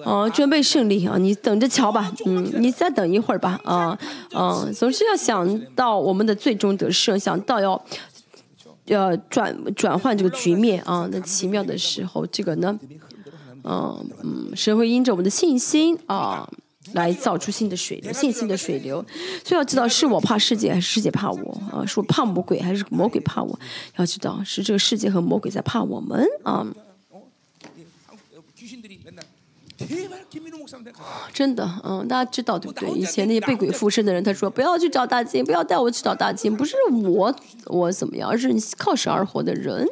[0.04, 1.18] 哦，准备胜利啊！
[1.18, 3.98] 你等着瞧吧，嗯，你再等一会儿吧，啊，
[4.36, 7.86] 嗯，总是要想到我们的最终得胜，想到要
[8.86, 11.08] 要转转换这个局面啊。
[11.12, 12.78] 那奇妙的时候，这个呢，
[13.64, 16.50] 嗯嗯，神会因着我们的信心啊，
[16.94, 19.04] 来造出新的水流，信心的水流。
[19.44, 21.62] 所以要知道，是我怕世界，还是世界怕我？
[21.72, 23.58] 啊，是我怕魔鬼，还是魔鬼怕我？
[23.98, 26.66] 要知道，是这个世界和魔鬼在怕我们啊。
[31.34, 32.90] 真的嗯大家知道对不对？
[32.92, 36.56] 以前那些被鬼附身的人他说不要去找大金不要带我去找大金。
[36.56, 37.36] 不是我
[37.68, 38.30] 我怎么样？
[38.30, 39.88] 而是你靠神而活的人。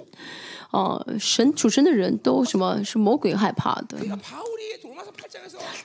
[0.71, 3.97] 哦神主神的人都什么是魔鬼害怕的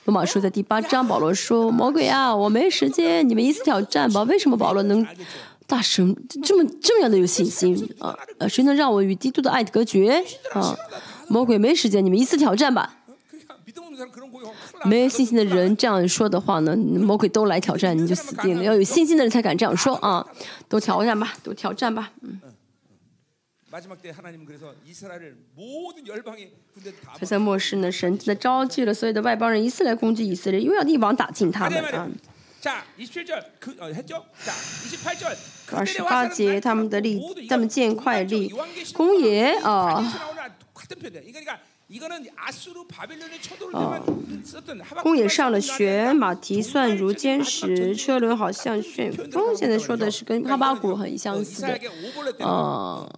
[0.05, 4.23] 罗马书的第八章保罗说魔鬼啊我没时间你们一次挑战吧。
[4.23, 5.05] 为什么保罗能
[5.65, 7.89] 大神这么这么样的有信心？
[7.99, 8.15] 啊
[8.47, 10.23] 谁能让我与基督的爱隔绝？
[10.53, 10.73] 啊
[11.27, 12.96] 魔鬼没时间你们一次挑战吧
[14.85, 18.63] 没有信心的人这样说的话呢，魔鬼都来挑战，你就死定了。
[18.63, 20.25] 要有信心的人才敢这样说啊！
[20.69, 22.11] 都挑战吧，都挑战吧。
[22.21, 22.39] 嗯。
[27.19, 32.09] 他在末世呢，神真的召集了所有的外邦人，一次来攻击以色列，又要一网打尽他们啊。
[35.71, 38.51] 二十八节，他们的力，他们建快力，
[38.93, 40.01] 公爷啊。
[45.03, 49.55] 公也上了学，马蹄算如坚石，车轮好像旋风。
[49.55, 51.79] 现在说的是跟哈巴谷很相似的，
[52.39, 53.09] 呃，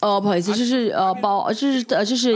[0.00, 2.34] 哦，不好意思，这是呃，包，这是呃，这是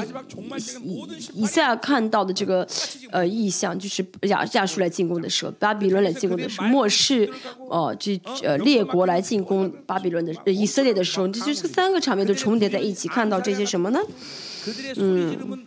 [0.85, 2.65] 以以赛亚看到的这个
[3.11, 7.29] 呃意象，就是亚亚述来进攻的时候，巴比伦来进攻的时候，末世
[7.69, 13.99] 呃这呃列国来进攻巴比伦的、呃、以色列的时候，这就是三个场面都重叠在一起，看到这些什么呢？
[14.97, 15.65] 嗯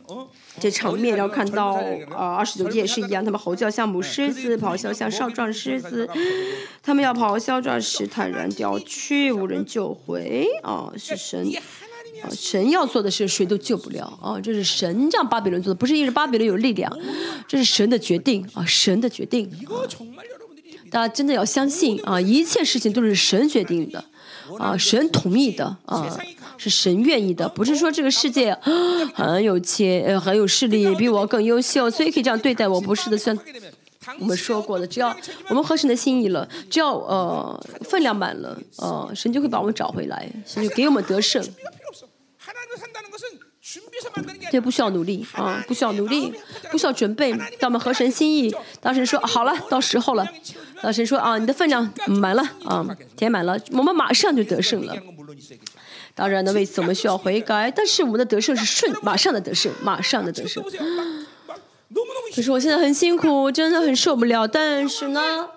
[0.59, 1.73] 这场面要看到
[2.11, 6.07] 啊二十九节也是一样他们吼叫像母狮子咆哮像少壮狮子
[6.81, 11.47] 他们要咆哮壮士坦然掉去无人救回啊是神
[12.23, 16.91] 啊神要做的事谁都救不了啊这是神让巴比伦做的不是因为巴比伦有力量
[17.47, 19.73] 这是神的决定啊神的决定啊
[20.91, 24.05] 大家真的要相信啊一切事情都是神决定的
[24.59, 26.15] 啊神同意的啊
[26.57, 28.57] 是神愿意的，不是说这个世界
[29.13, 31.89] 很有钱，呃，很有势力，比我更优秀。
[31.89, 33.17] 所以可以这样对待我，不是的。
[33.17, 33.37] 算
[34.19, 35.15] 我们说过的，只要
[35.49, 41.43] 我们合神的心意了，只要呃分量满了，呃，神就会把我们找回来，神就给我们得胜。
[44.51, 46.31] 这不需要努力啊，不需要努力，
[46.69, 47.31] 不需要准备。
[47.59, 50.27] 当我们合神心意，当时说好了，到时候了，
[50.81, 54.95] 当时说啊，你的分量满了啊，填满了，我们马上就得胜了。
[56.15, 60.63] 当然呢为此我们需要悔改但是我们的得胜是顺马上的得胜马上的得胜。
[62.35, 65.49] 可是我现在很辛苦真的很受不了但是呢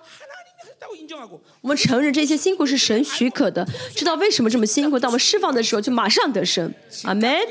[1.61, 6.73] 我们承认这些辛苦是神许可的知道为什么这么辛苦当我们释放的时候就马上得胜。
[7.03, 7.47] amen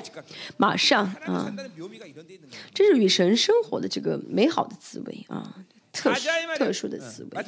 [0.56, 1.52] 马上啊。
[2.72, 5.54] 这是与神生活的这个美好的滋味啊。
[6.56, 7.42] 特殊的思维，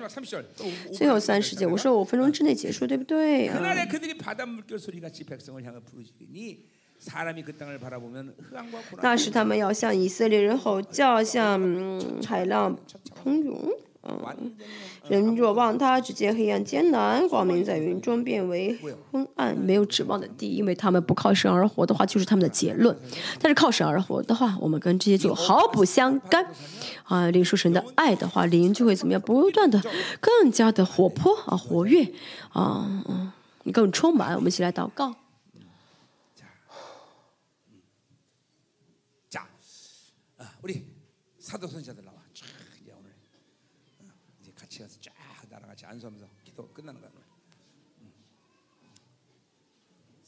[0.92, 3.58] 最后三十节，我说五分钟之内结束，对不对啊？
[9.02, 11.60] 那时他们要向以色列人吼叫，像
[12.26, 12.76] 海浪
[13.24, 13.72] 汹涌。
[15.08, 18.78] 人若望他，只见黑暗艰难，光明在云中变为
[19.10, 20.50] 昏暗，没有指望的地。
[20.50, 22.94] 因为他们不靠神而活的话，就是他们的结论；
[23.40, 26.46] 但是靠神而活的话，我们跟这些就毫不相干。
[27.04, 29.22] 啊，领受神的爱的话，灵就会怎么样？
[29.22, 29.82] 不断的
[30.20, 32.12] 更加的活泼啊，活跃。
[32.52, 33.32] 啊，嗯，
[33.72, 34.34] 更充满。
[34.34, 35.14] 我们一起来祷告。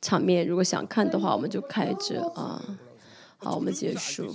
[0.00, 2.60] 场面，如果想看的话，我们就开着啊。
[3.38, 4.34] 好，我们结束。